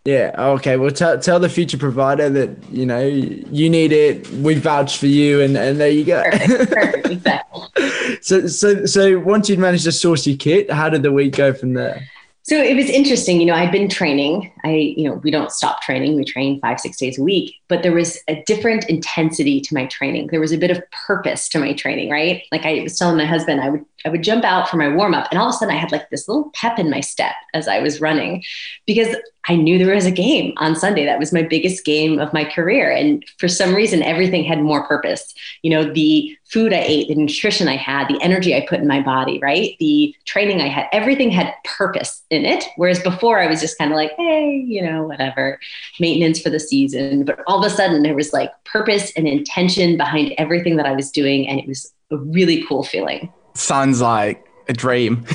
Yeah. 0.03 0.31
Okay. 0.57 0.77
Well, 0.77 0.89
tell 0.89 1.19
tell 1.19 1.39
the 1.39 1.49
future 1.49 1.77
provider 1.77 2.27
that 2.37 2.49
you 2.71 2.85
know 2.87 3.05
you 3.05 3.69
need 3.69 3.91
it. 3.91 4.27
We 4.47 4.55
vouch 4.55 4.97
for 4.97 5.05
you, 5.05 5.41
and 5.45 5.55
and 5.55 5.79
there 5.79 5.91
you 5.91 6.03
go. 6.05 6.23
Perfect. 6.23 6.71
Perfect. 6.79 7.07
Exactly. 7.11 8.19
so 8.21 8.47
so 8.47 8.85
so 8.85 9.19
once 9.19 9.47
you'd 9.49 9.59
managed 9.59 9.83
to 9.83 9.91
source 9.91 10.25
your 10.25 10.37
kit, 10.37 10.71
how 10.71 10.89
did 10.89 11.03
the 11.03 11.11
week 11.11 11.35
go 11.35 11.53
from 11.53 11.73
there? 11.73 12.01
So 12.43 12.55
it 12.55 12.75
was 12.75 12.89
interesting. 12.89 13.39
You 13.39 13.45
know, 13.45 13.53
I'd 13.53 13.71
been 13.71 13.87
training. 13.87 14.51
I, 14.63 14.71
you 14.97 15.07
know, 15.07 15.15
we 15.17 15.29
don't 15.29 15.51
stop 15.51 15.81
training. 15.81 16.15
We 16.15 16.25
train 16.25 16.59
five, 16.59 16.79
six 16.79 16.97
days 16.97 17.19
a 17.19 17.23
week, 17.23 17.55
but 17.67 17.83
there 17.83 17.91
was 17.91 18.17
a 18.27 18.41
different 18.47 18.89
intensity 18.89 19.61
to 19.61 19.73
my 19.75 19.85
training. 19.85 20.27
There 20.27 20.39
was 20.39 20.51
a 20.51 20.57
bit 20.57 20.71
of 20.71 20.81
purpose 20.91 21.47
to 21.49 21.59
my 21.59 21.73
training, 21.73 22.09
right? 22.09 22.43
Like 22.51 22.65
I 22.65 22.81
was 22.81 22.97
telling 22.97 23.17
my 23.17 23.25
husband, 23.25 23.61
I 23.61 23.69
would, 23.69 23.85
I 24.05 24.09
would 24.09 24.23
jump 24.23 24.43
out 24.43 24.69
for 24.69 24.77
my 24.77 24.89
warm 24.93 25.13
up 25.13 25.27
and 25.31 25.39
all 25.39 25.49
of 25.49 25.53
a 25.53 25.57
sudden 25.57 25.75
I 25.75 25.79
had 25.79 25.91
like 25.91 26.09
this 26.09 26.27
little 26.27 26.51
pep 26.53 26.79
in 26.79 26.89
my 26.89 27.01
step 27.01 27.35
as 27.53 27.67
I 27.67 27.79
was 27.79 28.01
running 28.01 28.43
because 28.85 29.15
I 29.47 29.55
knew 29.55 29.77
there 29.77 29.95
was 29.95 30.05
a 30.05 30.11
game 30.11 30.53
on 30.57 30.75
Sunday. 30.75 31.05
That 31.05 31.17
was 31.17 31.33
my 31.33 31.41
biggest 31.41 31.83
game 31.83 32.19
of 32.19 32.31
my 32.31 32.45
career. 32.45 32.91
And 32.91 33.25
for 33.39 33.47
some 33.47 33.73
reason, 33.73 34.03
everything 34.03 34.43
had 34.43 34.61
more 34.61 34.85
purpose. 34.85 35.33
You 35.63 35.71
know, 35.71 35.91
the 35.91 36.37
food 36.45 36.73
I 36.73 36.83
ate, 36.85 37.07
the 37.07 37.15
nutrition 37.15 37.67
I 37.67 37.75
had, 37.75 38.07
the 38.07 38.21
energy 38.21 38.55
I 38.55 38.65
put 38.67 38.79
in 38.79 38.87
my 38.87 39.01
body, 39.01 39.39
right? 39.39 39.75
The 39.79 40.15
training 40.25 40.61
I 40.61 40.67
had, 40.67 40.87
everything 40.91 41.31
had 41.31 41.55
purpose 41.63 42.21
in 42.29 42.45
it. 42.45 42.65
Whereas 42.75 43.01
before 43.01 43.39
I 43.39 43.47
was 43.47 43.61
just 43.61 43.79
kind 43.79 43.91
of 43.91 43.95
like, 43.95 44.11
hey, 44.15 44.63
you 44.67 44.81
know, 44.81 45.03
whatever, 45.03 45.59
maintenance 45.99 46.39
for 46.39 46.51
the 46.51 46.59
season. 46.59 47.25
But 47.25 47.39
all 47.47 47.63
of 47.63 47.71
a 47.71 47.75
sudden 47.75 48.03
there 48.03 48.15
was 48.15 48.33
like 48.33 48.51
purpose 48.63 49.11
and 49.15 49.27
intention 49.27 49.97
behind 49.97 50.35
everything 50.37 50.75
that 50.75 50.85
I 50.85 50.93
was 50.93 51.09
doing. 51.09 51.47
And 51.47 51.59
it 51.59 51.67
was 51.67 51.91
a 52.11 52.17
really 52.17 52.63
cool 52.67 52.83
feeling. 52.83 53.33
Sounds 53.53 54.01
like 54.01 54.45
a 54.67 54.73
dream. 54.73 55.25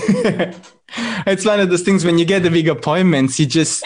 it's 1.27 1.45
one 1.45 1.61
of 1.61 1.71
those 1.71 1.83
things 1.83 2.05
when 2.05 2.19
you 2.19 2.25
get 2.25 2.43
the 2.43 2.51
big 2.51 2.69
appointments, 2.69 3.39
you 3.39 3.47
just 3.47 3.85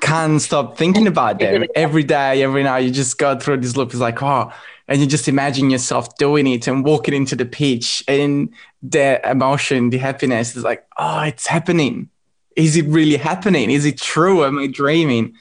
can't 0.00 0.40
stop 0.40 0.76
thinking 0.76 1.06
about 1.06 1.38
them 1.40 1.64
every 1.74 2.02
day, 2.02 2.42
every 2.42 2.62
night. 2.62 2.80
You 2.80 2.90
just 2.90 3.18
go 3.18 3.38
through 3.38 3.58
this 3.58 3.76
loop. 3.76 3.90
It's 3.90 4.00
like, 4.00 4.22
oh, 4.22 4.52
and 4.88 5.00
you 5.00 5.06
just 5.06 5.28
imagine 5.28 5.70
yourself 5.70 6.16
doing 6.16 6.46
it 6.46 6.66
and 6.66 6.84
walking 6.84 7.14
into 7.14 7.36
the 7.36 7.44
pitch, 7.44 8.02
and 8.08 8.50
the 8.82 9.20
emotion, 9.28 9.90
the 9.90 9.98
happiness 9.98 10.56
is 10.56 10.64
like, 10.64 10.86
oh, 10.96 11.20
it's 11.22 11.46
happening. 11.46 12.08
Is 12.56 12.76
it 12.76 12.86
really 12.86 13.16
happening? 13.16 13.70
Is 13.70 13.84
it 13.84 13.98
true? 13.98 14.44
Am 14.44 14.58
I 14.58 14.66
dreaming? 14.66 15.34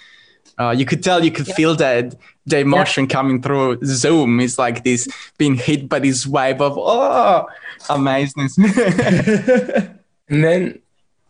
Uh, 0.59 0.71
you 0.71 0.85
could 0.85 1.03
tell, 1.03 1.23
you 1.23 1.31
could 1.31 1.47
feel 1.47 1.75
that 1.75 2.15
the 2.47 2.59
emotion 2.59 3.07
coming 3.07 3.41
through 3.41 3.79
Zoom 3.85 4.39
is 4.39 4.57
like 4.57 4.83
this 4.83 5.07
being 5.37 5.55
hit 5.55 5.87
by 5.89 5.99
this 5.99 6.25
wave 6.25 6.61
of 6.61 6.73
oh, 6.77 7.47
amazingness. 7.89 8.57
And 10.29 10.43
then 10.43 10.79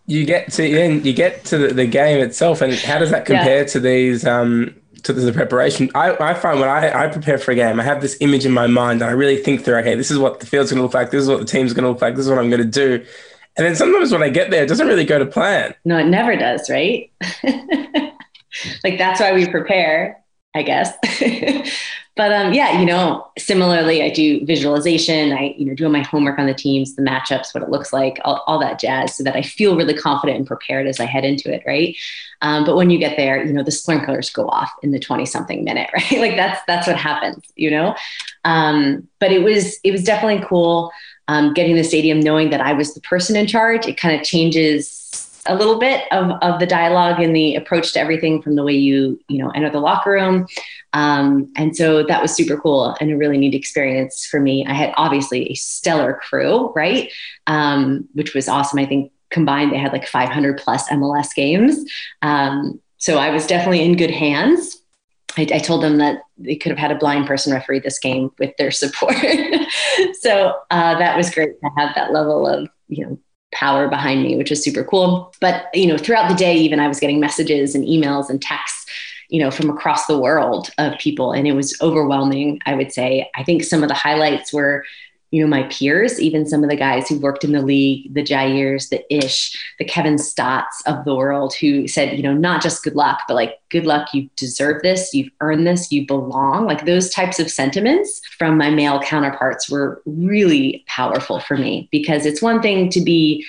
you 0.08 0.26
get 0.26 0.52
to 0.54 0.62
then 0.74 1.04
you 1.04 1.14
get 1.14 1.46
to 1.46 1.58
the, 1.58 1.68
the 1.74 1.86
game 1.86 2.20
itself, 2.20 2.62
and 2.62 2.74
how 2.74 2.98
does 2.98 3.12
that 3.12 3.30
Yeah. 3.30 3.38
compare 3.38 3.66
to 3.66 3.80
these 3.80 4.26
um 4.26 4.74
to 5.04 5.14
the 5.14 5.32
preparation? 5.32 5.90
I, 5.94 6.16
I 6.20 6.34
find 6.34 6.60
when 6.60 6.70
I, 6.70 7.04
I 7.04 7.08
prepare 7.08 7.38
for 7.38 7.52
a 7.52 7.56
game, 7.56 7.80
I 7.80 7.84
have 7.84 8.02
this 8.02 8.18
image 8.22 8.46
in 8.46 8.52
my 8.52 8.66
mind, 8.66 9.02
and 9.02 9.10
I 9.10 9.14
really 9.14 9.38
think 9.38 9.64
through. 9.64 9.76
Okay, 9.76 9.96
this 9.96 10.10
is 10.10 10.18
what 10.18 10.40
the 10.40 10.48
field's 10.48 10.72
going 10.72 10.80
to 10.80 10.84
look 10.84 10.96
like. 10.96 11.12
This 11.12 11.22
is 11.22 11.30
what 11.30 11.40
the 11.40 11.46
team's 11.46 11.74
going 11.74 11.84
to 11.84 11.90
look 11.90 12.02
like. 12.02 12.16
This 12.16 12.26
is 12.26 12.30
what 12.32 12.40
I'm 12.40 12.50
going 12.50 12.64
to 12.64 12.68
do. 12.68 13.06
And 13.58 13.66
then 13.66 13.76
sometimes 13.76 14.12
when 14.12 14.24
I 14.24 14.30
get 14.30 14.50
there, 14.52 14.64
it 14.64 14.68
doesn't 14.70 14.88
really 14.88 15.06
go 15.06 15.20
to 15.20 15.26
plan. 15.26 15.74
No, 15.84 15.98
it 15.98 16.06
never 16.06 16.36
does, 16.36 16.70
right? 16.70 17.12
like 18.84 18.98
that's 18.98 19.20
why 19.20 19.34
we 19.34 19.48
prepare, 19.48 20.24
I 20.58 20.64
guess. 20.64 20.92
but 22.16 22.34
um, 22.34 22.54
yeah, 22.54 22.80
you 22.80 22.86
know, 22.86 23.28
similarly, 23.38 24.02
I 24.02 24.10
do 24.10 24.46
visualization. 24.46 25.32
I 25.32 25.54
you 25.58 25.66
know 25.66 25.74
do 25.74 25.88
my 25.88 26.02
homework 26.02 26.40
on 26.40 26.48
the 26.48 26.54
teams, 26.54 26.96
the 26.96 27.02
matchups, 27.02 27.54
what 27.54 27.64
it 27.64 27.70
looks 27.70 27.94
like, 27.94 28.20
all, 28.26 28.44
all 28.48 28.60
that 28.60 28.80
jazz, 28.80 29.16
so 29.16 29.24
that 29.24 29.36
I 29.36 29.42
feel 29.42 29.78
really 29.78 29.94
confident 29.94 30.40
and 30.40 30.48
prepared 30.48 30.88
as 30.88 31.00
I 31.00 31.06
head 31.06 31.24
into 31.24 31.54
it, 31.54 31.64
right? 31.66 31.96
Um, 32.42 32.66
but 32.66 32.76
when 32.76 32.90
you 32.90 32.98
get 32.98 33.18
there, 33.18 33.44
you 33.44 33.54
know, 33.54 33.64
the 33.64 33.72
sprinklers 33.72 34.30
go 34.30 34.50
off 34.50 34.72
in 34.84 34.92
the 34.92 35.00
twenty 35.00 35.26
something 35.26 35.64
minute, 35.64 35.90
right? 35.94 36.20
like 36.20 36.36
that's 36.36 36.60
that's 36.68 36.88
what 36.88 36.98
happens, 36.98 37.44
you 37.56 37.72
know. 37.72 37.96
Um, 38.44 39.08
but 39.20 39.32
it 39.32 39.44
was 39.44 39.80
it 39.84 39.92
was 39.92 40.04
definitely 40.04 40.46
cool 40.48 40.92
um, 41.28 41.54
getting 41.54 41.76
the 41.76 41.84
stadium, 41.84 42.20
knowing 42.20 42.50
that 42.50 42.62
I 42.62 42.74
was 42.74 42.94
the 42.94 43.02
person 43.02 43.36
in 43.36 43.48
charge. 43.48 43.86
It 43.86 43.98
kind 43.98 44.20
of 44.20 44.26
changes 44.26 45.27
a 45.48 45.56
little 45.56 45.80
bit 45.80 46.04
of, 46.12 46.32
of 46.42 46.60
the 46.60 46.66
dialogue 46.66 47.20
and 47.20 47.36
the 47.36 47.56
approach 47.56 47.94
to 47.94 48.00
everything 48.00 48.42
from 48.42 48.56
the 48.56 48.64
way 48.64 48.74
you 48.74 49.20
you 49.28 49.44
know 49.44 49.50
enter 49.52 49.70
the 49.70 49.80
locker 49.80 50.12
room. 50.12 50.48
Um, 50.94 51.52
and 51.56 51.76
so 51.76 52.04
that 52.04 52.22
was 52.22 52.34
super 52.34 52.58
cool 52.58 52.96
and 53.00 53.12
a 53.12 53.18
really 53.18 53.38
neat 53.38 53.54
experience 53.54 54.26
for 54.26 54.40
me. 54.40 54.66
I 54.66 54.74
had 54.74 54.94
obviously 54.98 55.52
a 55.52 55.56
stellar 55.56 56.14
crew 56.14 56.72
right? 56.76 57.12
Um, 57.48 58.08
which 58.14 58.34
was 58.34 58.48
awesome. 58.48 58.80
I 58.80 58.86
think 58.86 59.12
combined 59.30 59.72
they 59.72 59.78
had 59.78 59.92
like 59.92 60.08
500 60.08 60.58
plus 60.58 60.88
mls 60.90 61.34
games. 61.36 61.84
Um, 62.22 62.80
so 63.00 63.18
i 63.18 63.30
was 63.30 63.46
definitely 63.46 63.84
in 63.84 63.96
good 63.96 64.12
hands. 64.12 64.78
I, 65.38 65.48
I 65.54 65.60
told 65.60 65.84
them 65.84 65.98
that 65.98 66.22
they 66.38 66.56
could 66.56 66.72
have 66.72 66.80
had 66.80 66.92
a 66.92 66.98
blind 66.98 67.28
person 67.28 67.54
referee 67.54 67.80
this 67.80 68.00
game 68.00 68.32
with 68.40 68.56
their 68.58 68.72
support. 68.84 69.16
So 70.22 70.60
uh, 70.72 70.98
that 70.98 71.18
was 71.18 71.34
great 71.34 71.60
to 71.60 71.70
have 71.78 71.96
that 71.96 72.12
level 72.12 72.48
of 72.48 72.70
you 72.88 73.06
know 73.06 73.20
power 73.54 73.88
behind 73.88 74.24
me, 74.24 74.36
which 74.36 74.50
was 74.50 74.64
super 74.64 74.84
cool. 74.84 75.34
But, 75.40 75.68
you 75.74 75.88
know, 75.88 75.98
throughout 75.98 76.30
the 76.30 76.36
day, 76.36 76.56
even 76.56 76.80
I 76.80 76.88
was 76.88 77.00
getting 77.00 77.20
messages 77.20 77.76
and 77.76 77.86
emails 77.86 78.30
and 78.30 78.42
texts, 78.42 78.86
you 79.30 79.42
know, 79.42 79.52
from 79.52 79.70
across 79.70 80.06
the 80.06 80.20
world 80.20 80.70
of 80.78 80.98
people. 81.00 81.32
And 81.32 81.48
it 81.48 81.54
was 81.54 81.78
overwhelming, 81.82 82.60
I 82.66 82.76
would 82.76 82.92
say. 82.92 83.30
I 83.36 83.44
think 83.44 83.64
some 83.64 83.84
of 83.84 83.90
the 83.90 83.96
highlights 83.96 84.54
were, 84.54 84.84
you 85.32 85.42
know, 85.42 85.48
my 85.48 85.64
peers, 85.64 86.22
even 86.22 86.46
some 86.46 86.64
of 86.64 86.70
the 86.70 86.76
guys 86.76 87.10
who 87.10 87.20
worked 87.20 87.44
in 87.44 87.52
the 87.52 87.62
league, 87.62 88.14
the 88.14 88.24
Jairs, 88.24 88.90
the 88.90 89.04
Ish, 89.14 89.58
the 89.78 89.84
Kevin 89.84 90.18
Stotts 90.18 90.82
of 90.86 91.04
the 91.04 91.16
world 91.16 91.54
who 91.56 91.88
said, 91.88 92.16
you 92.16 92.24
know, 92.24 92.34
not 92.34 92.62
just 92.62 92.84
good 92.84 92.96
luck, 92.96 93.22
but 93.28 93.34
like, 93.34 93.60
good 93.70 93.86
luck, 93.86 94.14
you 94.14 94.30
deserve 94.38 94.82
this, 94.84 95.14
you've 95.14 95.32
earned 95.42 95.68
this, 95.68 95.92
you 95.92 96.08
belong. 96.08 96.66
Like 96.66 96.86
those 96.86 97.10
types 97.10 97.40
of 97.40 97.52
sentiments 97.52 98.22
from 98.38 98.58
my 98.58 98.70
male 98.70 99.02
counterparts 99.02 99.70
were 99.70 100.02
really 100.06 100.86
powerful 100.88 101.42
for 101.42 101.58
me 101.58 101.90
because 101.92 102.26
it's 102.26 102.42
one 102.42 102.62
thing 102.62 102.90
to 102.92 103.02
be 103.02 103.46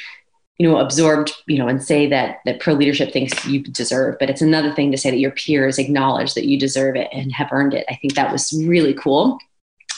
you 0.59 0.69
know 0.69 0.79
absorbed 0.79 1.33
you 1.47 1.57
know 1.57 1.69
and 1.69 1.85
say 1.85 2.09
that 2.09 2.39
that 2.45 2.59
pro 2.59 2.75
leadership 2.75 3.13
thinks 3.13 3.47
you 3.47 3.63
deserve 3.63 4.17
but 4.19 4.29
it's 4.29 4.43
another 4.43 4.73
thing 4.75 4.91
to 4.91 4.99
say 4.99 5.09
that 5.09 5.21
your 5.21 5.31
peers 5.31 5.79
acknowledge 5.79 6.35
that 6.35 6.47
you 6.47 6.59
deserve 6.59 6.97
it 6.97 7.09
and 7.13 7.31
have 7.31 7.49
earned 7.53 7.75
it 7.75 7.87
i 7.89 7.95
think 7.95 8.15
that 8.15 8.33
was 8.33 8.53
really 8.67 8.93
cool 8.93 9.39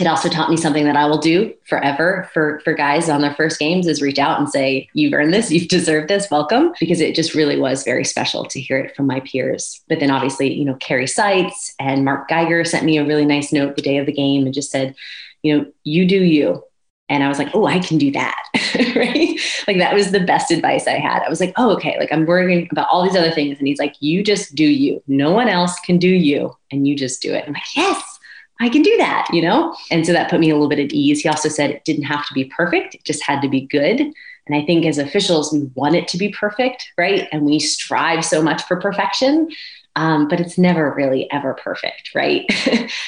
it 0.00 0.06
also 0.06 0.28
taught 0.28 0.50
me 0.50 0.56
something 0.56 0.84
that 0.84 0.96
I 0.96 1.06
will 1.06 1.18
do 1.18 1.54
forever 1.66 2.28
for 2.32 2.60
for 2.64 2.72
guys 2.72 3.08
on 3.08 3.20
their 3.20 3.34
first 3.34 3.58
games 3.58 3.86
is 3.86 4.00
reach 4.00 4.18
out 4.18 4.38
and 4.38 4.48
say 4.48 4.88
you've 4.94 5.12
earned 5.12 5.34
this, 5.34 5.50
you've 5.52 5.68
deserved 5.68 6.08
this, 6.08 6.30
welcome 6.30 6.72
because 6.80 7.00
it 7.00 7.14
just 7.14 7.34
really 7.34 7.58
was 7.58 7.84
very 7.84 8.04
special 8.04 8.44
to 8.46 8.60
hear 8.60 8.78
it 8.78 8.96
from 8.96 9.06
my 9.06 9.20
peers. 9.20 9.80
But 9.88 10.00
then 10.00 10.10
obviously, 10.10 10.52
you 10.52 10.64
know, 10.64 10.74
Kari 10.76 11.06
Seitz 11.06 11.74
and 11.78 12.04
Mark 12.04 12.28
Geiger 12.28 12.64
sent 12.64 12.84
me 12.84 12.98
a 12.98 13.06
really 13.06 13.24
nice 13.24 13.52
note 13.52 13.76
the 13.76 13.82
day 13.82 13.98
of 13.98 14.06
the 14.06 14.12
game 14.12 14.44
and 14.44 14.54
just 14.54 14.70
said, 14.70 14.94
you 15.42 15.56
know, 15.56 15.66
you 15.84 16.06
do 16.06 16.22
you. 16.22 16.62
And 17.10 17.24
I 17.24 17.28
was 17.28 17.38
like, 17.38 17.48
oh, 17.54 17.66
I 17.66 17.80
can 17.80 17.98
do 17.98 18.12
that. 18.12 18.40
right. 18.94 19.38
Like 19.66 19.78
that 19.78 19.94
was 19.94 20.12
the 20.12 20.20
best 20.20 20.52
advice 20.52 20.86
I 20.86 20.98
had. 20.98 21.22
I 21.22 21.28
was 21.28 21.40
like, 21.40 21.52
oh, 21.56 21.70
okay. 21.72 21.98
Like 21.98 22.12
I'm 22.12 22.24
worrying 22.24 22.68
about 22.70 22.86
all 22.88 23.02
these 23.02 23.16
other 23.16 23.32
things. 23.32 23.58
And 23.58 23.66
he's 23.66 23.80
like, 23.80 23.96
you 23.98 24.22
just 24.22 24.54
do 24.54 24.64
you. 24.64 25.02
No 25.08 25.32
one 25.32 25.48
else 25.48 25.78
can 25.80 25.98
do 25.98 26.08
you. 26.08 26.56
And 26.70 26.86
you 26.86 26.94
just 26.94 27.20
do 27.20 27.34
it. 27.34 27.44
I'm 27.46 27.52
like, 27.52 27.76
yes, 27.76 28.09
I 28.60 28.68
can 28.68 28.82
do 28.82 28.96
that, 28.98 29.26
you 29.32 29.42
know? 29.42 29.74
And 29.90 30.06
so 30.06 30.12
that 30.12 30.30
put 30.30 30.40
me 30.40 30.50
a 30.50 30.54
little 30.54 30.68
bit 30.68 30.78
at 30.78 30.92
ease. 30.92 31.20
He 31.20 31.28
also 31.28 31.48
said 31.48 31.70
it 31.70 31.84
didn't 31.84 32.04
have 32.04 32.26
to 32.26 32.34
be 32.34 32.44
perfect, 32.44 32.94
it 32.94 33.04
just 33.04 33.22
had 33.24 33.40
to 33.40 33.48
be 33.48 33.62
good. 33.62 34.00
And 34.00 34.60
I 34.60 34.64
think 34.64 34.84
as 34.84 34.98
officials, 34.98 35.52
we 35.52 35.70
want 35.74 35.94
it 35.94 36.08
to 36.08 36.18
be 36.18 36.30
perfect, 36.30 36.90
right? 36.98 37.28
And 37.32 37.42
we 37.42 37.58
strive 37.58 38.24
so 38.24 38.42
much 38.42 38.62
for 38.62 38.76
perfection. 38.76 39.48
um, 39.96 40.28
but 40.28 40.40
it's 40.40 40.56
never 40.56 40.92
really 40.94 41.30
ever 41.32 41.54
perfect, 41.54 42.14
right? 42.14 42.44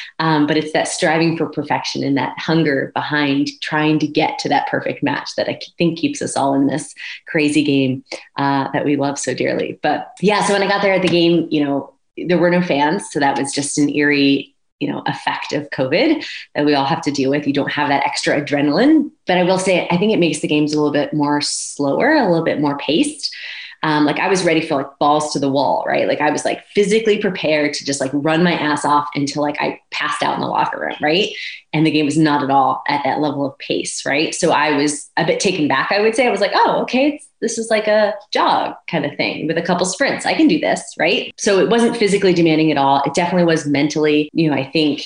um, 0.19 0.47
but 0.47 0.57
it's 0.57 0.73
that 0.73 0.89
striving 0.89 1.37
for 1.37 1.47
perfection 1.47 2.03
and 2.03 2.17
that 2.17 2.37
hunger 2.39 2.91
behind 2.95 3.49
trying 3.61 3.99
to 4.01 4.07
get 4.07 4.39
to 4.41 4.49
that 4.49 4.67
perfect 4.67 5.03
match 5.03 5.31
that 5.37 5.49
I 5.49 5.61
think 5.79 5.99
keeps 5.99 6.21
us 6.21 6.37
all 6.37 6.55
in 6.55 6.67
this 6.67 6.95
crazy 7.27 7.63
game 7.63 8.05
uh, 8.37 8.69
that 8.73 8.85
we 8.85 8.97
love 8.97 9.19
so 9.19 9.33
dearly. 9.33 9.79
But 9.83 10.13
yeah, 10.21 10.45
so 10.45 10.53
when 10.53 10.63
I 10.63 10.69
got 10.69 10.83
there 10.83 10.95
at 10.95 11.03
the 11.03 11.09
game, 11.09 11.47
you 11.51 11.65
know, 11.65 11.95
there 12.17 12.39
were 12.39 12.51
no 12.51 12.63
fans, 12.63 13.11
so 13.11 13.21
that 13.21 13.39
was 13.39 13.53
just 13.53 13.79
an 13.79 13.89
eerie 13.89 14.52
you 14.83 14.91
know 14.91 15.03
effect 15.07 15.53
of 15.53 15.71
covid 15.71 16.25
that 16.55 16.67
we 16.67 16.75
all 16.75 16.85
have 16.85 17.01
to 17.03 17.13
deal 17.13 17.31
with. 17.31 17.47
You 17.47 17.53
don't 17.53 17.71
have 17.71 17.89
that 17.89 18.05
extra 18.05 18.41
adrenaline. 18.41 19.11
But 19.27 19.39
i 19.39 19.45
will 19.45 19.59
say 19.59 19.87
i 19.91 19.97
think 19.97 20.13
it 20.13 20.19
makes 20.19 20.41
the 20.41 20.49
games 20.49 20.73
a 20.73 20.77
little 20.77 20.93
bit 20.93 21.15
more 21.15 21.41
slower 21.41 22.13
a 22.13 22.29
little 22.29 22.45
bit 22.45 22.61
more 22.61 22.77
paced 22.79 23.35
um, 23.83 24.05
like 24.05 24.19
I 24.19 24.29
was 24.29 24.45
ready 24.45 24.61
for 24.67 24.77
like 24.77 24.99
balls 24.99 25.33
to 25.33 25.39
the 25.39 25.51
wall, 25.51 25.85
right? 25.87 26.07
Like 26.07 26.21
I 26.21 26.31
was 26.31 26.45
like 26.45 26.65
physically 26.69 27.19
prepared 27.19 27.75
to 27.75 27.85
just 27.85 28.01
like 28.01 28.11
run 28.15 28.45
my 28.45 28.53
ass 28.53 28.85
off 28.85 29.09
until 29.15 29.43
like 29.43 29.61
I 29.61 29.81
passed 29.91 30.23
out 30.23 30.35
in 30.37 30.41
the 30.41 30.47
locker 30.47 30.81
room, 30.81 30.97
right? 31.03 31.31
And 31.73 31.85
the 31.87 31.91
game 31.91 32.05
was 32.05 32.19
not 32.19 32.45
at 32.45 32.51
all 32.51 32.83
at 32.87 33.03
that 33.05 33.21
level 33.21 33.45
of 33.45 33.59
pace, 33.59 34.07
right? 34.07 34.35
So 34.35 34.53
I 34.53 34.77
was 34.77 35.11
a 35.17 35.25
bit 35.25 35.41
taken 35.41 35.67
back, 35.67 35.91
I 35.91 36.01
would 36.01 36.15
say. 36.15 36.27
I 36.27 36.31
was 36.31 36.41
like, 36.41 36.53
oh, 36.55 36.83
okay, 36.83 37.21
this 37.41 37.59
is 37.59 37.71
like 37.71 37.89
a 37.89 38.15
jog 38.33 38.75
kind 38.89 39.05
of 39.05 39.17
thing 39.17 39.49
with 39.49 39.59
a 39.59 39.63
couple 39.63 39.85
sprints. 39.85 40.27
I 40.27 40.35
can 40.35 40.47
do 40.47 40.61
this, 40.61 40.83
right? 40.99 41.33
So 41.37 41.59
it 41.59 41.69
wasn't 41.69 41.97
physically 41.97 42.35
demanding 42.35 42.71
at 42.71 42.79
all. 42.79 43.03
It 43.05 43.15
definitely 43.15 43.47
was 43.47 43.67
mentally, 43.67 44.31
you 44.33 44.49
know, 44.49 44.57
I 44.57 44.71
think 44.71 45.03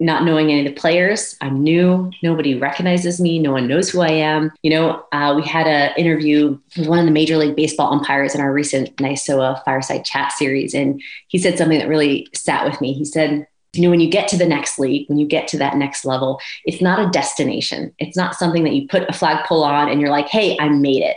not 0.00 0.24
knowing 0.24 0.50
any 0.50 0.66
of 0.66 0.74
the 0.74 0.80
players. 0.80 1.36
I'm 1.40 1.62
new. 1.62 2.10
Nobody 2.22 2.54
recognizes 2.54 3.20
me. 3.20 3.38
No 3.38 3.52
one 3.52 3.66
knows 3.66 3.90
who 3.90 4.00
I 4.00 4.10
am. 4.10 4.52
You 4.62 4.70
know, 4.70 5.04
uh, 5.12 5.34
we 5.36 5.42
had 5.42 5.66
an 5.66 5.92
interview 5.96 6.58
with 6.76 6.86
one 6.86 6.98
of 6.98 7.04
the 7.04 7.10
Major 7.10 7.36
League 7.36 7.56
Baseball 7.56 7.92
umpires 7.92 8.34
in 8.34 8.40
our 8.40 8.52
recent 8.52 8.94
NISOA 8.96 9.64
Fireside 9.64 10.04
Chat 10.04 10.32
series. 10.32 10.74
And 10.74 11.02
he 11.28 11.38
said 11.38 11.58
something 11.58 11.78
that 11.78 11.88
really 11.88 12.28
sat 12.32 12.64
with 12.64 12.80
me. 12.80 12.92
He 12.92 13.04
said, 13.04 13.46
you 13.72 13.82
know, 13.82 13.90
when 13.90 14.00
you 14.00 14.08
get 14.08 14.28
to 14.28 14.36
the 14.36 14.46
next 14.46 14.78
league, 14.78 15.08
when 15.08 15.18
you 15.18 15.26
get 15.26 15.48
to 15.48 15.58
that 15.58 15.76
next 15.76 16.04
level, 16.04 16.40
it's 16.64 16.80
not 16.80 17.04
a 17.04 17.10
destination. 17.10 17.92
It's 17.98 18.16
not 18.16 18.34
something 18.34 18.64
that 18.64 18.74
you 18.74 18.88
put 18.88 19.08
a 19.08 19.12
flagpole 19.12 19.64
on 19.64 19.88
and 19.88 20.00
you're 20.00 20.10
like, 20.10 20.28
hey, 20.28 20.56
I 20.60 20.68
made 20.68 21.02
it 21.02 21.16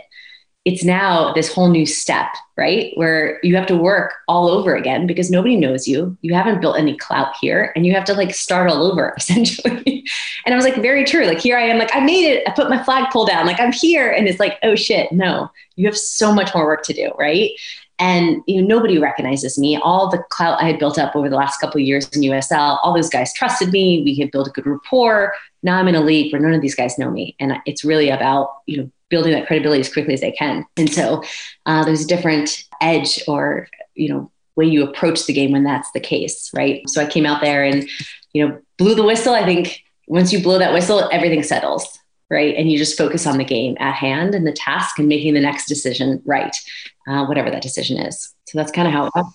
it's 0.64 0.84
now 0.84 1.32
this 1.32 1.52
whole 1.52 1.68
new 1.68 1.84
step, 1.84 2.28
right? 2.56 2.92
Where 2.96 3.40
you 3.42 3.56
have 3.56 3.66
to 3.68 3.76
work 3.76 4.14
all 4.28 4.48
over 4.48 4.74
again 4.76 5.06
because 5.06 5.30
nobody 5.30 5.56
knows 5.56 5.88
you. 5.88 6.16
You 6.20 6.34
haven't 6.34 6.60
built 6.60 6.78
any 6.78 6.96
clout 6.96 7.34
here 7.40 7.72
and 7.74 7.86
you 7.86 7.94
have 7.94 8.04
to 8.04 8.14
like 8.14 8.34
start 8.34 8.70
all 8.70 8.84
over 8.90 9.14
essentially. 9.18 10.06
and 10.44 10.54
I 10.54 10.56
was 10.56 10.64
like, 10.64 10.76
very 10.76 11.04
true. 11.04 11.24
Like, 11.24 11.40
here 11.40 11.56
I 11.56 11.62
am, 11.62 11.78
like, 11.78 11.94
I 11.94 12.00
made 12.00 12.26
it. 12.26 12.46
I 12.46 12.52
put 12.52 12.68
my 12.68 12.82
flag 12.82 13.02
flagpole 13.02 13.26
down, 13.26 13.46
like, 13.46 13.60
I'm 13.60 13.72
here. 13.72 14.10
And 14.10 14.28
it's 14.28 14.40
like, 14.40 14.58
oh 14.62 14.74
shit, 14.74 15.10
no, 15.12 15.50
you 15.76 15.86
have 15.86 15.96
so 15.96 16.32
much 16.32 16.54
more 16.54 16.66
work 16.66 16.82
to 16.84 16.92
do, 16.92 17.10
right? 17.18 17.50
And 17.98 18.42
you 18.46 18.60
know, 18.60 18.66
nobody 18.66 18.98
recognizes 18.98 19.58
me. 19.58 19.76
All 19.76 20.10
the 20.10 20.22
clout 20.30 20.60
I 20.60 20.66
had 20.66 20.78
built 20.78 20.98
up 20.98 21.14
over 21.14 21.28
the 21.28 21.36
last 21.36 21.58
couple 21.58 21.80
of 21.80 21.86
years 21.86 22.08
in 22.08 22.22
USL, 22.22 22.78
all 22.82 22.94
those 22.94 23.08
guys 23.08 23.32
trusted 23.32 23.70
me. 23.70 24.02
We 24.02 24.16
had 24.16 24.32
built 24.32 24.48
a 24.48 24.50
good 24.50 24.66
rapport. 24.66 25.34
Now 25.62 25.76
I'm 25.78 25.86
in 25.86 25.94
a 25.94 26.00
league 26.00 26.32
where 26.32 26.42
none 26.42 26.52
of 26.52 26.62
these 26.62 26.74
guys 26.74 26.98
know 26.98 27.10
me, 27.10 27.36
and 27.38 27.58
it's 27.64 27.84
really 27.84 28.08
about 28.08 28.48
you 28.66 28.78
know 28.78 28.90
building 29.12 29.32
that 29.32 29.46
credibility 29.46 29.80
as 29.80 29.92
quickly 29.92 30.14
as 30.14 30.22
they 30.22 30.32
can. 30.32 30.64
And 30.78 30.90
so 30.90 31.22
uh, 31.66 31.84
there's 31.84 32.02
a 32.02 32.08
different 32.08 32.64
edge 32.80 33.22
or, 33.28 33.68
you 33.94 34.08
know, 34.08 34.32
way 34.56 34.64
you 34.64 34.82
approach 34.82 35.26
the 35.26 35.34
game 35.34 35.52
when 35.52 35.64
that's 35.64 35.90
the 35.92 36.00
case, 36.00 36.50
right? 36.54 36.82
So 36.88 37.00
I 37.00 37.06
came 37.06 37.26
out 37.26 37.42
there 37.42 37.62
and, 37.62 37.88
you 38.32 38.48
know, 38.48 38.58
blew 38.78 38.94
the 38.94 39.04
whistle. 39.04 39.34
I 39.34 39.44
think 39.44 39.82
once 40.08 40.32
you 40.32 40.42
blow 40.42 40.58
that 40.58 40.72
whistle, 40.72 41.08
everything 41.12 41.42
settles, 41.42 41.98
right? 42.30 42.54
And 42.56 42.70
you 42.70 42.78
just 42.78 42.96
focus 42.96 43.26
on 43.26 43.36
the 43.36 43.44
game 43.44 43.76
at 43.78 43.94
hand 43.94 44.34
and 44.34 44.46
the 44.46 44.52
task 44.52 44.98
and 44.98 45.08
making 45.08 45.34
the 45.34 45.40
next 45.40 45.66
decision 45.66 46.22
right, 46.24 46.56
uh, 47.06 47.26
whatever 47.26 47.50
that 47.50 47.62
decision 47.62 47.98
is. 47.98 48.34
So 48.48 48.58
that's 48.58 48.72
kind 48.72 48.88
of 48.88 48.94
how 48.94 49.06
it 49.06 49.12
went. 49.14 49.26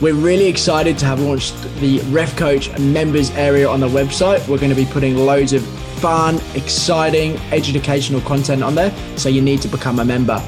We're 0.00 0.14
really 0.14 0.46
excited 0.46 0.98
to 0.98 1.06
have 1.06 1.20
launched 1.20 1.54
the 1.78 2.00
Ref 2.10 2.36
Coach 2.36 2.76
members 2.80 3.30
area 3.32 3.68
on 3.68 3.78
the 3.78 3.88
website. 3.88 4.46
We're 4.48 4.58
going 4.58 4.70
to 4.70 4.76
be 4.76 4.86
putting 4.86 5.16
loads 5.16 5.52
of 5.52 5.64
fun, 6.00 6.40
exciting, 6.56 7.36
educational 7.52 8.20
content 8.22 8.64
on 8.64 8.74
there. 8.74 8.92
So 9.16 9.28
you 9.28 9.40
need 9.40 9.62
to 9.62 9.68
become 9.68 10.00
a 10.00 10.04
member. 10.04 10.38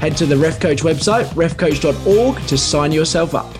Head 0.00 0.16
to 0.16 0.26
the 0.26 0.38
Ref 0.38 0.58
Coach 0.58 0.82
website, 0.82 1.26
refcoach.org, 1.34 2.46
to 2.46 2.56
sign 2.56 2.90
yourself 2.90 3.34
up. 3.34 3.54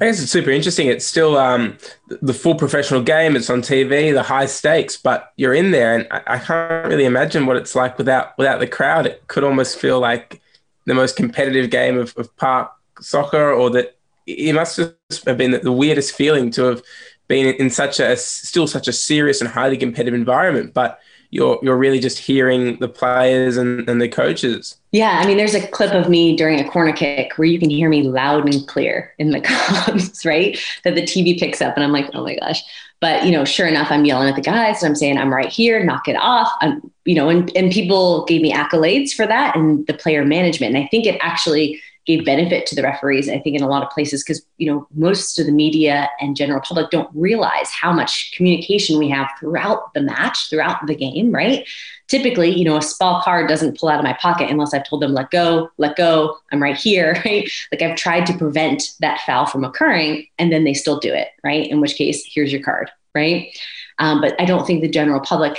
I 0.00 0.06
guess 0.06 0.20
it's 0.20 0.32
super 0.32 0.50
interesting. 0.50 0.88
It's 0.88 1.06
still 1.06 1.36
um, 1.38 1.78
the 2.08 2.34
full 2.34 2.56
professional 2.56 3.02
game. 3.02 3.36
It's 3.36 3.48
on 3.48 3.62
TV, 3.62 4.12
the 4.12 4.24
high 4.24 4.46
stakes, 4.46 4.96
but 4.96 5.32
you're 5.36 5.54
in 5.54 5.70
there, 5.70 5.94
and 5.94 6.06
I, 6.10 6.34
I 6.34 6.38
can't 6.38 6.86
really 6.88 7.06
imagine 7.06 7.46
what 7.46 7.56
it's 7.56 7.74
like 7.74 7.96
without 7.96 8.36
without 8.36 8.60
the 8.60 8.66
crowd. 8.66 9.06
It 9.06 9.26
could 9.28 9.42
almost 9.42 9.78
feel 9.78 9.98
like 9.98 10.42
the 10.84 10.92
most 10.92 11.16
competitive 11.16 11.70
game 11.70 11.96
of, 11.96 12.14
of 12.18 12.34
park 12.36 12.75
soccer, 13.00 13.52
or 13.52 13.70
that 13.70 13.96
it 14.26 14.54
must 14.54 14.76
have 14.76 15.38
been 15.38 15.52
the 15.62 15.72
weirdest 15.72 16.14
feeling 16.14 16.50
to 16.52 16.64
have 16.64 16.82
been 17.28 17.54
in 17.56 17.70
such 17.70 18.00
a 18.00 18.16
still 18.16 18.66
such 18.66 18.88
a 18.88 18.92
serious 18.92 19.40
and 19.40 19.50
highly 19.50 19.76
competitive 19.76 20.14
environment, 20.14 20.74
but 20.74 21.00
you're 21.30 21.58
you're 21.62 21.76
really 21.76 21.98
just 21.98 22.18
hearing 22.18 22.78
the 22.78 22.88
players 22.88 23.56
and, 23.56 23.88
and 23.88 24.00
the 24.00 24.08
coaches. 24.08 24.76
Yeah, 24.92 25.18
I 25.20 25.26
mean, 25.26 25.36
there's 25.36 25.54
a 25.54 25.66
clip 25.68 25.92
of 25.92 26.08
me 26.08 26.36
during 26.36 26.60
a 26.60 26.68
corner 26.70 26.92
kick 26.92 27.32
where 27.36 27.46
you 27.46 27.58
can 27.58 27.70
hear 27.70 27.88
me 27.88 28.02
loud 28.02 28.52
and 28.52 28.66
clear 28.66 29.14
in 29.18 29.30
the 29.30 29.40
comms, 29.42 30.24
right? 30.24 30.58
That 30.84 30.94
the 30.94 31.02
TV 31.02 31.38
picks 31.38 31.60
up, 31.60 31.74
and 31.76 31.84
I'm 31.84 31.92
like, 31.92 32.10
oh 32.14 32.24
my 32.24 32.36
gosh. 32.36 32.62
But 33.00 33.26
you 33.26 33.32
know, 33.32 33.44
sure 33.44 33.66
enough, 33.66 33.88
I'm 33.90 34.04
yelling 34.04 34.28
at 34.28 34.36
the 34.36 34.42
guys, 34.42 34.82
and 34.82 34.90
I'm 34.90 34.96
saying, 34.96 35.18
I'm 35.18 35.32
right 35.32 35.48
here, 35.48 35.84
knock 35.84 36.08
it 36.08 36.16
off. 36.16 36.50
I'm, 36.60 36.90
you 37.04 37.14
know, 37.14 37.28
and 37.28 37.54
and 37.56 37.70
people 37.70 38.24
gave 38.24 38.40
me 38.40 38.52
accolades 38.52 39.12
for 39.12 39.26
that, 39.26 39.56
and 39.56 39.86
the 39.86 39.94
player 39.94 40.24
management. 40.24 40.74
And 40.74 40.84
I 40.84 40.88
think 40.88 41.06
it 41.06 41.18
actually 41.20 41.80
gave 42.06 42.24
benefit 42.24 42.66
to 42.66 42.74
the 42.74 42.82
referees, 42.82 43.28
I 43.28 43.38
think, 43.40 43.56
in 43.56 43.62
a 43.62 43.68
lot 43.68 43.82
of 43.82 43.90
places, 43.90 44.22
because 44.22 44.44
you 44.58 44.70
know 44.70 44.86
most 44.94 45.38
of 45.38 45.46
the 45.46 45.52
media 45.52 46.08
and 46.20 46.36
general 46.36 46.60
public 46.60 46.90
don't 46.90 47.10
realize 47.14 47.70
how 47.70 47.92
much 47.92 48.32
communication 48.36 48.98
we 48.98 49.08
have 49.10 49.28
throughout 49.38 49.92
the 49.94 50.00
match, 50.00 50.48
throughout 50.48 50.86
the 50.86 50.94
game, 50.94 51.32
right? 51.32 51.66
Typically, 52.08 52.50
you 52.50 52.64
know, 52.64 52.76
a 52.76 52.82
small 52.82 53.20
card 53.22 53.48
doesn't 53.48 53.78
pull 53.78 53.88
out 53.88 53.98
of 53.98 54.04
my 54.04 54.12
pocket 54.14 54.48
unless 54.48 54.72
I've 54.72 54.88
told 54.88 55.02
them, 55.02 55.12
let 55.12 55.30
go, 55.30 55.68
let 55.76 55.96
go, 55.96 56.38
I'm 56.52 56.62
right 56.62 56.76
here, 56.76 57.20
right? 57.24 57.50
Like 57.72 57.82
I've 57.82 57.96
tried 57.96 58.26
to 58.26 58.38
prevent 58.38 58.92
that 59.00 59.20
foul 59.26 59.46
from 59.46 59.64
occurring, 59.64 60.26
and 60.38 60.52
then 60.52 60.64
they 60.64 60.74
still 60.74 61.00
do 61.00 61.12
it, 61.12 61.28
right? 61.42 61.68
In 61.68 61.80
which 61.80 61.96
case, 61.96 62.24
here's 62.24 62.52
your 62.52 62.62
card, 62.62 62.90
right? 63.14 63.56
Um, 63.98 64.20
but 64.20 64.40
I 64.40 64.44
don't 64.44 64.66
think 64.66 64.82
the 64.82 64.88
general 64.88 65.20
public 65.20 65.58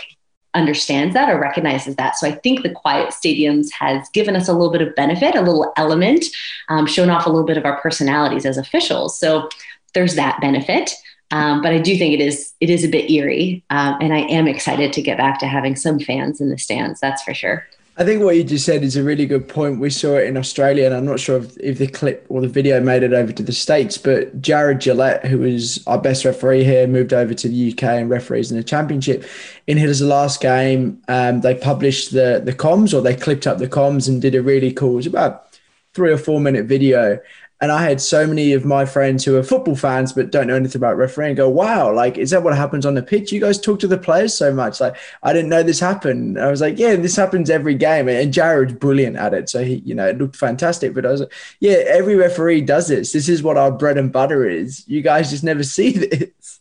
understands 0.57 1.13
that 1.13 1.29
or 1.29 1.39
recognizes 1.39 1.95
that. 1.95 2.17
So 2.17 2.27
I 2.27 2.31
think 2.31 2.63
the 2.63 2.69
quiet 2.69 3.09
stadiums 3.09 3.71
has 3.71 4.09
given 4.09 4.35
us 4.35 4.47
a 4.47 4.53
little 4.53 4.71
bit 4.71 4.81
of 4.81 4.95
benefit, 4.95 5.35
a 5.35 5.41
little 5.41 5.71
element, 5.77 6.25
um, 6.67 6.85
shown 6.85 7.09
off 7.09 7.25
a 7.25 7.29
little 7.29 7.45
bit 7.45 7.57
of 7.57 7.65
our 7.65 7.79
personalities 7.79 8.45
as 8.45 8.57
officials. 8.57 9.17
So 9.19 9.49
there's 9.93 10.15
that 10.15 10.41
benefit. 10.41 10.91
Um, 11.31 11.61
but 11.61 11.73
I 11.73 11.79
do 11.79 11.97
think 11.97 12.13
it 12.13 12.21
is 12.21 12.53
it 12.61 12.69
is 12.69 12.85
a 12.85 12.87
bit 12.87 13.11
eerie, 13.11 13.63
um, 13.69 13.97
and 13.99 14.13
I 14.13 14.19
am 14.19 14.47
excited 14.47 14.93
to 14.93 15.01
get 15.01 15.17
back 15.17 15.39
to 15.39 15.45
having 15.47 15.75
some 15.75 15.99
fans 15.99 16.39
in 16.39 16.49
the 16.49 16.57
stands. 16.57 17.01
That's 17.01 17.21
for 17.21 17.33
sure. 17.33 17.67
I 17.99 18.05
think 18.05 18.21
what 18.21 18.35
you 18.35 18.43
just 18.43 18.63
said 18.63 18.83
is 18.83 18.95
a 18.95 19.01
really 19.01 19.25
good 19.25 19.47
point. 19.47 19.79
We 19.79 19.89
saw 19.89 20.17
it 20.17 20.27
in 20.27 20.37
Australia, 20.37 20.85
and 20.85 20.93
I'm 20.93 21.05
not 21.05 21.19
sure 21.19 21.37
if, 21.37 21.57
if 21.57 21.79
the 21.79 21.87
clip 21.87 22.27
or 22.29 22.41
the 22.41 22.47
video 22.47 22.79
made 22.79 23.01
it 23.01 23.11
over 23.11 23.31
to 23.31 23.41
the 23.41 23.51
States, 23.51 23.97
but 23.97 24.39
Jarred 24.39 24.79
Gillett, 24.79 25.25
who 25.25 25.39
was 25.39 25.83
our 25.87 25.97
best 25.97 26.23
referee 26.23 26.63
here, 26.63 26.85
moved 26.85 27.11
over 27.11 27.33
to 27.33 27.49
the 27.49 27.71
UK 27.71 27.83
and 27.83 28.07
referees 28.07 28.51
in 28.51 28.57
the 28.57 28.63
championship. 28.63 29.25
In 29.65 29.79
his 29.79 29.99
last 29.99 30.41
game, 30.41 31.01
um, 31.07 31.41
they 31.41 31.55
published 31.55 32.11
the, 32.11 32.39
the 32.45 32.53
comms 32.53 32.93
or 32.93 33.01
they 33.01 33.15
clipped 33.15 33.47
up 33.47 33.57
the 33.57 33.67
comms 33.67 34.07
and 34.07 34.21
did 34.21 34.35
a 34.35 34.43
really 34.43 34.71
cool, 34.71 34.93
it 34.93 34.97
was 34.97 35.07
about 35.07 35.57
three 35.95 36.11
or 36.11 36.19
four 36.19 36.39
minute 36.39 36.65
video. 36.65 37.19
And 37.59 37.71
I 37.71 37.81
had 37.81 37.99
so 37.99 38.27
many 38.27 38.53
of 38.53 38.65
my 38.65 38.85
friends 38.85 39.25
who 39.25 39.35
are 39.35 39.43
football 39.43 39.75
fans 39.75 40.13
but 40.13 40.31
don't 40.31 40.45
know 40.45 40.55
anything 40.55 40.79
about 40.79 40.95
refereeing 40.95 41.35
go, 41.35 41.49
wow, 41.49 41.91
like, 41.91 42.17
is 42.17 42.29
that 42.29 42.43
what 42.43 42.55
happens 42.55 42.85
on 42.85 42.93
the 42.93 43.01
pitch? 43.01 43.31
You 43.31 43.41
guys 43.41 43.59
talk 43.59 43.79
to 43.79 43.87
the 43.87 43.97
players 43.97 44.33
so 44.33 44.53
much. 44.53 44.79
Like, 44.79 44.95
I 45.23 45.33
didn't 45.33 45.49
know 45.49 45.63
this 45.63 45.79
happened. 45.79 46.39
I 46.39 46.51
was 46.51 46.61
like, 46.61 46.77
yeah, 46.77 46.95
this 46.95 47.15
happens 47.15 47.49
every 47.49 47.73
game. 47.73 48.09
And 48.09 48.31
Jarred's 48.31 48.73
brilliant 48.73 49.15
at 49.15 49.33
it. 49.33 49.49
So 49.49 49.63
he, 49.63 49.77
you 49.77 49.95
know, 49.95 50.07
it 50.07 50.19
looked 50.19 50.35
fantastic. 50.35 50.93
But 50.93 51.07
I 51.07 51.11
was 51.11 51.21
like, 51.21 51.33
yeah, 51.59 51.77
every 51.87 52.15
referee 52.15 52.61
does 52.61 52.89
this. 52.89 53.11
This 53.11 53.27
is 53.27 53.41
what 53.41 53.57
our 53.57 53.71
bread 53.71 53.97
and 53.97 54.11
butter 54.11 54.47
is. 54.47 54.87
You 54.87 55.01
guys 55.01 55.31
just 55.31 55.43
never 55.43 55.63
see 55.63 55.91
this. 55.91 56.59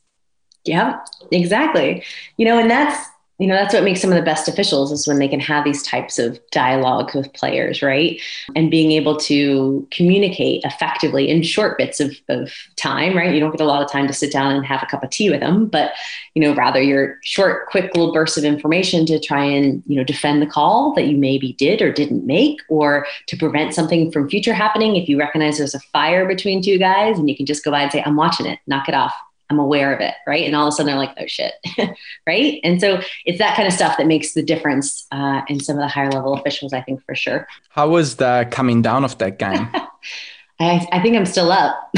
Yeah, 0.65 1.01
exactly. 1.31 2.05
You 2.39 2.47
know, 2.47 2.59
and 2.59 2.71
that's 2.71 3.07
you 3.39 3.47
know 3.47 3.55
that's 3.55 3.75
what 3.75 3.85
makes 3.85 4.01
some 4.01 4.11
of 4.11 4.17
the 4.17 4.23
best 4.23 4.49
officials 4.49 4.91
is 4.91 5.07
when 5.07 5.19
they 5.19 5.29
can 5.29 5.41
have 5.41 5.65
these 5.65 5.83
types 5.83 6.19
of 6.19 6.41
dialogue 6.51 7.15
with 7.15 7.33
players 7.35 7.83
right? 7.83 8.21
And 8.55 8.71
being 8.71 8.93
able 8.93 9.17
to 9.19 9.87
communicate 9.91 10.65
effectively 10.65 11.29
in 11.29 11.43
short 11.43 11.77
bits 11.77 12.01
of, 12.01 12.17
of 12.29 12.53
time 12.77 13.17
right? 13.17 13.35
You 13.35 13.41
don't 13.41 13.51
get 13.51 13.61
a 13.61 13.65
lot 13.65 13.83
of 13.83 13.91
time 13.91 14.07
to 14.07 14.13
sit 14.13 14.33
down 14.33 14.55
and 14.55 14.65
have 14.65 14.83
a 14.83 14.87
cup 14.87 15.03
of 15.03 15.11
tea 15.11 15.31
with 15.31 15.41
them 15.41 15.67
but 15.67 15.93
you 16.35 16.43
know 16.43 16.55
rather 16.55 16.81
your 16.81 17.19
short 17.23 17.67
quick 17.69 17.95
little 17.95 18.13
bursts 18.13 18.39
of 18.39 18.45
information 18.45 19.05
to 19.07 19.21
try 19.21 19.45
and 19.45 19.83
you 19.87 19.97
know 19.97 20.05
defend 20.05 20.41
the 20.41 20.47
call 20.47 20.95
that 20.95 21.07
you 21.07 21.17
maybe 21.17 21.53
did 21.55 21.83
or 21.83 21.93
didn't 21.93 22.27
make 22.27 22.61
or 22.69 23.07
to 23.27 23.37
prevent 23.37 23.75
something 23.75 24.11
from 24.11 24.29
future 24.29 24.55
happening. 24.55 24.97
If 24.97 25.09
you 25.09 25.19
recognize 25.19 25.59
there's 25.59 25.75
a 25.75 25.81
fire 25.81 26.27
between 26.27 26.63
two 26.63 26.79
guys 26.79 27.19
and 27.19 27.29
you 27.29 27.37
can 27.37 27.47
just 27.47 27.65
go 27.65 27.71
by 27.71 27.83
and 27.83 27.93
say 27.93 28.03
i'm 28.05 28.17
watching 28.17 28.47
it. 28.47 28.59
Knock 28.67 28.89
it 28.89 28.95
off 28.95 29.15
I'm 29.49 29.59
aware 29.59 29.95
of 29.95 30.01
it, 30.01 30.15
right? 30.27 30.45
And 30.45 30.57
all 30.57 30.67
of 30.67 30.73
a 30.73 30.73
sudden 30.73 30.87
they're 30.87 30.97
like, 30.97 31.15
oh 31.19 31.27
shit, 31.27 31.55
right? 32.27 32.61
And 32.65 32.81
so 32.81 33.01
it's 33.25 33.39
that 33.39 33.57
kind 33.57 33.69
of 33.69 33.75
stuff 33.75 33.97
that 33.99 34.07
makes 34.07 34.35
the 34.35 34.43
difference 34.43 35.07
uh, 35.13 35.43
in 35.49 35.61
some 35.61 35.77
of 35.77 35.83
the 35.83 35.89
higher 35.89 36.11
level 36.11 36.35
officials, 36.35 36.73
I 36.73 36.81
think 36.83 37.05
for 37.05 37.15
sure. 37.15 37.47
How 37.71 37.89
was 37.89 38.17
the 38.17 38.49
coming 38.51 38.83
down 38.83 39.05
of 39.05 39.17
that 39.19 39.39
game? 39.39 39.69
I, 40.59 40.89
I 40.91 41.03
think 41.03 41.17
I'm 41.17 41.27
still 41.27 41.53
up. 41.53 41.91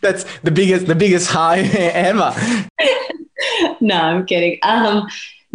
That's 0.00 0.24
the 0.40 0.50
biggest, 0.50 0.86
the 0.86 0.94
biggest 0.94 1.28
high 1.28 1.58
ever. 1.60 2.34
no, 3.80 3.94
I'm 3.94 4.26
kidding. 4.26 4.58
Um, 4.62 5.06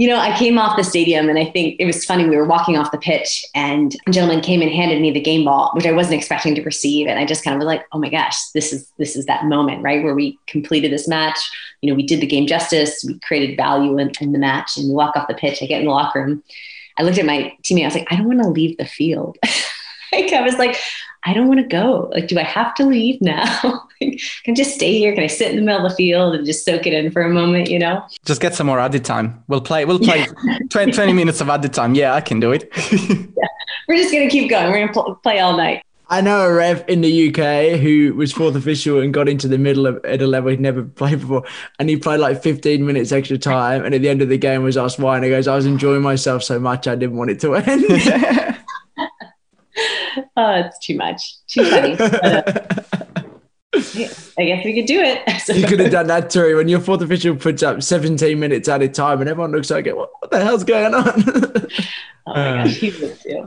you 0.02 0.08
know, 0.08 0.18
I 0.18 0.36
came 0.36 0.58
off 0.58 0.78
the 0.78 0.84
stadium 0.84 1.30
and 1.30 1.38
I 1.38 1.46
think 1.46 1.76
it 1.80 1.86
was 1.86 2.04
funny. 2.04 2.28
We 2.28 2.36
were 2.36 2.48
walking 2.48 2.76
off 2.76 2.92
the 2.92 2.98
pitch 2.98 3.46
and 3.54 3.96
a 4.08 4.12
gentleman 4.12 4.42
came 4.42 4.60
and 4.64 4.72
handed 4.72 5.00
me 5.00 5.12
the 5.12 5.22
game 5.22 5.46
ball, 5.46 5.70
which 5.76 5.86
I 5.86 5.92
wasn't 5.92 6.16
expecting 6.16 6.56
to 6.56 6.64
receive. 6.64 7.06
And 7.06 7.20
I 7.20 7.26
just 7.26 7.44
kind 7.44 7.54
of 7.54 7.60
was 7.60 7.68
like, 7.68 7.86
oh 7.92 8.00
my 8.00 8.10
gosh, 8.10 8.50
this 8.56 8.74
is 8.74 8.92
this 8.98 9.16
is 9.16 9.28
that 9.28 9.46
moment, 9.46 9.84
right? 9.84 10.04
Where 10.04 10.16
we 10.16 10.40
completed 10.48 10.92
this 10.92 11.08
match. 11.08 11.38
You 11.82 11.92
know, 11.92 11.96
we 11.96 12.02
did 12.02 12.20
the 12.20 12.26
game 12.26 12.48
justice, 12.48 13.04
we 13.06 13.20
created 13.20 13.56
value 13.56 14.00
in, 14.00 14.12
in 14.20 14.32
the 14.32 14.40
match, 14.40 14.76
and 14.76 14.90
we 14.90 14.96
walk 14.96 15.16
off 15.16 15.28
the 15.28 15.36
pitch. 15.36 15.62
I 15.62 15.68
get 15.68 15.82
in 15.82 15.86
the 15.86 15.92
locker 15.92 16.26
room. 16.26 16.44
I 16.98 17.04
looked 17.04 17.20
at 17.20 17.26
my 17.28 17.56
teammate, 17.62 17.84
I 17.84 17.86
was 17.86 17.94
like, 17.94 18.08
I 18.10 18.16
don't 18.16 18.28
want 18.28 18.42
to 18.42 18.50
leave 18.50 18.78
the 18.78 18.86
field. 18.86 19.38
like 20.12 20.34
I 20.34 20.42
was 20.42 20.56
like, 20.56 20.80
I 21.26 21.36
don't 21.36 21.48
want 21.48 21.60
to 21.60 21.68
go. 21.68 22.10
Like, 22.12 22.28
do 22.28 22.40
I 22.40 22.44
have 22.44 22.74
to 22.76 22.88
leave 22.88 23.22
now? 23.22 23.88
can 24.44 24.54
I 24.54 24.54
just 24.54 24.76
stay 24.76 24.98
here? 24.98 25.14
Can 25.14 25.24
I 25.24 25.28
sit 25.28 25.52
in 25.52 25.58
the 25.58 25.62
middle 25.62 25.86
of 25.86 25.92
the 25.92 25.96
field 25.96 26.36
and 26.36 26.46
just 26.46 26.66
soak 26.66 26.88
it 26.88 26.94
in 26.94 27.12
for 27.12 27.22
a 27.22 27.30
moment? 27.30 27.70
You 27.70 27.80
know, 27.80 28.04
just 28.26 28.42
get 28.42 28.56
some 28.56 28.68
more 28.68 28.80
added 28.80 29.06
time. 29.06 29.44
We'll 29.48 29.62
play. 29.62 29.86
We'll 29.86 30.00
play 30.00 30.26
20, 30.70 30.92
20 30.92 31.14
minutes 31.14 31.42
of 31.42 31.50
added 31.50 31.74
time. 31.74 31.96
Yeah, 31.96 32.14
I 32.14 32.22
can 32.22 32.40
do 32.40 32.52
it. 32.52 32.70
yeah. 32.92 33.48
We're 33.88 33.98
just 33.98 34.12
gonna 34.14 34.30
keep 34.30 34.50
going. 34.50 34.72
We're 34.72 34.80
gonna 34.80 34.94
pl- 34.94 35.16
play 35.16 35.40
all 35.40 35.56
night. 35.56 35.84
I 36.10 36.20
know 36.20 36.42
a 36.42 36.54
ref 36.54 36.86
in 36.90 37.00
the 37.00 37.30
UK 37.30 37.80
who 37.80 38.14
was 38.16 38.34
fourth 38.34 38.58
official 38.58 39.00
and 39.00 39.14
got 39.14 39.30
into 39.30 39.48
the 39.48 39.58
middle 39.58 39.88
of 39.88 40.04
at 40.04 40.22
a 40.22 40.28
level 40.28 40.50
he'd 40.50 40.60
never 40.60 40.84
played 40.84 41.22
before, 41.22 41.46
and 41.80 41.90
he 41.90 41.96
played 41.96 42.20
like 42.20 42.44
15 42.44 42.86
minutes 42.86 43.14
extra 43.14 43.38
time. 43.38 43.86
And 43.86 43.96
at 43.96 44.02
the 44.02 44.10
end 44.10 44.22
of 44.22 44.28
the 44.28 44.38
game, 44.38 44.62
was 44.62 44.76
asked 44.76 45.00
why, 45.00 45.16
and 45.16 45.24
he 45.24 45.30
goes, 45.30 45.48
"I 45.48 45.56
was 45.56 45.66
enjoying 45.66 46.02
myself 46.02 46.44
so 46.44 46.60
much, 46.60 46.88
I 46.88 46.96
didn't 46.96 47.16
want 47.16 47.32
it 47.32 47.40
to 47.42 47.56
end." 47.56 47.86
oh, 50.36 50.54
it's 50.54 50.80
too 50.80 50.98
much. 50.98 51.22
Too 51.48 51.64
funny. 51.70 51.96
Uh, 51.98 52.44
I 53.74 54.44
guess 54.46 54.66
we 54.66 54.74
could 54.74 54.86
do 54.86 55.00
it. 55.00 55.22
you 55.56 55.66
could 55.66 55.80
have 55.80 55.92
done 55.92 56.08
that 56.08 56.30
too. 56.30 56.58
When 56.58 56.68
your 56.68 56.82
fourth 56.82 57.02
official 57.02 57.36
puts 57.36 57.64
up 57.64 57.82
17 57.82 58.38
minutes 58.38 58.68
at 58.68 58.82
a 58.82 58.90
time 58.90 59.22
and 59.22 59.30
everyone 59.30 59.52
looks 59.52 59.70
like, 59.70 59.86
what, 59.86 60.10
what 60.20 60.30
the 60.30 60.44
hell's 60.44 60.66
going 60.66 60.94
on? 60.94 61.06
oh 62.28 62.34
my 62.34 62.64
gosh. 62.64 62.84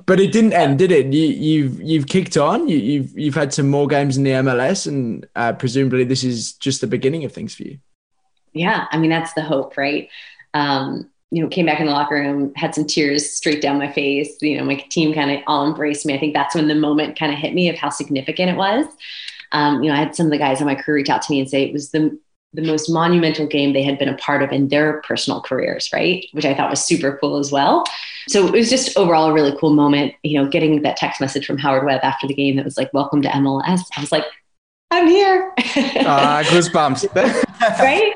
But 0.06 0.20
it 0.20 0.32
didn't 0.32 0.54
end, 0.54 0.78
did 0.78 0.90
it? 0.92 1.12
You, 1.12 1.26
you've 1.26 1.82
you've 1.82 2.06
kicked 2.06 2.38
on. 2.38 2.68
You, 2.68 2.78
you've 2.78 3.18
you've 3.18 3.34
had 3.34 3.52
some 3.52 3.68
more 3.68 3.86
games 3.86 4.16
in 4.16 4.24
the 4.24 4.30
MLS, 4.30 4.86
and 4.86 5.26
uh, 5.36 5.52
presumably 5.52 6.04
this 6.04 6.24
is 6.24 6.54
just 6.54 6.80
the 6.80 6.86
beginning 6.86 7.24
of 7.24 7.32
things 7.32 7.54
for 7.54 7.64
you. 7.64 7.78
Yeah, 8.54 8.86
I 8.90 8.98
mean 8.98 9.10
that's 9.10 9.34
the 9.34 9.42
hope, 9.42 9.76
right? 9.76 10.08
Um, 10.54 11.10
you 11.30 11.42
know, 11.42 11.48
came 11.48 11.66
back 11.66 11.80
in 11.80 11.86
the 11.86 11.92
locker 11.92 12.14
room, 12.14 12.52
had 12.54 12.74
some 12.74 12.86
tears 12.86 13.28
straight 13.28 13.60
down 13.60 13.76
my 13.76 13.92
face. 13.92 14.36
You 14.40 14.56
know, 14.56 14.64
my 14.64 14.76
team 14.88 15.12
kind 15.12 15.32
of 15.32 15.40
all 15.46 15.66
embraced 15.66 16.06
me. 16.06 16.14
I 16.14 16.18
think 16.18 16.32
that's 16.32 16.54
when 16.54 16.68
the 16.68 16.74
moment 16.74 17.18
kind 17.18 17.32
of 17.32 17.38
hit 17.38 17.52
me 17.52 17.68
of 17.68 17.76
how 17.76 17.90
significant 17.90 18.50
it 18.50 18.56
was. 18.56 18.86
Um, 19.54 19.82
you 19.82 19.88
know, 19.88 19.96
I 19.96 20.00
had 20.00 20.14
some 20.14 20.26
of 20.26 20.32
the 20.32 20.38
guys 20.38 20.60
on 20.60 20.66
my 20.66 20.74
crew 20.74 20.94
reach 20.94 21.08
out 21.08 21.22
to 21.22 21.32
me 21.32 21.40
and 21.40 21.48
say 21.48 21.62
it 21.62 21.72
was 21.72 21.90
the 21.90 22.18
the 22.52 22.62
most 22.62 22.88
monumental 22.88 23.48
game 23.48 23.72
they 23.72 23.82
had 23.82 23.98
been 23.98 24.08
a 24.08 24.16
part 24.16 24.40
of 24.40 24.52
in 24.52 24.68
their 24.68 25.00
personal 25.00 25.40
careers, 25.40 25.90
right? 25.92 26.24
Which 26.30 26.44
I 26.44 26.54
thought 26.54 26.70
was 26.70 26.84
super 26.84 27.18
cool 27.20 27.38
as 27.38 27.50
well. 27.50 27.82
So 28.28 28.46
it 28.46 28.52
was 28.52 28.70
just 28.70 28.96
overall 28.96 29.26
a 29.26 29.32
really 29.32 29.56
cool 29.58 29.74
moment. 29.74 30.14
You 30.22 30.40
know, 30.40 30.48
getting 30.48 30.82
that 30.82 30.96
text 30.96 31.20
message 31.20 31.46
from 31.46 31.58
Howard 31.58 31.84
Webb 31.84 32.00
after 32.02 32.28
the 32.28 32.34
game 32.34 32.56
that 32.56 32.64
was 32.64 32.76
like, 32.76 32.92
"Welcome 32.92 33.22
to 33.22 33.28
MLS." 33.28 33.80
I 33.96 34.00
was 34.00 34.12
like, 34.12 34.26
"I'm 34.90 35.08
here." 35.08 35.52
Ah, 36.06 36.40
uh, 36.40 36.42
goosebumps. 36.44 37.14
right? 37.60 38.14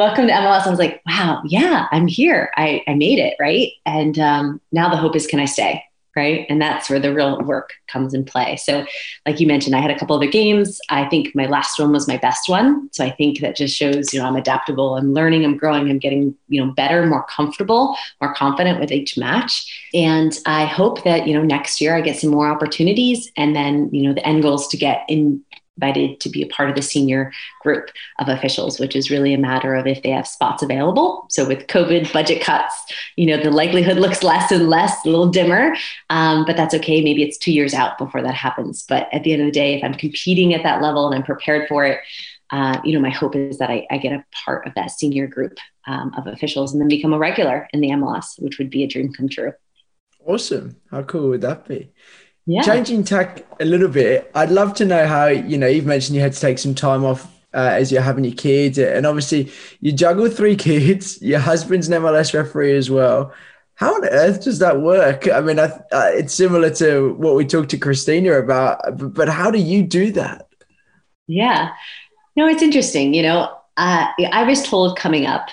welcome 0.00 0.26
to 0.26 0.32
MLS. 0.32 0.66
I 0.66 0.70
was 0.70 0.78
like, 0.78 1.02
wow, 1.06 1.42
yeah, 1.44 1.86
I'm 1.90 2.06
here. 2.06 2.50
I, 2.56 2.82
I 2.88 2.94
made 2.94 3.18
it. 3.18 3.34
Right. 3.38 3.72
And 3.84 4.18
um, 4.18 4.60
now 4.72 4.88
the 4.88 4.96
hope 4.96 5.14
is, 5.14 5.26
can 5.26 5.40
I 5.40 5.44
stay? 5.44 5.84
Right. 6.16 6.44
And 6.48 6.60
that's 6.60 6.90
where 6.90 6.98
the 6.98 7.14
real 7.14 7.40
work 7.42 7.74
comes 7.86 8.14
in 8.14 8.24
play. 8.24 8.56
So, 8.56 8.84
like 9.26 9.38
you 9.38 9.46
mentioned, 9.46 9.76
I 9.76 9.80
had 9.80 9.92
a 9.92 9.98
couple 9.98 10.16
other 10.16 10.26
games. 10.26 10.80
I 10.88 11.08
think 11.08 11.36
my 11.36 11.46
last 11.46 11.78
one 11.78 11.92
was 11.92 12.08
my 12.08 12.16
best 12.16 12.48
one. 12.48 12.88
So 12.92 13.04
I 13.04 13.10
think 13.10 13.38
that 13.40 13.54
just 13.54 13.76
shows, 13.76 14.12
you 14.12 14.18
know, 14.18 14.26
I'm 14.26 14.34
adaptable, 14.34 14.96
I'm 14.96 15.14
learning, 15.14 15.44
I'm 15.44 15.56
growing, 15.56 15.88
I'm 15.88 16.00
getting, 16.00 16.34
you 16.48 16.64
know, 16.64 16.72
better, 16.72 17.06
more 17.06 17.24
comfortable, 17.30 17.96
more 18.20 18.34
confident 18.34 18.80
with 18.80 18.90
each 18.90 19.16
match. 19.16 19.88
And 19.94 20.36
I 20.46 20.64
hope 20.64 21.04
that, 21.04 21.28
you 21.28 21.34
know, 21.34 21.44
next 21.44 21.80
year 21.80 21.94
I 21.94 22.00
get 22.00 22.18
some 22.18 22.30
more 22.30 22.48
opportunities. 22.48 23.30
And 23.36 23.54
then, 23.54 23.88
you 23.92 24.02
know, 24.02 24.12
the 24.12 24.26
end 24.26 24.42
goal 24.42 24.56
is 24.56 24.66
to 24.66 24.76
get 24.76 25.04
in 25.08 25.44
invited 25.80 26.20
to 26.20 26.28
be 26.28 26.42
a 26.42 26.46
part 26.48 26.68
of 26.68 26.76
the 26.76 26.82
senior 26.82 27.32
group 27.62 27.90
of 28.18 28.28
officials, 28.28 28.78
which 28.78 28.94
is 28.94 29.10
really 29.10 29.32
a 29.32 29.38
matter 29.38 29.74
of 29.74 29.86
if 29.86 30.02
they 30.02 30.10
have 30.10 30.26
spots 30.26 30.62
available. 30.62 31.26
So 31.30 31.46
with 31.46 31.66
COVID 31.68 32.12
budget 32.12 32.42
cuts, 32.42 32.74
you 33.16 33.26
know, 33.26 33.42
the 33.42 33.50
likelihood 33.50 33.96
looks 33.96 34.22
less 34.22 34.52
and 34.52 34.68
less, 34.68 35.04
a 35.04 35.08
little 35.08 35.28
dimmer, 35.28 35.74
um, 36.10 36.44
but 36.44 36.56
that's 36.56 36.74
okay. 36.74 37.02
Maybe 37.02 37.22
it's 37.22 37.38
two 37.38 37.52
years 37.52 37.72
out 37.72 37.98
before 37.98 38.22
that 38.22 38.34
happens. 38.34 38.84
But 38.88 39.08
at 39.12 39.24
the 39.24 39.32
end 39.32 39.42
of 39.42 39.46
the 39.46 39.52
day, 39.52 39.74
if 39.74 39.84
I'm 39.84 39.94
competing 39.94 40.54
at 40.54 40.62
that 40.64 40.82
level 40.82 41.06
and 41.06 41.14
I'm 41.14 41.22
prepared 41.22 41.68
for 41.68 41.84
it, 41.84 42.00
uh, 42.50 42.80
you 42.84 42.92
know, 42.92 43.00
my 43.00 43.10
hope 43.10 43.36
is 43.36 43.58
that 43.58 43.70
I, 43.70 43.86
I, 43.92 43.98
get 43.98 44.12
a 44.12 44.24
part 44.44 44.66
of 44.66 44.74
that 44.74 44.90
senior 44.90 45.28
group 45.28 45.56
um, 45.86 46.12
of 46.16 46.26
officials 46.26 46.72
and 46.72 46.80
then 46.80 46.88
become 46.88 47.12
a 47.12 47.18
regular 47.18 47.68
in 47.72 47.80
the 47.80 47.90
MLS, 47.90 48.40
which 48.40 48.58
would 48.58 48.70
be 48.70 48.82
a 48.82 48.88
dream 48.88 49.12
come 49.12 49.28
true. 49.28 49.52
Awesome. 50.26 50.74
How 50.90 51.04
cool 51.04 51.28
would 51.28 51.42
that 51.42 51.68
be? 51.68 51.92
Yeah. 52.46 52.62
Changing 52.62 53.04
tack 53.04 53.46
a 53.60 53.64
little 53.64 53.88
bit, 53.88 54.30
I'd 54.34 54.50
love 54.50 54.74
to 54.74 54.84
know 54.84 55.06
how, 55.06 55.26
you 55.26 55.58
know, 55.58 55.66
you've 55.66 55.86
mentioned 55.86 56.16
you 56.16 56.22
had 56.22 56.32
to 56.32 56.40
take 56.40 56.58
some 56.58 56.74
time 56.74 57.04
off 57.04 57.30
uh, 57.54 57.70
as 57.72 57.92
you're 57.92 58.02
having 58.02 58.24
your 58.24 58.34
kids. 58.34 58.78
And 58.78 59.06
obviously, 59.06 59.52
you 59.80 59.92
juggle 59.92 60.28
three 60.28 60.56
kids, 60.68 61.20
your 61.22 61.40
husband's 61.40 61.88
an 61.88 62.02
MLS 62.02 62.34
referee 62.34 62.76
as 62.76 62.90
well. 62.90 63.32
How 63.74 63.94
on 63.94 64.04
earth 64.04 64.44
does 64.44 64.58
that 64.58 64.80
work? 64.80 65.26
I 65.28 65.40
mean, 65.40 65.58
I, 65.58 65.64
uh, 65.92 66.10
it's 66.12 66.34
similar 66.34 66.70
to 66.74 67.14
what 67.14 67.34
we 67.34 67.46
talked 67.46 67.70
to 67.70 67.78
Christina 67.78 68.34
about, 68.34 69.14
but 69.14 69.28
how 69.28 69.50
do 69.50 69.58
you 69.58 69.82
do 69.82 70.12
that? 70.12 70.48
Yeah. 71.26 71.72
No, 72.36 72.46
it's 72.46 72.62
interesting. 72.62 73.14
You 73.14 73.22
know, 73.22 73.56
uh, 73.76 74.08
I 74.32 74.44
was 74.44 74.62
told 74.68 74.98
coming 74.98 75.24
up 75.24 75.48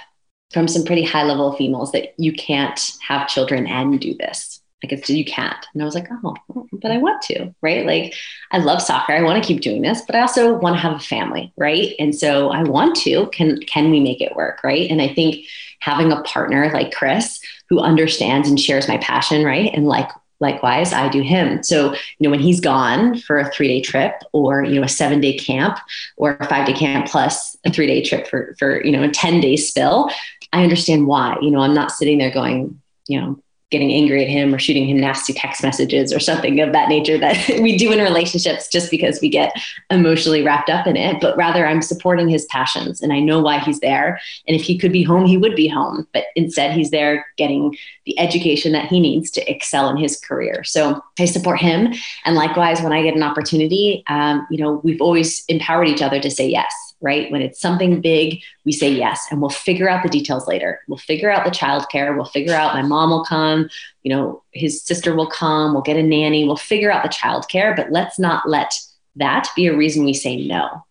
from 0.51 0.67
some 0.67 0.83
pretty 0.83 1.03
high 1.03 1.23
level 1.23 1.53
females 1.53 1.91
that 1.91 2.15
you 2.17 2.33
can't 2.33 2.91
have 3.07 3.27
children 3.27 3.67
and 3.67 3.99
do 3.99 4.13
this 4.15 4.56
like 4.84 4.91
it's 4.91 5.09
you 5.09 5.25
can't. 5.25 5.65
And 5.73 5.82
i 5.82 5.86
was 5.86 5.95
like 5.95 6.07
oh 6.23 6.36
but 6.71 6.91
i 6.91 6.97
want 6.97 7.21
to 7.23 7.53
right? 7.61 7.86
Like 7.86 8.13
i 8.51 8.57
love 8.57 8.82
soccer. 8.82 9.13
I 9.13 9.23
want 9.23 9.41
to 9.41 9.47
keep 9.47 9.61
doing 9.61 9.82
this 9.82 10.01
but 10.01 10.15
i 10.15 10.21
also 10.21 10.55
want 10.57 10.75
to 10.75 10.82
have 10.82 10.95
a 10.95 10.99
family 10.99 11.51
right? 11.57 11.93
And 11.99 12.15
so 12.15 12.49
i 12.49 12.63
want 12.63 12.95
to. 12.97 13.28
Can 13.28 13.59
can 13.61 13.89
we 13.89 13.99
make 13.99 14.21
it 14.21 14.36
work 14.36 14.63
right? 14.63 14.89
And 14.89 15.01
i 15.01 15.13
think 15.13 15.45
having 15.80 16.11
a 16.11 16.21
partner 16.23 16.71
like 16.73 16.93
chris 16.93 17.39
who 17.69 17.80
understands 17.80 18.49
and 18.49 18.59
shares 18.59 18.88
my 18.88 18.97
passion 18.97 19.43
right? 19.43 19.71
And 19.73 19.88
like 19.88 20.09
likewise 20.39 20.93
i 20.93 21.09
do 21.09 21.21
him. 21.21 21.63
So 21.63 21.93
you 21.93 22.21
know 22.21 22.30
when 22.30 22.39
he's 22.39 22.59
gone 22.59 23.17
for 23.17 23.39
a 23.39 23.49
three 23.51 23.67
day 23.67 23.82
trip 23.82 24.13
or 24.34 24.63
you 24.63 24.75
know 24.75 24.84
a 24.84 24.89
seven 24.89 25.19
day 25.19 25.38
camp 25.38 25.80
or 26.17 26.38
a 26.39 26.47
five 26.47 26.67
day 26.67 26.73
camp 26.73 27.07
plus 27.07 27.57
a 27.65 27.71
three 27.71 27.88
day 27.88 28.03
trip 28.03 28.28
for 28.28 28.55
for 28.59 28.84
you 28.84 28.91
know 28.91 29.03
a 29.03 29.09
10 29.09 29.41
day 29.41 29.55
spill 29.55 30.09
i 30.53 30.61
understand 30.63 31.07
why. 31.07 31.38
You 31.41 31.49
know 31.49 31.61
i'm 31.61 31.73
not 31.73 31.91
sitting 31.91 32.19
there 32.19 32.32
going 32.32 32.80
you 33.07 33.19
know 33.19 33.39
getting 33.70 33.91
angry 33.91 34.24
at 34.24 34.30
him 34.30 34.53
or 34.53 34.59
shooting 34.59 34.88
him 34.88 34.97
nasty 34.97 35.34
text 35.34 35.61
messages 35.61 36.13
or 36.13 36.20
something 36.20 36.61
of 36.61 36.72
that 36.72 36.88
nature 36.88 37.18
that 37.18 37.38
we 37.61 37.78
do 37.78 37.91
in 37.91 37.99
relationships 37.99 38.70
just 38.70 38.89
because 38.89 39.20
we 39.22 39.28
get 39.28 39.53
emotionally 39.89 40.41
wrapped 40.41 40.70
up 40.70 40.88
in 40.88 40.95
it. 40.95 41.20
But 41.20 41.36
rather 41.36 41.68
i'm 41.68 41.82
supporting 41.82 42.30
his 42.30 42.45
passions 42.45 43.01
and 43.01 43.11
i 43.11 43.20
know 43.20 43.41
why 43.41 43.59
he's 43.59 43.80
there. 43.80 44.20
And 44.47 44.55
if 44.55 44.63
he 44.63 44.78
could 44.78 44.91
be 44.91 45.03
home 45.03 45.26
he 45.26 45.38
would 45.38 45.55
be 45.55 45.68
home. 45.68 46.07
But 46.13 46.26
instead 46.36 46.72
he's 46.72 46.91
there 46.91 47.26
getting 47.38 47.76
the 48.05 48.18
education 48.20 48.72
that 48.72 48.88
he 48.88 48.99
needs 48.99 49.30
to 49.32 49.51
excel 49.51 49.89
in 49.89 49.97
his 49.97 50.20
career. 50.20 50.63
So 50.63 51.01
i 51.20 51.26
support 51.26 51.59
him. 51.59 51.93
And 52.24 52.36
likewise 52.36 52.82
when 52.82 52.93
i 52.93 53.03
get 53.03 53.15
an 53.15 53.24
opportunity 53.24 54.03
um, 54.07 54.47
you 54.49 54.63
know 54.63 54.82
we've 54.84 55.01
always 55.01 55.43
empowered 55.45 55.88
each 55.88 56.01
other 56.01 56.20
to 56.20 56.32
say 56.32 56.47
yes 56.47 56.86
right? 57.01 57.31
When 57.31 57.41
it's 57.41 57.61
something 57.61 58.01
big, 58.01 58.41
we 58.65 58.71
say 58.71 58.89
yes, 58.89 59.27
and 59.29 59.39
we'll 59.39 59.49
figure 59.49 59.89
out 59.89 60.03
the 60.03 60.09
details 60.09 60.47
later. 60.47 60.81
We'll 60.87 60.97
figure 60.97 61.31
out 61.31 61.45
the 61.45 61.51
childcare. 61.51 62.15
We'll 62.15 62.25
figure 62.25 62.53
out 62.53 62.73
my 62.73 62.81
mom 62.81 63.11
will 63.11 63.23
come, 63.23 63.69
you 64.03 64.15
know, 64.15 64.43
his 64.51 64.81
sister 64.81 65.15
will 65.15 65.29
come. 65.29 65.73
We'll 65.73 65.83
get 65.83 65.97
a 65.97 66.03
nanny. 66.03 66.45
We'll 66.45 66.55
figure 66.55 66.91
out 66.91 67.03
the 67.03 67.09
childcare, 67.09 67.75
but 67.75 67.91
let's 67.91 68.17
not 68.17 68.49
let 68.49 68.73
that 69.15 69.47
be 69.55 69.67
a 69.67 69.75
reason 69.75 70.05
we 70.05 70.13
say 70.13 70.45
no, 70.45 70.85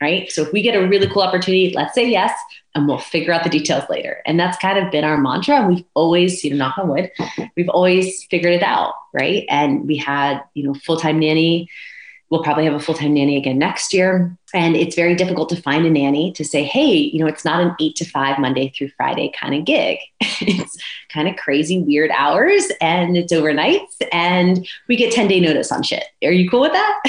right? 0.00 0.30
So 0.30 0.42
if 0.42 0.52
we 0.52 0.62
get 0.62 0.76
a 0.76 0.86
really 0.86 1.08
cool 1.08 1.22
opportunity, 1.22 1.72
let's 1.74 1.94
say 1.94 2.08
yes, 2.08 2.32
and 2.74 2.86
we'll 2.86 2.98
figure 2.98 3.32
out 3.32 3.42
the 3.42 3.50
details 3.50 3.84
later. 3.90 4.22
And 4.26 4.38
that's 4.38 4.58
kind 4.58 4.78
of 4.78 4.92
been 4.92 5.04
our 5.04 5.18
mantra. 5.18 5.56
And 5.56 5.68
we've 5.68 5.84
always, 5.94 6.44
you 6.44 6.50
know, 6.50 6.56
knock 6.56 6.78
on 6.78 6.88
wood, 6.88 7.10
we've 7.56 7.68
always 7.68 8.24
figured 8.30 8.52
it 8.52 8.62
out, 8.62 8.94
right? 9.12 9.44
And 9.48 9.86
we 9.86 9.96
had, 9.96 10.42
you 10.54 10.64
know, 10.64 10.74
full 10.74 10.98
time 10.98 11.18
nanny 11.18 11.68
We'll 12.30 12.42
probably 12.42 12.64
have 12.64 12.74
a 12.74 12.80
full 12.80 12.94
time 12.94 13.14
nanny 13.14 13.36
again 13.36 13.58
next 13.58 13.94
year. 13.94 14.36
And 14.54 14.76
it's 14.76 14.96
very 14.96 15.14
difficult 15.14 15.48
to 15.50 15.60
find 15.60 15.86
a 15.86 15.90
nanny 15.90 16.32
to 16.32 16.44
say, 16.44 16.62
hey, 16.62 16.92
you 16.92 17.20
know, 17.20 17.26
it's 17.26 17.44
not 17.44 17.60
an 17.60 17.74
eight 17.80 17.96
to 17.96 18.04
five 18.04 18.38
Monday 18.38 18.68
through 18.70 18.90
Friday 18.96 19.32
kind 19.38 19.54
of 19.54 19.64
gig. 19.64 19.98
it's 20.20 20.76
kind 21.10 21.28
of 21.28 21.36
crazy, 21.36 21.80
weird 21.80 22.10
hours 22.10 22.64
and 22.80 23.16
it's 23.16 23.32
overnights 23.32 23.96
and 24.12 24.66
we 24.88 24.96
get 24.96 25.12
10 25.12 25.28
day 25.28 25.40
notice 25.40 25.72
on 25.72 25.82
shit. 25.82 26.04
Are 26.22 26.32
you 26.32 26.48
cool 26.50 26.60
with 26.60 26.72
that? 26.72 27.00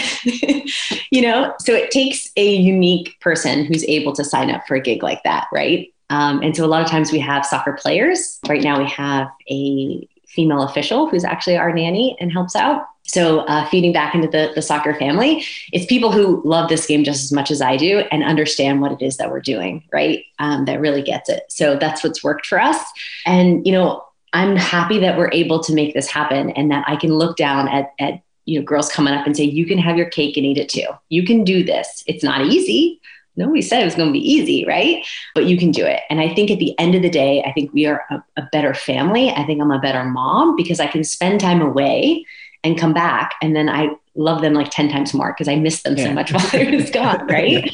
you 1.12 1.22
know, 1.22 1.54
so 1.60 1.74
it 1.74 1.92
takes 1.92 2.30
a 2.36 2.56
unique 2.56 3.18
person 3.20 3.66
who's 3.66 3.84
able 3.86 4.14
to 4.14 4.24
sign 4.24 4.50
up 4.50 4.68
for 4.68 4.76
a 4.76 4.82
gig 4.82 5.04
like 5.04 5.24
that, 5.24 5.48
right? 5.52 5.94
Um, 6.10 6.42
and 6.42 6.56
so 6.56 6.66
a 6.66 6.68
lot 6.68 6.82
of 6.82 6.90
times 6.90 7.12
we 7.12 7.20
have 7.20 7.46
soccer 7.46 7.74
players. 7.74 8.40
Right 8.48 8.64
now 8.64 8.80
we 8.80 8.90
have 8.90 9.30
a 9.50 10.08
female 10.30 10.64
official 10.64 11.08
who's 11.08 11.24
actually 11.24 11.58
our 11.58 11.74
nanny 11.74 12.16
and 12.20 12.32
helps 12.32 12.56
out. 12.56 12.86
So 13.04 13.40
uh, 13.40 13.68
feeding 13.70 13.92
back 13.92 14.14
into 14.14 14.28
the, 14.28 14.52
the 14.54 14.62
soccer 14.62 14.94
family, 14.94 15.44
it's 15.74 15.88
people 15.88 16.12
who 16.12 16.42
love 16.46 16.70
this 16.70 16.86
game 16.86 17.04
just 17.04 17.24
as 17.24 17.32
much 17.32 17.50
as 17.50 17.60
I 17.62 17.76
do 17.76 18.00
and 18.12 18.24
understand 18.24 18.82
what 18.82 18.92
it 18.92 19.02
is 19.02 19.18
that 19.18 19.32
we're 19.32 19.42
doing, 19.42 19.84
right? 19.92 20.24
Um, 20.38 20.66
that 20.66 20.80
really 20.80 21.02
gets 21.02 21.28
it. 21.28 21.44
So 21.50 21.76
that's 21.76 22.04
what's 22.04 22.24
worked 22.24 22.46
for 22.46 22.62
us. 22.62 22.78
And, 23.26 23.66
you 23.66 23.74
know, 23.74 24.04
I'm 24.32 24.56
happy 24.56 25.00
that 25.00 25.18
we're 25.18 25.32
able 25.32 25.60
to 25.64 25.74
make 25.74 25.96
this 25.96 26.08
happen 26.08 26.52
and 26.52 26.70
that 26.70 26.86
I 26.88 26.98
can 26.98 27.12
look 27.12 27.36
down 27.36 27.68
at, 27.68 27.94
at 28.00 28.22
you 28.46 28.60
know, 28.60 28.66
girls 28.66 28.92
coming 28.92 29.14
up 29.14 29.26
and 29.26 29.36
say, 29.36 29.44
you 29.44 29.66
can 29.66 29.80
have 29.80 29.98
your 29.98 30.10
cake 30.10 30.38
and 30.38 30.46
eat 30.46 30.60
it 30.60 30.70
too. 30.70 30.88
You 31.10 31.26
can 31.26 31.44
do 31.44 31.64
this. 31.64 32.04
It's 32.06 32.24
not 32.24 32.46
easy 32.46 33.02
nobody 33.40 33.62
said 33.62 33.82
it 33.82 33.86
was 33.86 33.96
going 33.96 34.10
to 34.10 34.14
be 34.14 34.32
easy, 34.32 34.66
right? 34.68 35.04
But 35.34 35.46
you 35.46 35.58
can 35.58 35.72
do 35.72 35.86
it. 35.86 36.02
And 36.10 36.20
I 36.20 36.32
think 36.36 36.52
at 36.52 36.60
the 36.60 36.78
end 36.78 36.94
of 36.94 37.02
the 37.02 37.10
day, 37.10 37.42
I 37.44 37.54
think 37.54 37.74
we 37.74 37.88
are 37.88 38.06
a, 38.12 38.24
a, 38.38 38.50
better 38.52 38.74
family. 38.74 39.32
I 39.32 39.46
think 39.46 39.62
I'm 39.62 39.72
a 39.72 39.80
better 39.80 40.04
mom 40.04 40.56
because 40.56 40.80
I 40.80 40.88
can 40.88 41.04
spend 41.04 41.40
time 41.40 41.62
away 41.62 42.26
and 42.64 42.78
come 42.78 42.94
back. 42.94 43.36
And 43.42 43.56
then 43.56 43.70
I 43.70 43.90
love 44.14 44.42
them 44.42 44.54
like 44.54 44.70
10 44.70 44.90
times 44.90 45.14
more 45.14 45.32
because 45.32 45.48
I 45.48 45.56
miss 45.56 45.82
them 45.84 45.98
yeah. 45.98 46.08
so 46.08 46.14
much 46.14 46.34
while 46.34 46.46
I 46.54 46.76
was 46.76 46.90
gone, 46.92 47.26
right? 47.28 47.72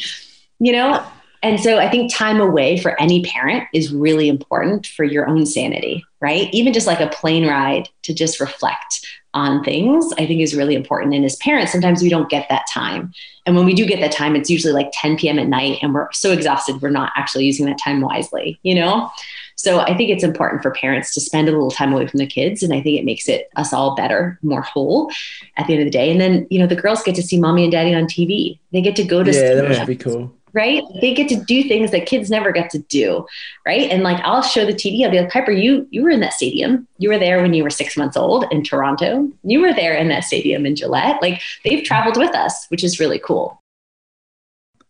you 0.59 0.72
know? 0.72 1.03
And 1.41 1.59
so 1.59 1.78
I 1.78 1.89
think 1.89 2.13
time 2.13 2.39
away 2.39 2.80
for 2.80 2.99
any 2.99 3.24
parent 3.24 3.68
is 3.74 3.93
really 3.93 4.30
important 4.30 4.88
for 4.88 5.03
your 5.03 5.28
own 5.28 5.45
sanity, 5.45 6.03
right? 6.20 6.49
Even 6.53 6.74
just 6.74 6.88
like 6.88 6.99
a 6.99 7.09
plane 7.09 7.47
ride 7.47 7.89
to 8.03 8.13
just 8.13 8.39
reflect 8.39 9.05
on 9.36 9.63
things, 9.63 10.11
I 10.13 10.25
think 10.25 10.41
is 10.41 10.55
really 10.55 10.73
important. 10.73 11.13
And 11.13 11.25
as 11.25 11.36
parents, 11.36 11.71
sometimes 11.71 12.01
we 12.01 12.09
don't 12.09 12.29
get 12.29 12.47
that 12.49 12.65
time. 12.71 13.13
And 13.45 13.55
when 13.55 13.65
we 13.65 13.75
do 13.75 13.86
get 13.86 13.99
that 13.99 14.11
time, 14.11 14.36
it's 14.36 14.49
usually 14.49 14.73
like 14.73 14.89
10 14.93 15.17
p.m. 15.17 15.38
at 15.38 15.47
night 15.47 15.77
and 15.81 15.93
we're 15.93 16.11
so 16.13 16.31
exhausted, 16.31 16.81
we're 16.81 16.89
not 16.89 17.11
actually 17.15 17.45
using 17.45 17.67
that 17.67 17.77
time 17.77 18.01
wisely, 18.01 18.59
you 18.63 18.73
know? 18.73 19.11
So 19.57 19.79
I 19.79 19.95
think 19.95 20.09
it's 20.09 20.23
important 20.23 20.63
for 20.63 20.71
parents 20.71 21.13
to 21.13 21.21
spend 21.21 21.47
a 21.47 21.51
little 21.51 21.71
time 21.71 21.93
away 21.93 22.07
from 22.07 22.17
the 22.17 22.25
kids. 22.25 22.63
And 22.63 22.73
I 22.73 22.81
think 22.81 22.99
it 22.99 23.05
makes 23.05 23.29
it 23.29 23.49
us 23.55 23.71
all 23.71 23.95
better, 23.95 24.39
more 24.41 24.61
whole 24.61 25.11
at 25.57 25.67
the 25.67 25.73
end 25.73 25.81
of 25.81 25.86
the 25.86 25.91
day. 25.91 26.11
And 26.11 26.19
then, 26.19 26.47
you 26.49 26.59
know, 26.59 26.67
the 26.67 26.75
girls 26.75 27.03
get 27.03 27.15
to 27.15 27.23
see 27.23 27.39
mommy 27.39 27.63
and 27.63 27.71
daddy 27.71 27.93
on 27.93 28.05
TV. 28.05 28.59
They 28.71 28.81
get 28.81 28.95
to 28.97 29.03
go 29.03 29.23
to 29.23 29.31
Yeah, 29.31 29.55
that 29.55 29.79
would 29.79 29.88
be 29.88 29.95
cool 29.95 30.33
right? 30.56 30.82
They 31.01 31.14
get 31.14 31.28
to 31.30 31.36
do 31.36 31.64
things 31.64 31.91
that 31.91 32.06
kids 32.06 32.30
never 32.30 32.51
get 32.51 32.70
to 32.72 32.80
do, 32.80 33.28
right? 33.66 33.91
And 33.91 34.01
like 34.01 34.24
I'll 34.24 34.41
show 34.41 34.66
the 34.66 34.74
TV, 34.74 35.03
I'll 35.03 35.12
be 35.12 35.20
like, 35.20 35.30
Piper, 35.30 35.51
you 35.51 35.86
you 35.91 36.01
were 36.01 36.10
in 36.10 36.22
that 36.22 36.34
stadium. 36.34 36.88
You 36.97 37.10
were 37.10 37.20
there 37.20 37.41
when 37.41 37.53
you 37.53 37.64
were 37.64 37.70
six 37.70 37.95
months 37.97 38.18
old 38.18 38.45
in 38.51 38.64
Toronto. 38.64 39.30
You 39.43 39.62
were 39.62 39.74
there 39.74 39.93
in 39.93 40.08
that 40.08 40.24
stadium 40.24 40.66
in 40.66 40.76
Gillette. 40.76 41.22
Like 41.22 41.41
they've 41.64 41.84
traveled 41.84 42.18
with 42.18 42.34
us, 42.34 42.66
which 42.70 42.84
is 42.84 42.99
really 42.99 43.20
cool. 43.20 43.62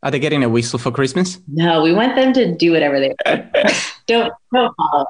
Are 0.03 0.11
they 0.11 0.19
getting 0.19 0.43
a 0.43 0.49
whistle 0.49 0.77
for 0.77 0.91
Christmas? 0.91 1.39
No, 1.47 1.81
we 1.81 1.91
want 1.91 2.15
them 2.15 2.31
to 2.33 2.55
do 2.55 2.71
whatever 2.71 2.99
they 2.99 3.15
don't 4.07 4.31
don't 4.53 4.75
follow. 4.77 5.05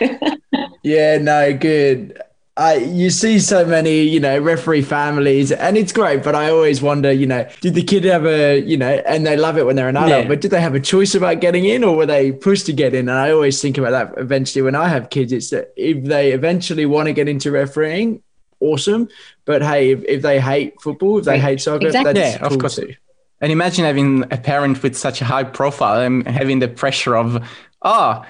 yeah, 0.82 1.18
no, 1.18 1.52
good. 1.52 2.18
I, 2.56 2.74
you 2.76 3.10
see 3.10 3.38
so 3.38 3.64
many, 3.64 4.02
you 4.02 4.20
know, 4.20 4.38
referee 4.38 4.82
families, 4.82 5.50
and 5.50 5.78
it's 5.78 5.92
great. 5.92 6.22
But 6.22 6.34
I 6.34 6.50
always 6.50 6.82
wonder, 6.82 7.10
you 7.10 7.26
know, 7.26 7.48
did 7.60 7.74
the 7.74 7.82
kid 7.82 8.04
have 8.04 8.26
a, 8.26 8.60
you 8.60 8.76
know, 8.76 9.02
and 9.06 9.26
they 9.26 9.36
love 9.36 9.56
it 9.56 9.64
when 9.64 9.76
they're 9.76 9.88
an 9.88 9.96
adult, 9.96 10.24
yeah. 10.24 10.28
but 10.28 10.40
did 10.40 10.50
they 10.50 10.60
have 10.60 10.74
a 10.74 10.80
choice 10.80 11.14
about 11.14 11.40
getting 11.40 11.64
in, 11.64 11.84
or 11.84 11.96
were 11.96 12.06
they 12.06 12.32
pushed 12.32 12.66
to 12.66 12.72
get 12.72 12.92
in? 12.92 13.08
And 13.08 13.18
I 13.18 13.30
always 13.30 13.62
think 13.62 13.78
about 13.78 13.92
that. 13.92 14.20
Eventually, 14.20 14.62
when 14.62 14.74
I 14.74 14.88
have 14.88 15.10
kids, 15.10 15.32
it's 15.32 15.50
that 15.50 15.72
if 15.76 16.04
they 16.04 16.32
eventually 16.32 16.86
want 16.86 17.06
to 17.06 17.12
get 17.12 17.28
into 17.28 17.50
refereeing, 17.50 18.22
awesome. 18.58 19.08
But 19.44 19.62
hey, 19.62 19.92
if, 19.92 20.04
if 20.04 20.22
they 20.22 20.40
hate 20.40 20.80
football, 20.82 21.18
if 21.18 21.24
they 21.24 21.38
hate 21.38 21.60
soccer, 21.60 21.86
exactly. 21.86 22.12
that's 22.12 22.34
yeah, 22.34 22.38
cool 22.38 22.54
of 22.54 22.60
course. 22.60 22.76
Too. 22.76 22.94
And 23.40 23.50
imagine 23.50 23.86
having 23.86 24.24
a 24.24 24.36
parent 24.36 24.82
with 24.82 24.98
such 24.98 25.22
a 25.22 25.24
high 25.24 25.44
profile 25.44 26.02
and 26.02 26.28
having 26.28 26.58
the 26.58 26.68
pressure 26.68 27.16
of, 27.16 27.42
oh, 27.80 28.22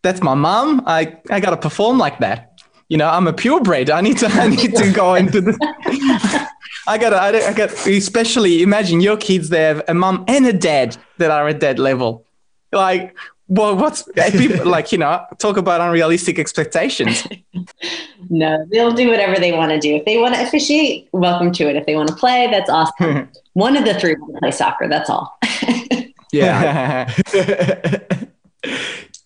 that's 0.00 0.22
my 0.22 0.34
mom. 0.34 0.84
I, 0.86 1.18
I 1.28 1.40
got 1.40 1.50
to 1.50 1.58
perform 1.58 1.98
like 1.98 2.20
that 2.20 2.53
you 2.88 2.96
know, 2.96 3.08
I'm 3.08 3.26
a 3.26 3.32
purebred. 3.32 3.90
I 3.90 4.00
need 4.00 4.18
to, 4.18 4.26
I 4.26 4.48
need 4.48 4.74
to 4.76 4.92
go 4.92 5.14
into 5.22 5.40
the. 5.40 6.48
I 6.86 6.98
got, 6.98 7.14
I, 7.14 7.48
I 7.48 7.52
got, 7.52 7.70
especially 7.86 8.62
imagine 8.62 9.00
your 9.00 9.16
kids. 9.16 9.48
They 9.48 9.62
have 9.62 9.82
a 9.88 9.94
mom 9.94 10.24
and 10.28 10.46
a 10.46 10.52
dad 10.52 10.96
that 11.18 11.30
are 11.30 11.48
at 11.48 11.60
that 11.60 11.78
level. 11.78 12.26
Like, 12.72 13.16
well, 13.48 13.76
what's 13.76 14.02
people 14.32 14.66
like? 14.70 14.92
You 14.92 14.98
know, 14.98 15.24
talk 15.38 15.56
about 15.56 15.80
unrealistic 15.80 16.38
expectations. 16.38 17.26
no, 18.30 18.66
they'll 18.70 18.92
do 18.92 19.08
whatever 19.08 19.38
they 19.38 19.52
want 19.52 19.70
to 19.72 19.78
do. 19.78 19.96
If 19.96 20.04
they 20.04 20.18
want 20.18 20.34
to 20.34 20.42
officiate, 20.42 21.08
welcome 21.12 21.52
to 21.52 21.68
it. 21.68 21.76
If 21.76 21.86
they 21.86 21.94
want 21.94 22.08
to 22.08 22.16
play, 22.16 22.48
that's 22.50 22.70
awesome. 22.70 23.30
One 23.54 23.76
of 23.76 23.84
the 23.84 23.94
three 23.94 24.16
will 24.16 24.38
play 24.38 24.50
soccer. 24.50 24.88
That's 24.88 25.08
all. 25.08 25.38
yeah. 26.32 27.10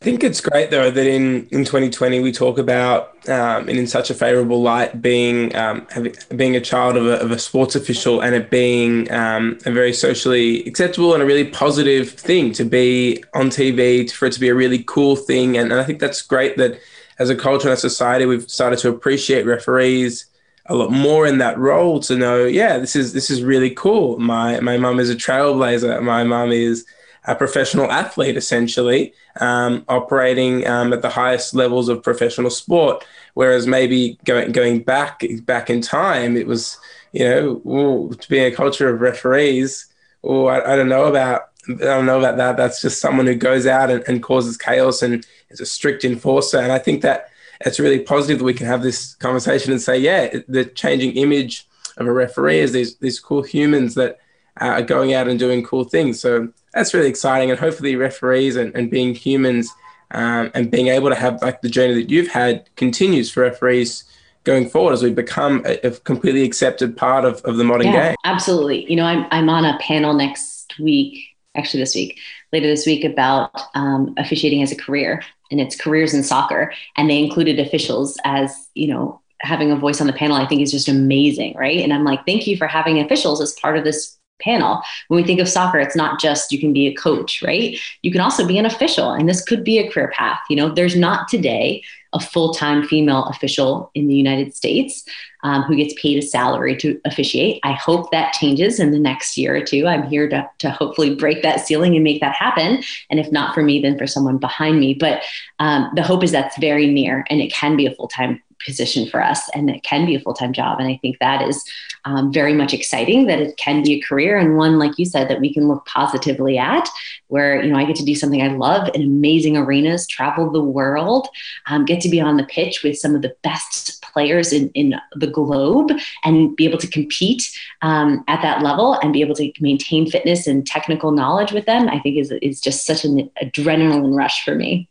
I 0.08 0.10
think 0.10 0.24
it's 0.24 0.40
great 0.40 0.70
though 0.70 0.90
that 0.90 1.06
in, 1.06 1.46
in 1.50 1.66
2020 1.66 2.20
we 2.20 2.32
talk 2.32 2.56
about 2.56 3.28
um, 3.28 3.68
and 3.68 3.78
in 3.78 3.86
such 3.86 4.08
a 4.08 4.14
favourable 4.14 4.62
light 4.62 5.02
being 5.02 5.54
um, 5.54 5.86
having, 5.90 6.14
being 6.34 6.56
a 6.56 6.62
child 6.62 6.96
of 6.96 7.04
a, 7.04 7.20
of 7.20 7.30
a 7.30 7.38
sports 7.38 7.76
official 7.76 8.22
and 8.22 8.34
it 8.34 8.48
being 8.48 9.12
um, 9.12 9.58
a 9.66 9.70
very 9.70 9.92
socially 9.92 10.64
acceptable 10.64 11.12
and 11.12 11.22
a 11.22 11.26
really 11.26 11.44
positive 11.44 12.08
thing 12.08 12.54
to 12.54 12.64
be 12.64 13.22
on 13.34 13.50
TV 13.50 14.10
for 14.10 14.24
it 14.24 14.32
to 14.32 14.40
be 14.40 14.48
a 14.48 14.54
really 14.54 14.82
cool 14.84 15.14
thing. 15.14 15.58
And, 15.58 15.70
and 15.70 15.78
I 15.78 15.84
think 15.84 16.00
that's 16.00 16.22
great 16.22 16.56
that 16.56 16.80
as 17.18 17.28
a 17.28 17.36
culture 17.36 17.68
and 17.68 17.76
a 17.76 17.76
society 17.76 18.24
we've 18.24 18.50
started 18.50 18.78
to 18.78 18.88
appreciate 18.88 19.44
referees 19.44 20.24
a 20.70 20.74
lot 20.74 20.90
more 20.90 21.26
in 21.26 21.36
that 21.36 21.58
role 21.58 21.98
to 21.98 22.14
know 22.16 22.44
yeah 22.44 22.78
this 22.78 22.96
is 22.96 23.12
this 23.12 23.28
is 23.28 23.42
really 23.42 23.72
cool. 23.72 24.18
My 24.18 24.58
my 24.60 24.78
mum 24.78 25.00
is 25.00 25.10
a 25.10 25.14
trailblazer. 25.14 26.02
My 26.02 26.24
mum 26.24 26.50
is 26.50 26.86
a 27.28 27.34
professional 27.34 27.92
athlete, 27.92 28.38
essentially, 28.38 29.12
um, 29.38 29.84
operating 29.86 30.66
um, 30.66 30.94
at 30.94 31.02
the 31.02 31.10
highest 31.10 31.54
levels 31.54 31.90
of 31.90 32.02
professional 32.02 32.50
sport. 32.50 33.04
Whereas 33.34 33.66
maybe 33.66 34.18
going 34.24 34.50
going 34.50 34.82
back 34.82 35.22
back 35.42 35.68
in 35.68 35.82
time, 35.82 36.36
it 36.36 36.46
was 36.46 36.78
you 37.12 37.28
know 37.28 37.62
ooh, 37.66 38.14
to 38.14 38.28
be 38.28 38.38
a 38.38 38.50
culture 38.50 38.88
of 38.88 39.02
referees. 39.02 39.86
Oh, 40.24 40.46
I, 40.46 40.72
I, 40.72 40.76
don't 40.76 40.88
know 40.88 41.04
about 41.04 41.50
I 41.68 41.74
don't 41.74 42.06
know 42.06 42.18
about 42.18 42.38
that. 42.38 42.56
That's 42.56 42.80
just 42.80 43.00
someone 43.00 43.26
who 43.26 43.34
goes 43.34 43.66
out 43.66 43.90
and, 43.90 44.02
and 44.08 44.22
causes 44.22 44.56
chaos 44.56 45.02
and 45.02 45.24
is 45.50 45.60
a 45.60 45.66
strict 45.66 46.04
enforcer. 46.04 46.58
And 46.58 46.72
I 46.72 46.78
think 46.78 47.02
that 47.02 47.28
it's 47.60 47.78
really 47.78 48.00
positive 48.00 48.38
that 48.38 48.44
we 48.44 48.54
can 48.54 48.66
have 48.66 48.82
this 48.82 49.14
conversation 49.16 49.70
and 49.70 49.82
say, 49.82 49.98
yeah, 49.98 50.38
the 50.48 50.64
changing 50.64 51.12
image 51.12 51.68
of 51.98 52.06
a 52.06 52.12
referee 52.12 52.60
is 52.60 52.72
these 52.72 52.96
these 52.96 53.20
cool 53.20 53.42
humans 53.42 53.94
that 53.96 54.18
are 54.60 54.82
going 54.82 55.14
out 55.14 55.28
and 55.28 55.38
doing 55.38 55.64
cool 55.64 55.84
things. 55.84 56.20
So 56.20 56.48
that's 56.74 56.94
really 56.94 57.08
exciting. 57.08 57.50
And 57.50 57.58
hopefully, 57.58 57.96
referees 57.96 58.56
and, 58.56 58.74
and 58.74 58.90
being 58.90 59.14
humans 59.14 59.70
um, 60.10 60.50
and 60.54 60.70
being 60.70 60.88
able 60.88 61.08
to 61.08 61.14
have 61.14 61.40
like 61.42 61.60
the 61.60 61.68
journey 61.68 61.94
that 61.94 62.10
you've 62.10 62.28
had 62.28 62.68
continues 62.76 63.30
for 63.30 63.42
referees 63.42 64.04
going 64.44 64.68
forward 64.68 64.92
as 64.92 65.02
we 65.02 65.12
become 65.12 65.62
a, 65.66 65.78
a 65.86 65.90
completely 65.90 66.42
accepted 66.42 66.96
part 66.96 67.24
of, 67.24 67.40
of 67.42 67.56
the 67.56 67.64
modern 67.64 67.88
yeah, 67.88 68.08
game. 68.08 68.16
Absolutely. 68.24 68.90
You 68.90 68.96
know, 68.96 69.04
I'm, 69.04 69.26
I'm 69.30 69.48
on 69.48 69.64
a 69.64 69.78
panel 69.78 70.14
next 70.14 70.78
week, 70.78 71.22
actually 71.54 71.80
this 71.80 71.94
week, 71.94 72.18
later 72.52 72.66
this 72.66 72.86
week 72.86 73.04
about 73.04 73.50
um, 73.74 74.14
officiating 74.16 74.62
as 74.62 74.72
a 74.72 74.76
career 74.76 75.22
and 75.50 75.60
it's 75.60 75.76
careers 75.76 76.14
in 76.14 76.22
soccer. 76.22 76.72
And 76.96 77.10
they 77.10 77.22
included 77.22 77.58
officials 77.58 78.16
as, 78.24 78.68
you 78.74 78.88
know, 78.88 79.20
having 79.40 79.70
a 79.70 79.76
voice 79.76 80.00
on 80.00 80.06
the 80.06 80.12
panel, 80.12 80.36
I 80.36 80.46
think 80.46 80.62
is 80.62 80.72
just 80.72 80.88
amazing. 80.88 81.54
Right. 81.56 81.80
And 81.80 81.92
I'm 81.92 82.04
like, 82.04 82.24
thank 82.26 82.46
you 82.46 82.56
for 82.56 82.66
having 82.66 83.00
officials 83.00 83.40
as 83.40 83.52
part 83.54 83.76
of 83.76 83.84
this 83.84 84.17
panel. 84.40 84.82
When 85.08 85.20
we 85.20 85.26
think 85.26 85.40
of 85.40 85.48
soccer, 85.48 85.78
it's 85.78 85.96
not 85.96 86.20
just 86.20 86.52
you 86.52 86.58
can 86.58 86.72
be 86.72 86.86
a 86.86 86.94
coach, 86.94 87.42
right? 87.42 87.78
You 88.02 88.10
can 88.10 88.20
also 88.20 88.46
be 88.46 88.58
an 88.58 88.66
official, 88.66 89.12
and 89.12 89.28
this 89.28 89.42
could 89.42 89.64
be 89.64 89.78
a 89.78 89.90
career 89.90 90.12
path. 90.14 90.40
You 90.48 90.56
know, 90.56 90.68
there's 90.68 90.96
not 90.96 91.28
today 91.28 91.82
a 92.14 92.20
full 92.20 92.54
time 92.54 92.86
female 92.86 93.24
official 93.24 93.90
in 93.94 94.08
the 94.08 94.14
United 94.14 94.54
States 94.54 95.04
um, 95.42 95.62
who 95.62 95.76
gets 95.76 95.94
paid 96.00 96.18
a 96.18 96.26
salary 96.26 96.76
to 96.76 97.00
officiate. 97.04 97.60
I 97.64 97.72
hope 97.72 98.10
that 98.10 98.32
changes 98.32 98.80
in 98.80 98.90
the 98.90 98.98
next 98.98 99.36
year 99.36 99.56
or 99.56 99.60
two. 99.62 99.86
I'm 99.86 100.08
here 100.08 100.28
to, 100.28 100.48
to 100.58 100.70
hopefully 100.70 101.14
break 101.14 101.42
that 101.42 101.66
ceiling 101.66 101.94
and 101.94 102.04
make 102.04 102.20
that 102.20 102.34
happen. 102.34 102.82
And 103.10 103.20
if 103.20 103.30
not 103.30 103.54
for 103.54 103.62
me, 103.62 103.80
then 103.80 103.98
for 103.98 104.06
someone 104.06 104.38
behind 104.38 104.80
me. 104.80 104.94
But 104.94 105.22
um, 105.58 105.90
the 105.94 106.02
hope 106.02 106.24
is 106.24 106.32
that's 106.32 106.58
very 106.58 106.86
near 106.88 107.24
and 107.30 107.40
it 107.40 107.52
can 107.52 107.76
be 107.76 107.86
a 107.86 107.94
full 107.94 108.08
time 108.08 108.42
position 108.64 109.08
for 109.08 109.22
us 109.22 109.48
and 109.54 109.70
it 109.70 109.82
can 109.82 110.06
be 110.06 110.14
a 110.14 110.20
full-time 110.20 110.52
job 110.52 110.78
and 110.78 110.88
i 110.88 110.98
think 111.00 111.18
that 111.18 111.46
is 111.46 111.64
um, 112.04 112.32
very 112.32 112.54
much 112.54 112.72
exciting 112.72 113.26
that 113.26 113.40
it 113.40 113.56
can 113.56 113.82
be 113.82 113.94
a 113.94 114.00
career 114.00 114.36
and 114.36 114.56
one 114.56 114.78
like 114.78 114.98
you 114.98 115.04
said 115.04 115.28
that 115.28 115.40
we 115.40 115.52
can 115.52 115.68
look 115.68 115.84
positively 115.86 116.58
at 116.58 116.88
where 117.28 117.62
you 117.62 117.70
know 117.70 117.78
i 117.78 117.84
get 117.84 117.96
to 117.96 118.04
do 118.04 118.14
something 118.14 118.42
i 118.42 118.48
love 118.48 118.88
in 118.94 119.02
amazing 119.02 119.56
arenas 119.56 120.06
travel 120.06 120.50
the 120.50 120.62
world 120.62 121.28
um, 121.68 121.84
get 121.84 122.00
to 122.00 122.08
be 122.08 122.20
on 122.20 122.36
the 122.36 122.44
pitch 122.44 122.82
with 122.82 122.98
some 122.98 123.14
of 123.14 123.22
the 123.22 123.34
best 123.42 124.02
players 124.18 124.52
in, 124.52 124.68
in 124.70 124.94
the 125.14 125.26
globe 125.26 125.92
and 126.24 126.56
be 126.56 126.64
able 126.64 126.78
to 126.78 126.88
compete 126.88 127.48
um, 127.82 128.24
at 128.26 128.42
that 128.42 128.62
level 128.62 128.94
and 128.94 129.12
be 129.12 129.20
able 129.20 129.34
to 129.34 129.52
maintain 129.60 130.10
fitness 130.10 130.46
and 130.46 130.66
technical 130.66 131.12
knowledge 131.12 131.52
with 131.52 131.66
them, 131.66 131.88
I 131.88 132.00
think 132.00 132.16
is, 132.16 132.32
is 132.42 132.60
just 132.60 132.84
such 132.84 133.04
an 133.04 133.30
adrenaline 133.42 134.16
rush 134.16 134.44
for 134.44 134.54
me. 134.54 134.88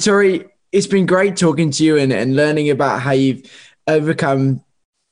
Tori, 0.00 0.46
it's 0.72 0.86
been 0.86 1.06
great 1.06 1.36
talking 1.36 1.70
to 1.72 1.84
you 1.84 1.96
and, 1.96 2.12
and 2.12 2.36
learning 2.36 2.70
about 2.70 3.00
how 3.00 3.12
you've 3.12 3.42
overcome 3.86 4.62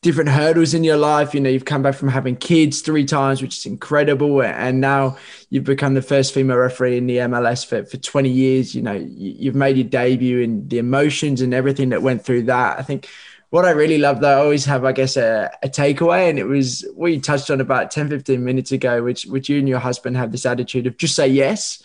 different 0.02 0.30
hurdles 0.30 0.74
in 0.74 0.84
your 0.84 0.96
life. 0.96 1.34
You 1.34 1.40
know, 1.40 1.50
you've 1.50 1.64
come 1.64 1.82
back 1.82 1.94
from 1.94 2.08
having 2.08 2.36
kids 2.36 2.80
three 2.80 3.04
times, 3.04 3.42
which 3.42 3.58
is 3.58 3.66
incredible. 3.66 4.42
And 4.42 4.80
now 4.80 5.16
you've 5.50 5.64
become 5.64 5.94
the 5.94 6.02
first 6.02 6.32
female 6.32 6.56
referee 6.56 6.96
in 6.96 7.06
the 7.06 7.16
MLS 7.18 7.66
for, 7.66 7.84
for 7.84 7.96
20 7.96 8.28
years. 8.28 8.74
You 8.74 8.82
know, 8.82 8.92
you've 8.92 9.56
made 9.56 9.76
your 9.76 9.88
debut 9.88 10.42
and 10.42 10.68
the 10.70 10.78
emotions 10.78 11.40
and 11.40 11.52
everything 11.52 11.88
that 11.88 12.02
went 12.02 12.24
through 12.24 12.44
that. 12.44 12.78
I 12.78 12.82
think 12.82 13.08
what 13.50 13.64
I 13.64 13.70
really 13.70 13.98
love 13.98 14.20
though, 14.20 14.38
I 14.38 14.42
always 14.42 14.66
have, 14.66 14.84
I 14.84 14.92
guess, 14.92 15.16
a, 15.16 15.50
a 15.62 15.68
takeaway. 15.68 16.30
And 16.30 16.38
it 16.38 16.46
was 16.46 16.86
what 16.94 17.10
you 17.10 17.20
touched 17.20 17.50
on 17.50 17.60
about 17.60 17.90
10, 17.90 18.08
15 18.08 18.44
minutes 18.44 18.70
ago, 18.70 19.02
which, 19.02 19.24
which 19.26 19.48
you 19.48 19.58
and 19.58 19.68
your 19.68 19.80
husband 19.80 20.16
have 20.16 20.30
this 20.30 20.46
attitude 20.46 20.86
of 20.86 20.96
just 20.96 21.16
say 21.16 21.26
yes 21.26 21.82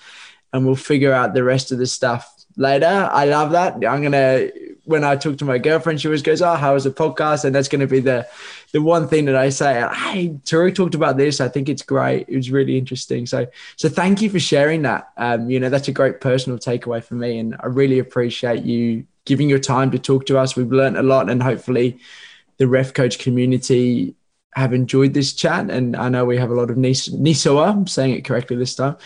and 0.51 0.67
we'll 0.67 0.75
figure 0.75 1.13
out 1.13 1.33
the 1.33 1.43
rest 1.43 1.71
of 1.71 1.79
the 1.79 1.87
stuff 1.87 2.42
later. 2.55 3.09
I 3.11 3.25
love 3.25 3.51
that. 3.51 3.75
I'm 3.85 4.01
to 4.11 4.51
when 4.85 5.03
I 5.03 5.15
talk 5.15 5.37
to 5.37 5.45
my 5.45 5.57
girlfriend, 5.57 6.01
she 6.01 6.07
always 6.07 6.21
goes, 6.21 6.41
"Oh, 6.41 6.55
how 6.55 6.73
was 6.73 6.83
the 6.83 6.91
podcast?" 6.91 7.45
And 7.45 7.55
that's 7.55 7.67
to 7.81 7.87
be 7.87 7.99
the 7.99 8.27
the 8.73 8.81
one 8.81 9.07
thing 9.07 9.25
that 9.25 9.35
I 9.35 9.49
say. 9.49 9.87
Hey, 9.93 10.37
Tori 10.45 10.73
talked 10.73 10.95
about 10.95 11.17
this. 11.17 11.39
I 11.39 11.47
think 11.47 11.69
it's 11.69 11.83
great. 11.83 12.25
It 12.27 12.35
was 12.35 12.51
really 12.51 12.77
interesting. 12.77 13.25
So, 13.25 13.47
so 13.75 13.87
thank 13.87 14.21
you 14.21 14.29
for 14.29 14.39
sharing 14.39 14.81
that. 14.81 15.09
Um, 15.15 15.49
you 15.49 15.59
know, 15.59 15.69
that's 15.69 15.87
a 15.87 15.93
great 15.93 16.19
personal 16.21 16.57
takeaway 16.59 17.03
for 17.03 17.15
me, 17.15 17.39
and 17.39 17.55
I 17.59 17.67
really 17.67 17.99
appreciate 17.99 18.63
you 18.63 19.05
giving 19.25 19.49
your 19.49 19.59
time 19.59 19.91
to 19.91 19.99
talk 19.99 20.25
to 20.25 20.37
us. 20.37 20.55
We've 20.55 20.71
learned 20.71 20.97
a 20.97 21.03
lot, 21.03 21.29
and 21.29 21.41
hopefully, 21.41 21.99
the 22.57 22.67
ref 22.67 22.93
coach 22.93 23.19
community 23.19 24.15
have 24.55 24.73
enjoyed 24.73 25.13
this 25.13 25.33
chat. 25.33 25.69
And 25.69 25.95
I 25.95 26.09
know 26.09 26.25
we 26.25 26.37
have 26.37 26.49
a 26.49 26.53
lot 26.53 26.69
of 26.69 26.77
Nis- 26.77 27.09
Nisoa, 27.09 27.69
I'm 27.69 27.87
saying 27.87 28.13
it 28.13 28.25
correctly 28.25 28.55
this 28.55 28.75
time, 28.75 28.97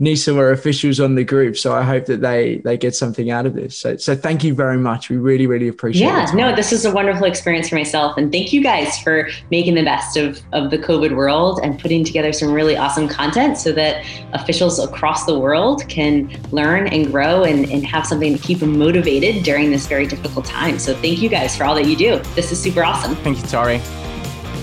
Nisoa 0.00 0.52
officials 0.52 1.00
on 1.00 1.14
the 1.14 1.24
group. 1.24 1.56
So 1.56 1.74
I 1.74 1.82
hope 1.82 2.06
that 2.06 2.20
they 2.20 2.60
they 2.64 2.76
get 2.76 2.94
something 2.94 3.30
out 3.30 3.46
of 3.46 3.54
this. 3.54 3.78
So, 3.78 3.96
so 3.96 4.14
thank 4.14 4.44
you 4.44 4.54
very 4.54 4.78
much. 4.78 5.08
We 5.10 5.16
really, 5.16 5.46
really 5.46 5.68
appreciate 5.68 6.06
yeah, 6.06 6.24
it. 6.24 6.28
Yeah, 6.30 6.50
no, 6.50 6.56
this 6.56 6.72
is 6.72 6.84
a 6.84 6.92
wonderful 6.92 7.26
experience 7.26 7.68
for 7.68 7.76
myself. 7.76 8.16
And 8.16 8.32
thank 8.32 8.52
you 8.52 8.62
guys 8.62 8.98
for 8.98 9.28
making 9.50 9.74
the 9.74 9.84
best 9.84 10.16
of, 10.16 10.40
of 10.52 10.70
the 10.70 10.78
COVID 10.78 11.16
world 11.16 11.60
and 11.62 11.78
putting 11.78 12.04
together 12.04 12.32
some 12.32 12.52
really 12.52 12.76
awesome 12.76 13.08
content 13.08 13.58
so 13.58 13.72
that 13.72 14.04
officials 14.32 14.78
across 14.78 15.24
the 15.26 15.38
world 15.38 15.88
can 15.88 16.28
learn 16.50 16.88
and 16.88 17.10
grow 17.10 17.44
and, 17.44 17.70
and 17.70 17.84
have 17.86 18.06
something 18.06 18.36
to 18.36 18.42
keep 18.42 18.60
them 18.60 18.78
motivated 18.78 19.42
during 19.44 19.70
this 19.70 19.86
very 19.86 20.06
difficult 20.06 20.44
time. 20.44 20.78
So 20.78 20.94
thank 20.94 21.20
you 21.20 21.28
guys 21.28 21.56
for 21.56 21.64
all 21.64 21.74
that 21.74 21.86
you 21.86 21.96
do. 21.96 22.18
This 22.34 22.52
is 22.52 22.60
super 22.60 22.84
awesome. 22.84 23.16
Thank 23.16 23.42
you, 23.42 23.48
Tori. 23.48 24.05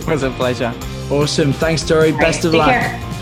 It 0.04 0.12
was 0.12 0.24
a 0.24 0.32
pleasure. 0.32 0.74
Awesome. 1.10 1.54
Thanks, 1.54 1.88
Tori. 1.88 2.12
Best 2.12 2.44
right, 2.44 2.46
of 2.46 2.54
luck. 2.54 2.70
Care. 2.70 3.13